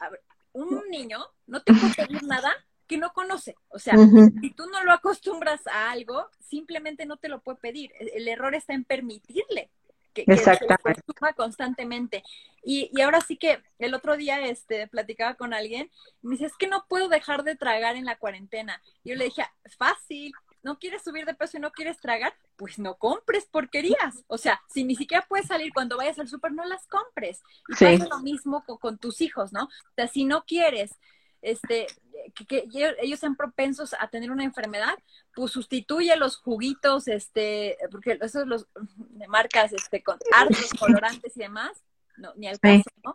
un 0.53 0.83
niño, 0.91 1.21
no 1.47 1.63
te 1.63 1.73
puede 1.73 1.95
pedir 1.95 2.23
nada 2.25 2.53
que 2.87 2.99
no 2.99 3.13
conoce, 3.13 3.57
o 3.69 3.79
sea, 3.79 3.95
si 4.41 4.51
tú 4.51 4.67
no 4.67 4.83
lo 4.83 4.93
acostumbras 4.93 5.65
a 5.69 5.93
algo, 5.93 6.29
simplemente 6.41 7.07
no 7.07 7.17
te 7.17 7.29
lo 7.29 7.41
puede 7.41 7.59
pedir, 7.59 7.93
el, 7.99 8.27
error 8.27 8.55
está 8.55 8.75
en 8.75 8.85
permitirle 8.85 9.71
que, 10.13 10.25
que 10.25 10.37
se 10.37 10.59
consuma 10.83 11.33
constantemente. 11.35 12.25
Y, 12.65 12.91
y, 12.93 13.01
ahora 13.01 13.21
sí 13.21 13.37
que 13.37 13.63
el 13.79 13.95
otro 13.95 14.17
día 14.17 14.41
este, 14.41 14.89
platicaba 14.89 15.35
con 15.35 15.55
alguien, 15.55 15.89
y 16.21 16.27
me 16.27 16.33
dice, 16.33 16.47
es 16.47 16.57
que 16.57 16.67
no 16.67 16.85
puedo 16.89 17.09
dejar 17.09 17.45
de 17.45 17.55
tragar 17.55 17.95
en 17.95 18.05
la 18.05 18.19
cuarentena. 18.19 18.83
Y 19.05 19.11
yo 19.11 19.15
le 19.15 19.27
dije, 19.27 19.45
fácil, 19.79 20.33
no 20.63 20.79
quieres 20.79 21.03
subir 21.03 21.25
de 21.25 21.35
peso 21.35 21.57
y 21.57 21.61
no 21.61 21.73
quieres 21.73 21.99
tragar, 21.99 22.35
pues 22.57 22.79
no 22.79 22.97
compres 22.97 23.47
porquerías. 23.47 24.25
O 24.27 24.39
sea, 24.39 24.61
si 24.69 24.85
ni 24.85 24.95
siquiera 24.95 25.25
puedes 25.29 25.47
salir 25.47 25.73
cuando 25.73 25.97
vayas 25.97 26.19
al 26.19 26.29
súper, 26.29 26.53
no 26.53 26.65
las 26.65 26.87
compres. 26.87 27.43
Y 27.69 27.73
pasa 27.73 28.09
lo 28.09 28.21
mismo 28.21 28.65
con, 28.65 28.99
tus 28.99 29.21
hijos, 29.21 29.53
¿no? 29.53 29.65
O 29.65 29.95
sea, 29.97 30.07
si 30.09 30.25
no 30.25 30.45
quieres 30.45 30.99
este, 31.43 31.87
que, 32.47 32.69
ellos 33.01 33.21
sean 33.21 33.37
propensos 33.37 33.95
a 33.99 34.09
tener 34.09 34.31
una 34.31 34.45
enfermedad, 34.45 34.99
pues 35.35 35.53
sustituye 35.53 36.15
los 36.17 36.37
juguitos, 36.37 37.09
este, 37.09 37.79
porque 37.91 38.19
esos 38.21 38.47
los 38.47 38.67
de 38.97 39.29
marcas 39.29 39.73
este, 39.73 40.03
con 40.03 40.19
hartos 40.33 40.71
colorantes 40.79 41.37
y 41.37 41.41
demás, 41.41 41.83
no, 42.17 42.35
ni 42.37 42.49
al 42.49 42.61
caso, 42.61 42.91
¿no? 43.03 43.15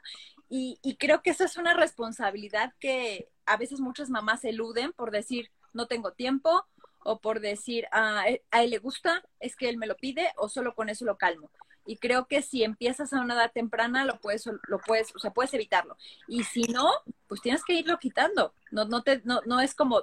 Y, 0.49 0.79
y 0.81 0.95
creo 0.97 1.21
que 1.21 1.31
eso 1.31 1.43
es 1.43 1.57
una 1.57 1.73
responsabilidad 1.73 2.73
que 2.79 3.29
a 3.45 3.57
veces 3.57 3.79
muchas 3.79 4.09
mamás 4.09 4.43
eluden 4.43 4.93
por 4.93 5.11
decir, 5.11 5.51
no 5.73 5.87
tengo 5.87 6.13
tiempo, 6.13 6.65
o 7.05 7.19
por 7.19 7.39
decir, 7.39 7.87
ah, 7.91 8.23
eh, 8.27 8.41
a 8.49 8.63
él 8.63 8.71
le 8.71 8.79
gusta, 8.79 9.23
es 9.39 9.55
que 9.55 9.69
él 9.69 9.77
me 9.77 9.85
lo 9.85 9.95
pide, 9.95 10.33
o 10.37 10.49
solo 10.49 10.73
con 10.73 10.89
eso 10.89 11.05
lo 11.05 11.17
calmo. 11.17 11.51
Y 11.85 11.97
creo 11.97 12.25
que 12.25 12.41
si 12.41 12.63
empiezas 12.63 13.13
a 13.13 13.21
una 13.21 13.35
edad 13.35 13.51
temprana, 13.53 14.05
lo 14.05 14.19
puedes, 14.19 14.47
lo 14.47 14.79
puedes, 14.79 15.15
o 15.15 15.19
sea, 15.19 15.29
puedes 15.29 15.53
evitarlo. 15.53 15.97
Y 16.27 16.43
si 16.45 16.63
no, 16.63 16.89
pues 17.27 17.41
tienes 17.41 17.63
que 17.63 17.73
irlo 17.73 17.99
quitando. 17.99 18.55
No, 18.71 18.85
no, 18.85 19.03
te, 19.03 19.21
no, 19.23 19.41
no 19.45 19.59
es 19.61 19.75
como, 19.75 20.01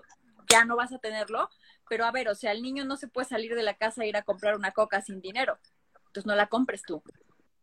ya 0.49 0.65
no 0.65 0.77
vas 0.77 0.93
a 0.93 0.99
tenerlo, 0.99 1.51
pero 1.89 2.05
a 2.05 2.13
ver, 2.13 2.29
o 2.29 2.37
sea, 2.37 2.53
el 2.53 2.63
niño 2.63 2.85
no 2.85 2.97
se 2.97 3.09
puede 3.09 3.27
salir 3.27 3.57
de 3.57 3.65
la 3.65 3.75
casa 3.75 4.05
e 4.05 4.09
ir 4.09 4.17
a 4.17 4.23
comprar 4.23 4.55
una 4.55 4.71
coca 4.71 5.01
sin 5.03 5.21
dinero. 5.21 5.59
Entonces 6.07 6.25
no 6.25 6.37
la 6.37 6.47
compres 6.47 6.83
tú. 6.83 7.03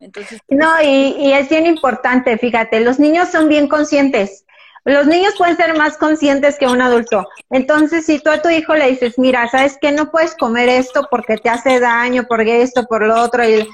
Entonces, 0.01 0.41
no, 0.49 0.81
y, 0.81 1.15
y 1.17 1.31
es 1.31 1.47
bien 1.47 1.65
importante, 1.65 2.37
fíjate, 2.37 2.81
los 2.81 2.99
niños 2.99 3.29
son 3.29 3.47
bien 3.47 3.69
conscientes. 3.69 4.45
Los 4.89 5.05
niños 5.05 5.35
pueden 5.37 5.55
ser 5.55 5.77
más 5.77 5.97
conscientes 5.97 6.57
que 6.57 6.65
un 6.65 6.81
adulto. 6.81 7.27
Entonces, 7.51 8.07
si 8.07 8.19
tú 8.19 8.31
a 8.31 8.41
tu 8.41 8.49
hijo 8.49 8.73
le 8.73 8.89
dices, 8.89 9.19
mira, 9.19 9.47
¿sabes 9.47 9.77
qué? 9.79 9.91
No 9.91 10.09
puedes 10.09 10.35
comer 10.35 10.67
esto 10.67 11.07
porque 11.11 11.37
te 11.37 11.47
hace 11.47 11.79
daño, 11.79 12.23
por 12.23 12.41
esto, 12.41 12.87
por 12.87 13.05
lo 13.05 13.21
otro. 13.21 13.47
Y... 13.47 13.69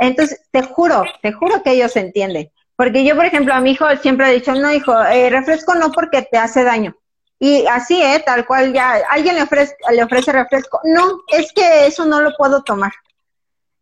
Entonces, 0.00 0.40
te 0.50 0.62
juro, 0.62 1.04
te 1.20 1.32
juro 1.32 1.62
que 1.62 1.72
ellos 1.72 1.94
entienden. 1.96 2.50
Porque 2.74 3.04
yo, 3.04 3.14
por 3.14 3.26
ejemplo, 3.26 3.52
a 3.52 3.60
mi 3.60 3.72
hijo 3.72 3.84
siempre 4.00 4.30
he 4.30 4.32
dicho, 4.32 4.54
no, 4.54 4.72
hijo, 4.72 4.98
eh, 5.04 5.28
refresco 5.28 5.74
no 5.74 5.92
porque 5.92 6.22
te 6.22 6.38
hace 6.38 6.64
daño. 6.64 6.96
Y 7.38 7.66
así, 7.66 8.02
¿eh? 8.02 8.22
Tal 8.24 8.46
cual 8.46 8.72
ya, 8.72 9.02
alguien 9.10 9.34
le 9.34 9.42
ofrece, 9.42 9.76
le 9.92 10.04
ofrece 10.04 10.32
refresco. 10.32 10.80
No, 10.84 11.20
es 11.28 11.52
que 11.52 11.86
eso 11.86 12.06
no 12.06 12.22
lo 12.22 12.34
puedo 12.34 12.62
tomar. 12.62 12.92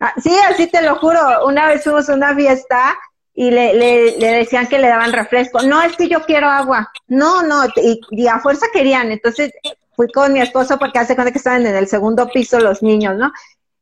Ah, 0.00 0.12
sí, 0.20 0.36
así 0.48 0.66
te 0.66 0.82
lo 0.82 0.96
juro. 0.96 1.46
Una 1.46 1.68
vez 1.68 1.84
fuimos 1.84 2.08
a 2.08 2.14
una 2.14 2.34
fiesta 2.34 2.96
y 3.34 3.50
le, 3.50 3.74
le, 3.74 4.16
le, 4.16 4.26
decían 4.28 4.68
que 4.68 4.78
le 4.78 4.88
daban 4.88 5.12
refresco. 5.12 5.60
No, 5.62 5.82
es 5.82 5.96
que 5.96 6.08
yo 6.08 6.22
quiero 6.22 6.48
agua. 6.48 6.90
No, 7.08 7.42
no, 7.42 7.64
y, 7.76 8.26
a 8.28 8.38
fuerza 8.38 8.66
querían. 8.72 9.10
Entonces 9.10 9.52
fui 9.96 10.10
con 10.12 10.32
mi 10.32 10.40
esposo 10.40 10.78
porque 10.78 11.00
hace 11.00 11.16
cuenta 11.16 11.32
que 11.32 11.38
estaban 11.38 11.66
en 11.66 11.74
el 11.74 11.88
segundo 11.88 12.28
piso 12.28 12.60
los 12.60 12.82
niños, 12.82 13.16
¿no? 13.16 13.32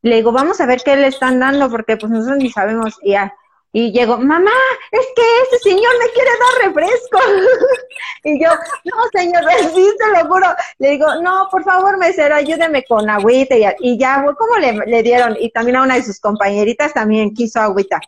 Le 0.01 0.17
digo, 0.17 0.33
vamos 0.33 0.61
a 0.61 0.67
ver 0.67 0.83
qué 0.83 0.97
le 0.97 1.09
están 1.09 1.39
dando 1.39 1.71
porque 1.71 1.97
pues 1.99 2.11
nosotros 2.11 2.39
ni 2.39 2.51
sabemos. 2.51 2.97
Y, 3.03 3.13
ya. 3.13 3.35
y 3.73 3.93
llego, 3.93 4.17
mamá, 4.17 4.51
es 4.91 5.07
que 5.15 5.23
ese 5.43 5.71
señor 5.71 5.93
me 5.99 6.11
quiere 6.13 6.31
dar 6.41 6.69
refresco. 6.69 7.19
y 8.25 8.43
yo, 8.43 8.51
no, 8.85 8.97
señor, 9.13 9.45
sí, 9.75 9.87
se 9.99 10.19
lo 10.19 10.29
juro. 10.29 10.47
Le 10.79 10.91
digo, 10.93 11.15
no, 11.23 11.49
por 11.51 11.63
favor, 11.63 11.99
mesero, 11.99 12.37
ayúdeme 12.37 12.85
con 12.85 13.09
agüita. 13.11 13.55
Y, 13.55 13.67
y 13.81 13.99
ya, 13.99 14.25
¿cómo 14.39 14.57
le, 14.57 14.73
le 14.87 15.03
dieron? 15.03 15.37
Y 15.39 15.51
también 15.51 15.77
a 15.77 15.83
una 15.83 15.97
de 15.97 16.05
sus 16.05 16.19
compañeritas 16.21 16.95
también 16.95 17.35
quiso 17.35 17.61
agüita. 17.61 18.01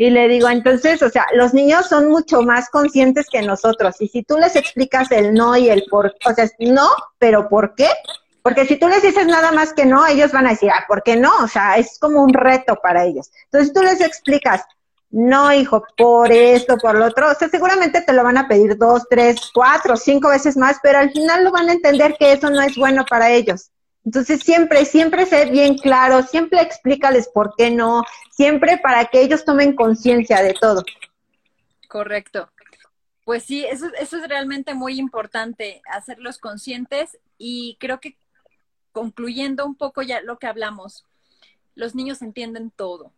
Y 0.00 0.10
le 0.10 0.28
digo, 0.28 0.48
entonces, 0.48 1.02
o 1.02 1.10
sea, 1.10 1.26
los 1.34 1.52
niños 1.52 1.88
son 1.88 2.08
mucho 2.08 2.42
más 2.42 2.70
conscientes 2.70 3.26
que 3.28 3.42
nosotros. 3.42 3.96
Y 4.00 4.06
si 4.06 4.22
tú 4.22 4.38
les 4.38 4.54
explicas 4.54 5.10
el 5.10 5.34
no 5.34 5.56
y 5.56 5.68
el 5.68 5.84
por, 5.90 6.14
o 6.24 6.32
sea, 6.32 6.48
no, 6.60 6.88
pero 7.18 7.48
¿por 7.48 7.74
qué? 7.74 7.88
Porque 8.40 8.64
si 8.64 8.76
tú 8.76 8.86
les 8.86 9.02
dices 9.02 9.26
nada 9.26 9.50
más 9.50 9.72
que 9.72 9.84
no, 9.84 10.06
ellos 10.06 10.30
van 10.30 10.46
a 10.46 10.50
decir, 10.50 10.70
ah, 10.70 10.84
¿por 10.86 11.02
qué 11.02 11.16
no? 11.16 11.32
O 11.42 11.48
sea, 11.48 11.78
es 11.78 11.98
como 11.98 12.22
un 12.22 12.32
reto 12.32 12.78
para 12.80 13.04
ellos. 13.04 13.32
Entonces 13.46 13.74
tú 13.74 13.82
les 13.82 14.00
explicas, 14.00 14.62
no, 15.10 15.52
hijo, 15.52 15.82
por 15.96 16.30
esto, 16.30 16.76
por 16.76 16.96
lo 16.96 17.06
otro, 17.06 17.32
o 17.32 17.34
sea, 17.34 17.48
seguramente 17.48 18.00
te 18.02 18.12
lo 18.12 18.22
van 18.22 18.38
a 18.38 18.46
pedir 18.46 18.78
dos, 18.78 19.02
tres, 19.10 19.50
cuatro, 19.52 19.96
cinco 19.96 20.28
veces 20.28 20.56
más, 20.56 20.76
pero 20.80 20.98
al 21.00 21.10
final 21.10 21.42
lo 21.42 21.50
van 21.50 21.70
a 21.70 21.72
entender 21.72 22.14
que 22.16 22.32
eso 22.32 22.48
no 22.50 22.60
es 22.62 22.76
bueno 22.76 23.04
para 23.04 23.30
ellos. 23.32 23.72
Entonces 24.08 24.40
siempre, 24.40 24.86
siempre 24.86 25.26
ser 25.26 25.50
bien 25.50 25.76
claro, 25.76 26.22
siempre 26.22 26.62
explícales 26.62 27.28
por 27.28 27.54
qué 27.58 27.70
no, 27.70 28.04
siempre 28.30 28.78
para 28.78 29.04
que 29.04 29.20
ellos 29.20 29.44
tomen 29.44 29.76
conciencia 29.76 30.40
de 30.42 30.54
todo. 30.54 30.82
Correcto. 31.88 32.50
Pues 33.26 33.42
sí, 33.42 33.66
eso, 33.66 33.88
eso 34.00 34.16
es 34.16 34.26
realmente 34.26 34.72
muy 34.72 34.98
importante, 34.98 35.82
hacerlos 35.92 36.38
conscientes 36.38 37.18
y 37.36 37.76
creo 37.80 38.00
que 38.00 38.16
concluyendo 38.92 39.66
un 39.66 39.74
poco 39.74 40.00
ya 40.00 40.22
lo 40.22 40.38
que 40.38 40.46
hablamos, 40.46 41.04
los 41.74 41.94
niños 41.94 42.22
entienden 42.22 42.70
todo, 42.70 43.12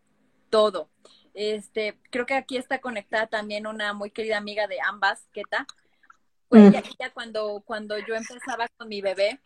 todo. 0.50 0.90
Este, 1.34 2.00
creo 2.10 2.26
que 2.26 2.34
aquí 2.34 2.56
está 2.56 2.80
conectada 2.80 3.28
también 3.28 3.68
una 3.68 3.92
muy 3.92 4.10
querida 4.10 4.38
amiga 4.38 4.66
de 4.66 4.78
ambas, 4.84 5.28
Keta. 5.32 5.68
Pues 6.48 6.64
mm. 6.64 6.74
ella, 6.74 7.10
cuando, 7.14 7.62
cuando 7.64 7.96
yo 7.96 8.16
empezaba 8.16 8.66
con 8.76 8.88
mi 8.88 9.00
bebé, 9.00 9.38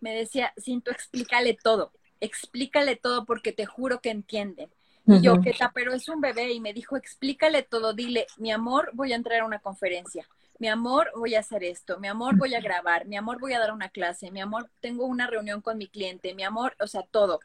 me 0.00 0.14
decía, 0.14 0.52
Cinto, 0.58 0.90
explícale 0.90 1.56
todo, 1.62 1.92
explícale 2.20 2.96
todo 2.96 3.24
porque 3.24 3.52
te 3.52 3.66
juro 3.66 4.00
que 4.00 4.10
entiende. 4.10 4.68
Y 5.08 5.20
yo, 5.20 5.40
¿qué 5.40 5.52
tal? 5.52 5.70
Pero 5.72 5.92
es 5.92 6.08
un 6.08 6.20
bebé 6.20 6.52
y 6.52 6.58
me 6.58 6.72
dijo, 6.72 6.96
explícale 6.96 7.62
todo, 7.62 7.92
dile, 7.92 8.26
mi 8.38 8.50
amor, 8.50 8.90
voy 8.92 9.12
a 9.12 9.16
entrar 9.16 9.40
a 9.40 9.44
una 9.44 9.60
conferencia, 9.60 10.28
mi 10.58 10.66
amor, 10.66 11.12
voy 11.14 11.36
a 11.36 11.40
hacer 11.40 11.62
esto, 11.62 12.00
mi 12.00 12.08
amor, 12.08 12.36
voy 12.36 12.56
a 12.56 12.60
grabar, 12.60 13.06
mi 13.06 13.16
amor, 13.16 13.38
voy 13.38 13.52
a 13.52 13.60
dar 13.60 13.72
una 13.72 13.88
clase, 13.88 14.32
mi 14.32 14.40
amor, 14.40 14.68
tengo 14.80 15.06
una 15.06 15.28
reunión 15.28 15.60
con 15.60 15.78
mi 15.78 15.86
cliente, 15.86 16.34
mi 16.34 16.42
amor, 16.42 16.74
o 16.80 16.88
sea, 16.88 17.02
todo. 17.02 17.38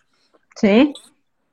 Sí. 0.56 0.92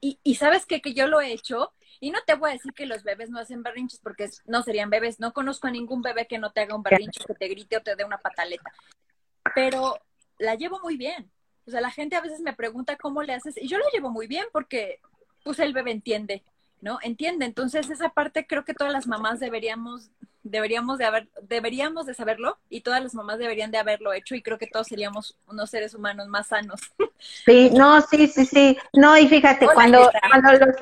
Y, 0.00 0.18
y 0.22 0.36
sabes 0.36 0.64
qué? 0.64 0.80
que 0.80 0.94
yo 0.94 1.08
lo 1.08 1.20
he 1.20 1.30
hecho 1.30 1.72
y 2.00 2.10
no 2.10 2.18
te 2.26 2.34
voy 2.34 2.50
a 2.50 2.52
decir 2.54 2.72
que 2.72 2.86
los 2.86 3.02
bebés 3.02 3.30
no 3.30 3.40
hacen 3.40 3.62
berrinches 3.62 4.00
porque 4.00 4.28
no 4.46 4.62
serían 4.62 4.90
bebés. 4.90 5.18
No 5.18 5.32
conozco 5.32 5.66
a 5.66 5.70
ningún 5.70 6.02
bebé 6.02 6.26
que 6.26 6.38
no 6.38 6.52
te 6.52 6.60
haga 6.60 6.76
un 6.76 6.82
berrinche, 6.82 7.24
que 7.26 7.34
te 7.34 7.48
grite 7.48 7.76
o 7.76 7.82
te 7.82 7.96
dé 7.96 8.04
una 8.04 8.18
pataleta. 8.18 8.72
Pero 9.54 9.98
la 10.38 10.54
llevo 10.54 10.80
muy 10.80 10.96
bien. 10.96 11.30
O 11.66 11.70
sea, 11.70 11.80
la 11.80 11.90
gente 11.90 12.16
a 12.16 12.20
veces 12.20 12.40
me 12.40 12.54
pregunta 12.54 12.96
cómo 12.96 13.22
le 13.22 13.34
haces 13.34 13.56
y 13.56 13.68
yo 13.68 13.78
la 13.78 13.84
llevo 13.92 14.10
muy 14.10 14.26
bien 14.26 14.46
porque 14.52 15.00
pues 15.44 15.58
el 15.58 15.72
bebé 15.72 15.90
entiende, 15.90 16.42
¿no? 16.80 16.98
Entiende. 17.02 17.44
Entonces, 17.44 17.90
esa 17.90 18.08
parte 18.10 18.46
creo 18.46 18.64
que 18.64 18.74
todas 18.74 18.92
las 18.92 19.06
mamás 19.06 19.40
deberíamos 19.40 20.10
deberíamos 20.42 20.98
de 20.98 21.04
haber 21.04 21.28
deberíamos 21.42 22.06
de 22.06 22.14
saberlo 22.14 22.58
y 22.70 22.80
todas 22.80 23.02
las 23.02 23.14
mamás 23.14 23.38
deberían 23.38 23.70
de 23.70 23.78
haberlo 23.78 24.14
hecho 24.14 24.34
y 24.34 24.42
creo 24.42 24.56
que 24.56 24.66
todos 24.66 24.86
seríamos 24.86 25.36
unos 25.46 25.68
seres 25.68 25.94
humanos 25.94 26.26
más 26.28 26.48
sanos. 26.48 26.80
Sí, 27.44 27.70
no, 27.70 28.00
sí, 28.00 28.28
sí, 28.28 28.46
sí. 28.46 28.78
No, 28.92 29.18
y 29.18 29.28
fíjate, 29.28 29.66
cuando 29.74 30.10
cuando 30.30 30.52
los 30.52 30.76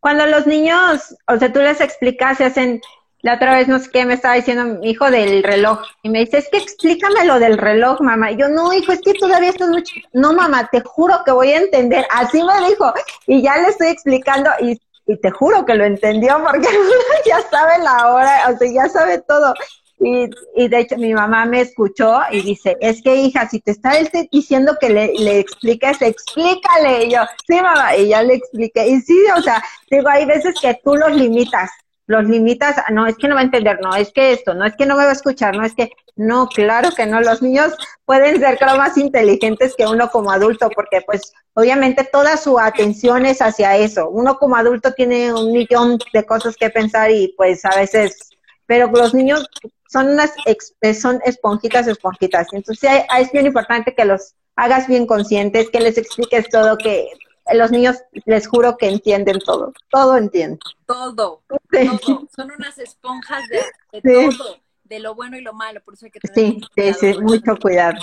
cuando 0.00 0.26
los 0.26 0.46
niños, 0.46 1.16
o 1.26 1.36
sea, 1.36 1.52
tú 1.52 1.60
les 1.60 1.80
explicas, 1.80 2.38
se 2.38 2.44
hacen 2.44 2.80
la 3.22 3.34
otra 3.34 3.56
vez 3.56 3.66
no 3.66 3.78
sé 3.78 3.90
qué 3.90 4.04
me 4.04 4.14
estaba 4.14 4.34
diciendo 4.34 4.78
mi 4.80 4.90
hijo 4.90 5.10
del 5.10 5.42
reloj 5.42 5.80
y 6.02 6.10
me 6.10 6.20
dice, 6.20 6.38
es 6.38 6.48
que 6.50 6.58
explícame 6.58 7.24
lo 7.24 7.38
del 7.38 7.58
reloj, 7.58 8.00
mamá. 8.00 8.30
Y 8.30 8.36
yo, 8.36 8.48
no, 8.48 8.72
hijo, 8.72 8.92
es 8.92 9.00
que 9.00 9.14
todavía 9.14 9.50
estás 9.50 9.68
mucho. 9.68 9.94
No, 10.12 10.32
mamá, 10.32 10.68
te 10.70 10.80
juro 10.82 11.22
que 11.24 11.32
voy 11.32 11.50
a 11.52 11.58
entender. 11.58 12.06
Así 12.10 12.42
me 12.42 12.68
dijo. 12.68 12.92
Y 13.26 13.42
ya 13.42 13.56
le 13.56 13.68
estoy 13.68 13.88
explicando 13.88 14.50
y, 14.60 14.80
y 15.06 15.16
te 15.16 15.30
juro 15.30 15.64
que 15.64 15.74
lo 15.74 15.84
entendió 15.84 16.42
porque 16.44 16.68
ya 17.26 17.40
sabe 17.50 17.82
la 17.82 18.12
hora, 18.12 18.42
o 18.50 18.56
sea, 18.58 18.72
ya 18.72 18.88
sabe 18.88 19.22
todo. 19.26 19.54
Y, 19.98 20.28
y 20.54 20.68
de 20.68 20.80
hecho 20.80 20.96
mi 20.98 21.14
mamá 21.14 21.46
me 21.46 21.62
escuchó 21.62 22.20
y 22.30 22.42
dice, 22.42 22.76
es 22.80 23.00
que 23.02 23.16
hija, 23.16 23.48
si 23.48 23.60
te 23.60 23.70
está 23.70 23.98
este 23.98 24.28
diciendo 24.30 24.76
que 24.78 24.90
le, 24.90 25.14
le 25.14 25.38
expliques, 25.38 26.02
explícale. 26.02 27.04
Y 27.04 27.12
yo, 27.12 27.20
sí 27.46 27.54
mamá, 27.62 27.96
y 27.96 28.08
ya 28.08 28.22
le 28.22 28.34
expliqué. 28.34 28.86
Y 28.86 29.00
sí, 29.00 29.18
o 29.36 29.40
sea, 29.40 29.62
digo, 29.90 30.08
hay 30.08 30.26
veces 30.26 30.54
que 30.60 30.78
tú 30.84 30.94
los 30.96 31.12
limitas, 31.12 31.70
los 32.06 32.24
limitas, 32.24 32.76
no, 32.92 33.06
es 33.06 33.16
que 33.16 33.28
no 33.28 33.34
va 33.34 33.40
a 33.40 33.44
entender, 33.44 33.78
no, 33.82 33.94
es 33.94 34.12
que 34.12 34.32
esto, 34.32 34.54
no 34.54 34.64
es 34.64 34.76
que 34.76 34.86
no 34.86 34.96
me 34.96 35.04
va 35.04 35.10
a 35.10 35.14
escuchar, 35.14 35.56
no 35.56 35.64
es 35.64 35.74
que, 35.74 35.90
no, 36.14 36.46
claro 36.46 36.90
que 36.96 37.04
no, 37.04 37.20
los 37.20 37.42
niños 37.42 37.74
pueden 38.04 38.38
ser 38.38 38.56
creo 38.58 38.76
más 38.76 38.96
inteligentes 38.96 39.74
que 39.76 39.86
uno 39.86 40.08
como 40.10 40.30
adulto, 40.30 40.70
porque 40.70 41.00
pues 41.04 41.32
obviamente 41.54 42.08
toda 42.10 42.36
su 42.36 42.58
atención 42.58 43.26
es 43.26 43.42
hacia 43.42 43.76
eso. 43.76 44.08
Uno 44.08 44.38
como 44.38 44.56
adulto 44.56 44.92
tiene 44.92 45.32
un 45.32 45.52
millón 45.52 45.98
de 46.12 46.24
cosas 46.24 46.56
que 46.56 46.70
pensar 46.70 47.10
y 47.10 47.34
pues 47.36 47.64
a 47.64 47.76
veces, 47.76 48.30
pero 48.66 48.90
los 48.90 49.12
niños 49.12 49.46
son 49.88 50.08
unas, 50.08 50.32
son 50.98 51.20
esponjitas, 51.24 51.86
esponjitas. 51.86 52.46
Entonces 52.52 53.04
es 53.18 53.32
bien 53.32 53.46
importante 53.46 53.94
que 53.94 54.04
los 54.04 54.34
hagas 54.54 54.86
bien 54.86 55.06
conscientes, 55.06 55.68
que 55.70 55.80
les 55.80 55.98
expliques 55.98 56.48
todo, 56.48 56.78
que 56.78 57.08
los 57.54 57.70
niños 57.70 57.96
les 58.24 58.48
juro 58.48 58.76
que 58.76 58.88
entienden 58.88 59.38
todo, 59.38 59.72
todo 59.90 60.16
entienden. 60.16 60.58
Todo, 60.86 61.42
todo. 61.46 62.28
Son 62.34 62.50
unas 62.50 62.78
esponjas 62.78 63.44
de, 63.48 64.00
todo, 64.02 64.58
de 64.84 65.00
lo 65.00 65.14
bueno 65.14 65.36
y 65.36 65.42
lo 65.42 65.52
malo, 65.52 65.80
por 65.82 65.94
eso 65.94 66.06
hay 66.06 66.10
que 66.10 66.20
tener 66.20 66.60
sí, 66.74 66.92
sí, 66.94 67.18
mucho 67.20 67.56
cuidado. 67.56 67.98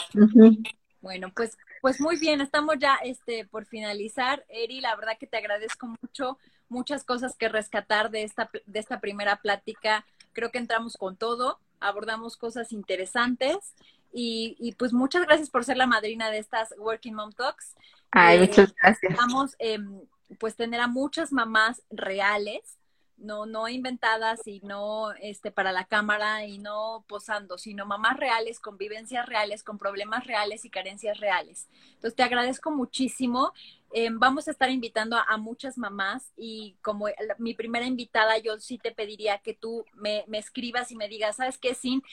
Bueno, 1.01 1.31
pues, 1.35 1.57
pues 1.81 1.99
muy 1.99 2.17
bien, 2.17 2.39
estamos 2.39 2.75
ya 2.79 2.95
este 3.03 3.45
por 3.45 3.65
finalizar. 3.65 4.45
Eri, 4.47 4.79
la 4.79 4.95
verdad 4.95 5.17
que 5.19 5.27
te 5.27 5.35
agradezco 5.35 5.87
mucho, 6.01 6.37
muchas 6.69 7.03
cosas 7.03 7.35
que 7.35 7.49
rescatar 7.49 8.09
de 8.09 8.23
esta, 8.23 8.49
de 8.65 8.79
esta 8.79 9.01
primera 9.01 9.35
plática. 9.35 10.05
Creo 10.31 10.49
que 10.49 10.59
entramos 10.59 10.95
con 10.95 11.17
todo, 11.17 11.59
abordamos 11.81 12.37
cosas 12.37 12.71
interesantes 12.71 13.75
y, 14.13 14.55
y 14.59 14.73
pues 14.73 14.93
muchas 14.93 15.25
gracias 15.25 15.49
por 15.49 15.63
ser 15.63 15.77
la 15.77 15.87
madrina 15.87 16.29
de 16.29 16.37
estas 16.37 16.73
Working 16.77 17.15
Mom 17.15 17.31
Talks. 17.31 17.75
Ay, 18.11 18.39
muchas 18.39 18.73
gracias. 18.75 19.17
Vamos, 19.17 19.55
em, 19.57 20.01
pues 20.39 20.55
tener 20.55 20.79
a 20.79 20.87
muchas 20.87 21.31
mamás 21.31 21.81
reales, 21.89 22.77
no, 23.17 23.45
no 23.45 23.67
inventadas 23.69 24.45
y 24.45 24.59
no 24.61 25.13
este, 25.13 25.51
para 25.51 25.71
la 25.71 25.85
cámara 25.85 26.45
y 26.45 26.57
no 26.57 27.05
posando, 27.07 27.57
sino 27.57 27.85
mamás 27.85 28.17
reales, 28.17 28.59
con 28.59 28.77
vivencias 28.77 29.25
reales, 29.25 29.63
con 29.63 29.77
problemas 29.77 30.25
reales 30.27 30.65
y 30.65 30.69
carencias 30.69 31.19
reales. 31.19 31.67
Entonces, 31.95 32.15
te 32.15 32.23
agradezco 32.23 32.69
muchísimo. 32.69 33.53
Em, 33.91 34.19
vamos 34.19 34.47
a 34.47 34.51
estar 34.51 34.69
invitando 34.69 35.17
a, 35.17 35.37
muchas 35.37 35.77
mamás 35.77 36.31
y 36.35 36.75
como 36.81 37.07
mi 37.37 37.53
primera 37.53 37.85
invitada, 37.85 38.37
yo 38.37 38.59
sí 38.59 38.77
te 38.77 38.91
pediría 38.91 39.39
que 39.39 39.53
tú 39.53 39.85
me, 39.93 40.23
me 40.27 40.37
escribas 40.37 40.91
y 40.91 40.95
me 40.95 41.07
digas, 41.07 41.37
¿sabes 41.37 41.57
qué, 41.57 41.73
Sin? 41.75 42.03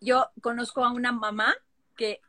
Yo 0.00 0.30
conozco 0.40 0.84
a 0.84 0.92
una 0.92 1.12
mamá 1.12 1.54
que, 1.96 2.20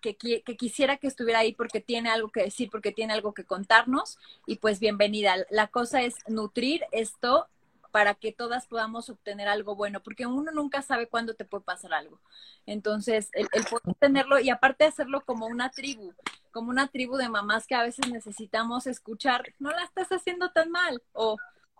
quisiera 0.58 0.98
que 0.98 1.08
estuviera 1.08 1.40
ahí 1.40 1.54
porque 1.54 1.80
tiene 1.80 2.10
algo 2.10 2.30
que 2.30 2.44
decir, 2.44 2.70
porque 2.70 2.92
tiene 2.92 3.14
algo 3.14 3.34
que 3.34 3.46
contarnos. 3.46 4.18
Y 4.46 4.58
pues 4.58 4.80
bienvenida. 4.80 5.36
La 5.50 5.68
cosa 5.68 6.02
es 6.02 6.16
nutrir 6.28 6.84
esto 6.92 7.48
para 7.92 8.16
que 8.16 8.32
todas 8.32 8.68
podamos 8.68 9.10
obtener 9.10 9.48
algo 9.48 9.76
bueno, 9.76 10.02
porque 10.02 10.26
uno 10.26 10.52
nunca 10.52 10.82
sabe 10.82 11.08
cuándo 11.08 11.34
te 11.34 11.46
puede 11.46 11.64
pasar 11.64 11.94
algo. 11.94 12.20
Entonces, 12.66 13.30
el, 13.34 13.48
poder 13.70 13.96
tenerlo 14.00 14.40
y 14.40 14.50
aparte 14.50 14.86
hacerlo 14.86 15.22
como 15.22 15.46
una 15.46 15.72
tribu, 15.72 16.14
como 16.52 16.70
una 16.70 16.88
tribu 16.88 17.18
de 17.18 17.30
mamás 17.30 17.68
que 17.68 17.76
a 17.76 17.84
veces 17.84 18.10
necesitamos 18.10 18.88
escuchar, 18.88 19.54
no 19.60 19.72
la 19.72 19.84
estás 19.84 20.10
haciendo 20.10 20.52
tan 20.52 20.72
mal, 20.72 21.02
o, 21.12 21.38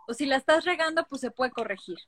o 0.08 0.14
si 0.14 0.26
la 0.26 0.36
estás 0.36 0.66
regando, 0.66 1.06
pues 1.08 1.22
se 1.22 1.32
puede 1.32 1.52
corregir. 1.52 2.00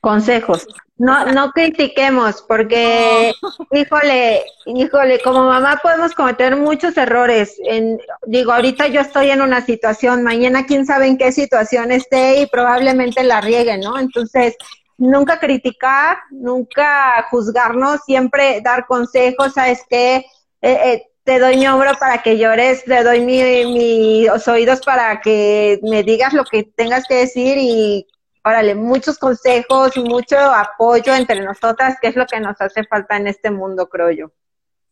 Consejos. 0.00 0.66
No, 0.96 1.24
no 1.26 1.50
critiquemos, 1.52 2.42
porque, 2.46 3.32
híjole, 3.72 4.44
híjole, 4.66 5.18
como 5.20 5.44
mamá 5.44 5.80
podemos 5.82 6.14
cometer 6.14 6.56
muchos 6.56 6.96
errores. 6.98 7.56
En, 7.64 7.98
digo, 8.26 8.52
ahorita 8.52 8.86
yo 8.88 9.00
estoy 9.00 9.30
en 9.30 9.40
una 9.40 9.64
situación, 9.64 10.22
mañana 10.22 10.66
quién 10.66 10.84
sabe 10.84 11.06
en 11.06 11.16
qué 11.16 11.32
situación 11.32 11.90
esté 11.90 12.42
y 12.42 12.46
probablemente 12.46 13.24
la 13.24 13.40
riegue, 13.40 13.78
¿no? 13.78 13.98
Entonces, 13.98 14.56
nunca 14.98 15.40
criticar, 15.40 16.18
nunca 16.30 17.26
juzgarnos, 17.30 18.00
siempre 18.04 18.60
dar 18.62 18.86
consejos, 18.86 19.54
¿sabes 19.54 19.82
qué? 19.88 20.16
Eh, 20.60 20.80
eh, 20.84 21.06
te 21.24 21.38
doy 21.38 21.56
mi 21.56 21.66
hombro 21.66 21.92
para 21.98 22.22
que 22.22 22.36
llores, 22.36 22.84
te 22.84 23.02
doy 23.02 23.20
mi, 23.20 23.42
mis 23.72 24.48
oídos 24.48 24.80
para 24.80 25.20
que 25.20 25.80
me 25.82 26.02
digas 26.02 26.32
lo 26.32 26.44
que 26.44 26.64
tengas 26.64 27.04
que 27.08 27.14
decir 27.14 27.56
y 27.58 28.06
órale, 28.44 28.74
muchos 28.74 29.18
consejos, 29.18 29.96
mucho 29.96 30.38
apoyo 30.38 31.14
entre 31.14 31.40
nosotras, 31.40 31.96
que 32.00 32.08
es 32.08 32.16
lo 32.16 32.26
que 32.26 32.40
nos 32.40 32.60
hace 32.60 32.84
falta 32.84 33.16
en 33.16 33.26
este 33.26 33.50
mundo, 33.50 33.88
creo 33.88 34.10
yo. 34.10 34.32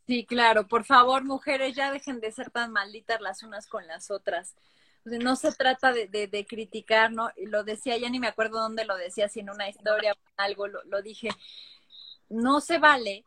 Sí, 0.06 0.24
claro, 0.24 0.66
por 0.66 0.84
favor, 0.84 1.24
mujeres, 1.24 1.74
ya 1.74 1.92
dejen 1.92 2.20
de 2.20 2.32
ser 2.32 2.50
tan 2.50 2.72
malditas 2.72 3.20
las 3.20 3.42
unas 3.42 3.66
con 3.66 3.86
las 3.86 4.10
otras. 4.10 4.56
no 5.04 5.36
se 5.36 5.52
trata 5.52 5.92
de, 5.92 6.06
de, 6.08 6.46
criticar, 6.46 7.12
¿no? 7.12 7.30
Lo 7.36 7.62
decía, 7.62 7.96
ya 7.98 8.08
ni 8.08 8.18
me 8.18 8.28
acuerdo 8.28 8.60
dónde 8.60 8.84
lo 8.84 8.96
decía, 8.96 9.28
si 9.28 9.40
en 9.40 9.50
una 9.50 9.68
historia 9.68 10.12
o 10.14 10.16
algo 10.36 10.66
lo, 10.66 10.82
lo 10.84 11.02
dije. 11.02 11.28
No 12.30 12.60
se 12.60 12.78
vale 12.78 13.24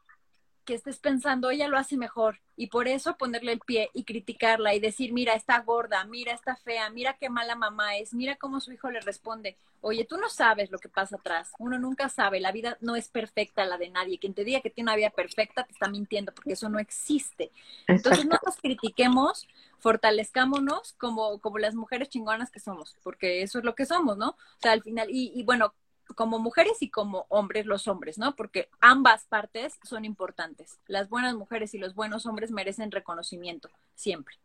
que 0.72 0.76
estés 0.76 1.00
pensando, 1.00 1.50
ella 1.50 1.68
lo 1.68 1.78
hace 1.78 1.98
mejor, 1.98 2.40
y 2.56 2.68
por 2.68 2.88
eso 2.88 3.18
ponerle 3.18 3.52
el 3.52 3.60
pie 3.60 3.90
y 3.94 4.06
criticarla 4.06 4.74
y 4.74 4.80
decir, 4.80 5.12
mira, 5.12 5.34
está 5.34 5.60
gorda, 5.60 6.06
mira, 6.06 6.32
está 6.32 6.56
fea, 6.56 6.90
mira 6.90 7.18
qué 7.20 7.30
mala 7.30 7.56
mamá 7.56 7.98
es, 7.98 8.14
mira 8.14 8.38
cómo 8.38 8.62
su 8.62 8.72
hijo 8.72 8.90
le 8.90 9.02
responde, 9.02 9.58
oye, 9.82 10.06
tú 10.06 10.16
no 10.16 10.30
sabes 10.30 10.72
lo 10.72 10.80
que 10.80 10.88
pasa 10.88 11.18
atrás, 11.18 11.52
uno 11.60 11.78
nunca 11.78 12.08
sabe, 12.08 12.40
la 12.40 12.54
vida 12.54 12.78
no 12.80 12.96
es 12.96 13.10
perfecta 13.10 13.66
la 13.66 13.78
de 13.78 13.90
nadie, 13.90 14.18
quien 14.18 14.34
te 14.34 14.46
diga 14.46 14.62
que 14.62 14.70
tiene 14.70 14.92
una 14.92 14.96
vida 14.96 15.10
perfecta 15.10 15.66
te 15.66 15.74
está 15.74 15.90
mintiendo, 15.90 16.34
porque 16.34 16.54
eso 16.54 16.70
no 16.70 16.80
existe. 16.80 17.52
Entonces 17.88 18.26
no 18.26 18.40
nos 18.46 18.56
critiquemos, 18.56 19.50
fortalezcámonos 19.80 20.94
como, 20.94 21.40
como 21.40 21.58
las 21.58 21.76
mujeres 21.76 22.08
chingonas 22.08 22.50
que 22.50 22.62
somos, 22.62 22.96
porque 23.04 23.42
eso 23.42 23.60
es 23.60 23.66
lo 23.66 23.76
que 23.76 23.86
somos, 23.86 24.18
¿no? 24.18 24.30
O 24.30 24.62
sea, 24.62 24.72
al 24.72 24.84
final, 24.84 25.10
y, 25.12 25.34
y 25.36 25.44
bueno, 25.44 25.74
como 26.16 26.40
mujeres 26.40 26.82
y 26.82 26.90
como 26.90 27.26
hombres 27.30 27.66
los 27.66 27.88
hombres, 27.88 28.18
¿no? 28.18 28.36
Porque 28.36 28.70
ambas 28.80 29.26
partes 29.26 29.80
son 29.84 30.06
importantes. 30.06 30.80
Las 30.88 31.10
buenas 31.10 31.36
mujeres 31.36 31.74
y 31.74 31.78
los 31.78 31.96
buenos 31.96 32.26
hombres 32.26 32.52
merecen 32.52 32.92
reconocimiento, 32.92 33.70
siempre. 33.96 34.36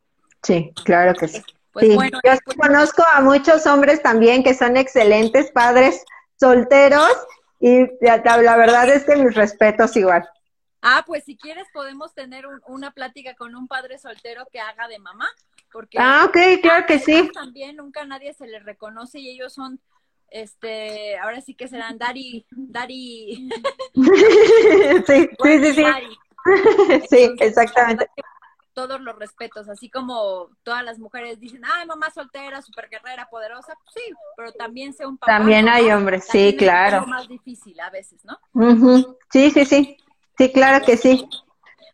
Sí, 0.43 0.73
claro 0.85 1.15
que 1.15 1.29
sí. 1.29 1.43
Pues, 1.73 1.95
bueno, 1.95 2.21
yo 2.25 2.33
pues 2.45 2.57
conozco 2.57 3.05
a 3.13 3.21
muchos 3.21 3.67
hombres 3.67 4.03
también 4.03 4.43
que 4.43 4.55
son 4.55 4.79
excelentes 4.79 5.51
padres 5.51 6.05
solteros 6.41 7.13
y 7.61 7.87
la, 8.01 8.57
verdad 8.57 8.89
es 8.89 9.05
que 9.05 9.17
mis 9.17 9.35
respetos 9.35 9.95
igual. 9.97 10.27
Ah, 10.81 11.03
pues 11.07 11.25
si 11.25 11.37
quieres 11.37 11.67
podemos 11.73 12.15
tener 12.15 12.47
una 12.67 12.93
plática 12.93 13.35
con 13.35 13.55
un 13.55 13.67
padre 13.69 13.99
soltero 13.99 14.47
que 14.51 14.61
haga 14.61 14.89
de 14.89 14.99
mamá, 14.99 15.27
porque 15.73 15.99
ah, 16.01 16.25
ok, 16.29 16.63
claro 16.63 16.87
que 16.87 16.99
sí. 16.99 17.31
También 17.35 17.77
nunca 17.77 18.05
nadie 18.05 18.33
se 18.33 18.47
les 18.47 18.65
reconoce 18.65 19.19
y 19.19 19.29
ellos 19.29 19.53
son 19.53 19.81
este, 20.31 21.19
ahora 21.19 21.41
sí 21.41 21.55
que 21.55 21.69
serán 21.69 21.99
Dari, 21.99 22.47
Dari. 22.51 23.49
sí, 25.07 25.29
sí, 25.43 25.75
sí, 25.75 25.85
sí. 27.09 27.37
exactamente. 27.41 28.09
Todos 28.75 29.01
los 29.01 29.19
respetos, 29.19 29.71
así 29.71 29.89
como 29.89 30.51
todas 30.63 30.85
las 30.85 30.99
mujeres 30.99 31.41
dicen, 31.41 31.63
ay, 31.65 31.87
mamá 31.87 32.11
soltera, 32.11 32.61
super 32.61 32.91
guerrera, 32.91 33.27
poderosa, 33.31 33.75
pues 33.83 33.95
sí, 33.95 34.13
pero 34.37 34.53
también 34.53 34.93
sea 34.93 35.09
un 35.09 35.17
papá. 35.17 35.39
También 35.39 35.67
hay 35.69 35.91
hombres, 35.91 36.27
sí, 36.29 36.55
claro. 36.59 37.01
Es 37.01 37.07
más 37.07 37.27
difícil 37.27 37.81
a 37.81 37.89
veces, 37.89 38.23
¿no? 38.25 38.39
Sí, 39.31 39.51
sí, 39.51 39.65
sí, 39.65 39.97
sí, 40.37 40.53
claro 40.53 40.85
que 40.85 40.99
sí. 40.99 41.27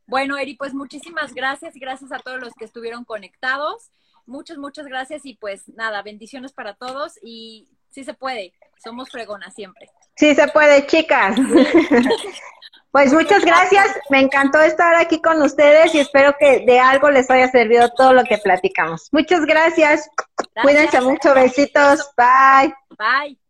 Bueno, 0.09 0.37
Eri, 0.37 0.57
pues 0.57 0.75
muchísimas 0.75 1.33
gracias, 1.35 1.75
gracias 1.77 2.11
a 2.11 2.19
todos 2.19 2.41
los 2.41 2.53
que 2.55 2.65
estuvieron 2.65 3.05
conectados. 3.05 3.91
Muchas, 4.27 4.59
muchas 4.59 4.87
gracias 4.87 5.25
y 5.25 5.37
pues 5.37 5.69
nada, 5.69 6.03
bendiciones 6.03 6.53
para 6.53 6.75
todos 6.75 7.19
y 7.23 7.69
sí 7.93 8.05
se 8.05 8.15
puede, 8.15 8.53
somos 8.83 9.11
fregonas 9.11 9.55
siempre. 9.55 9.89
Sí 10.17 10.35
se 10.35 10.49
puede, 10.49 10.87
chicas. 10.87 11.37
pues 12.91 13.13
muchas 13.13 13.45
gracias, 13.45 13.87
me 14.11 14.21
encantó 14.21 14.61
estar 14.61 14.95
aquí 14.97 15.21
con 15.21 15.41
ustedes 15.43 15.95
y 15.95 16.01
espero 16.01 16.35
que 16.39 16.65
de 16.67 16.81
algo 16.81 17.11
les 17.11 17.31
haya 17.31 17.49
servido 17.49 17.91
todo 17.91 18.13
lo 18.13 18.25
que 18.25 18.39
platicamos. 18.39 19.09
Muchas 19.13 19.45
gracias, 19.47 20.11
gracias. 20.37 20.63
cuídense 20.63 21.01
mucho, 21.01 21.35
besitos, 21.35 22.11
bye. 22.17 22.75
Bye. 22.99 23.42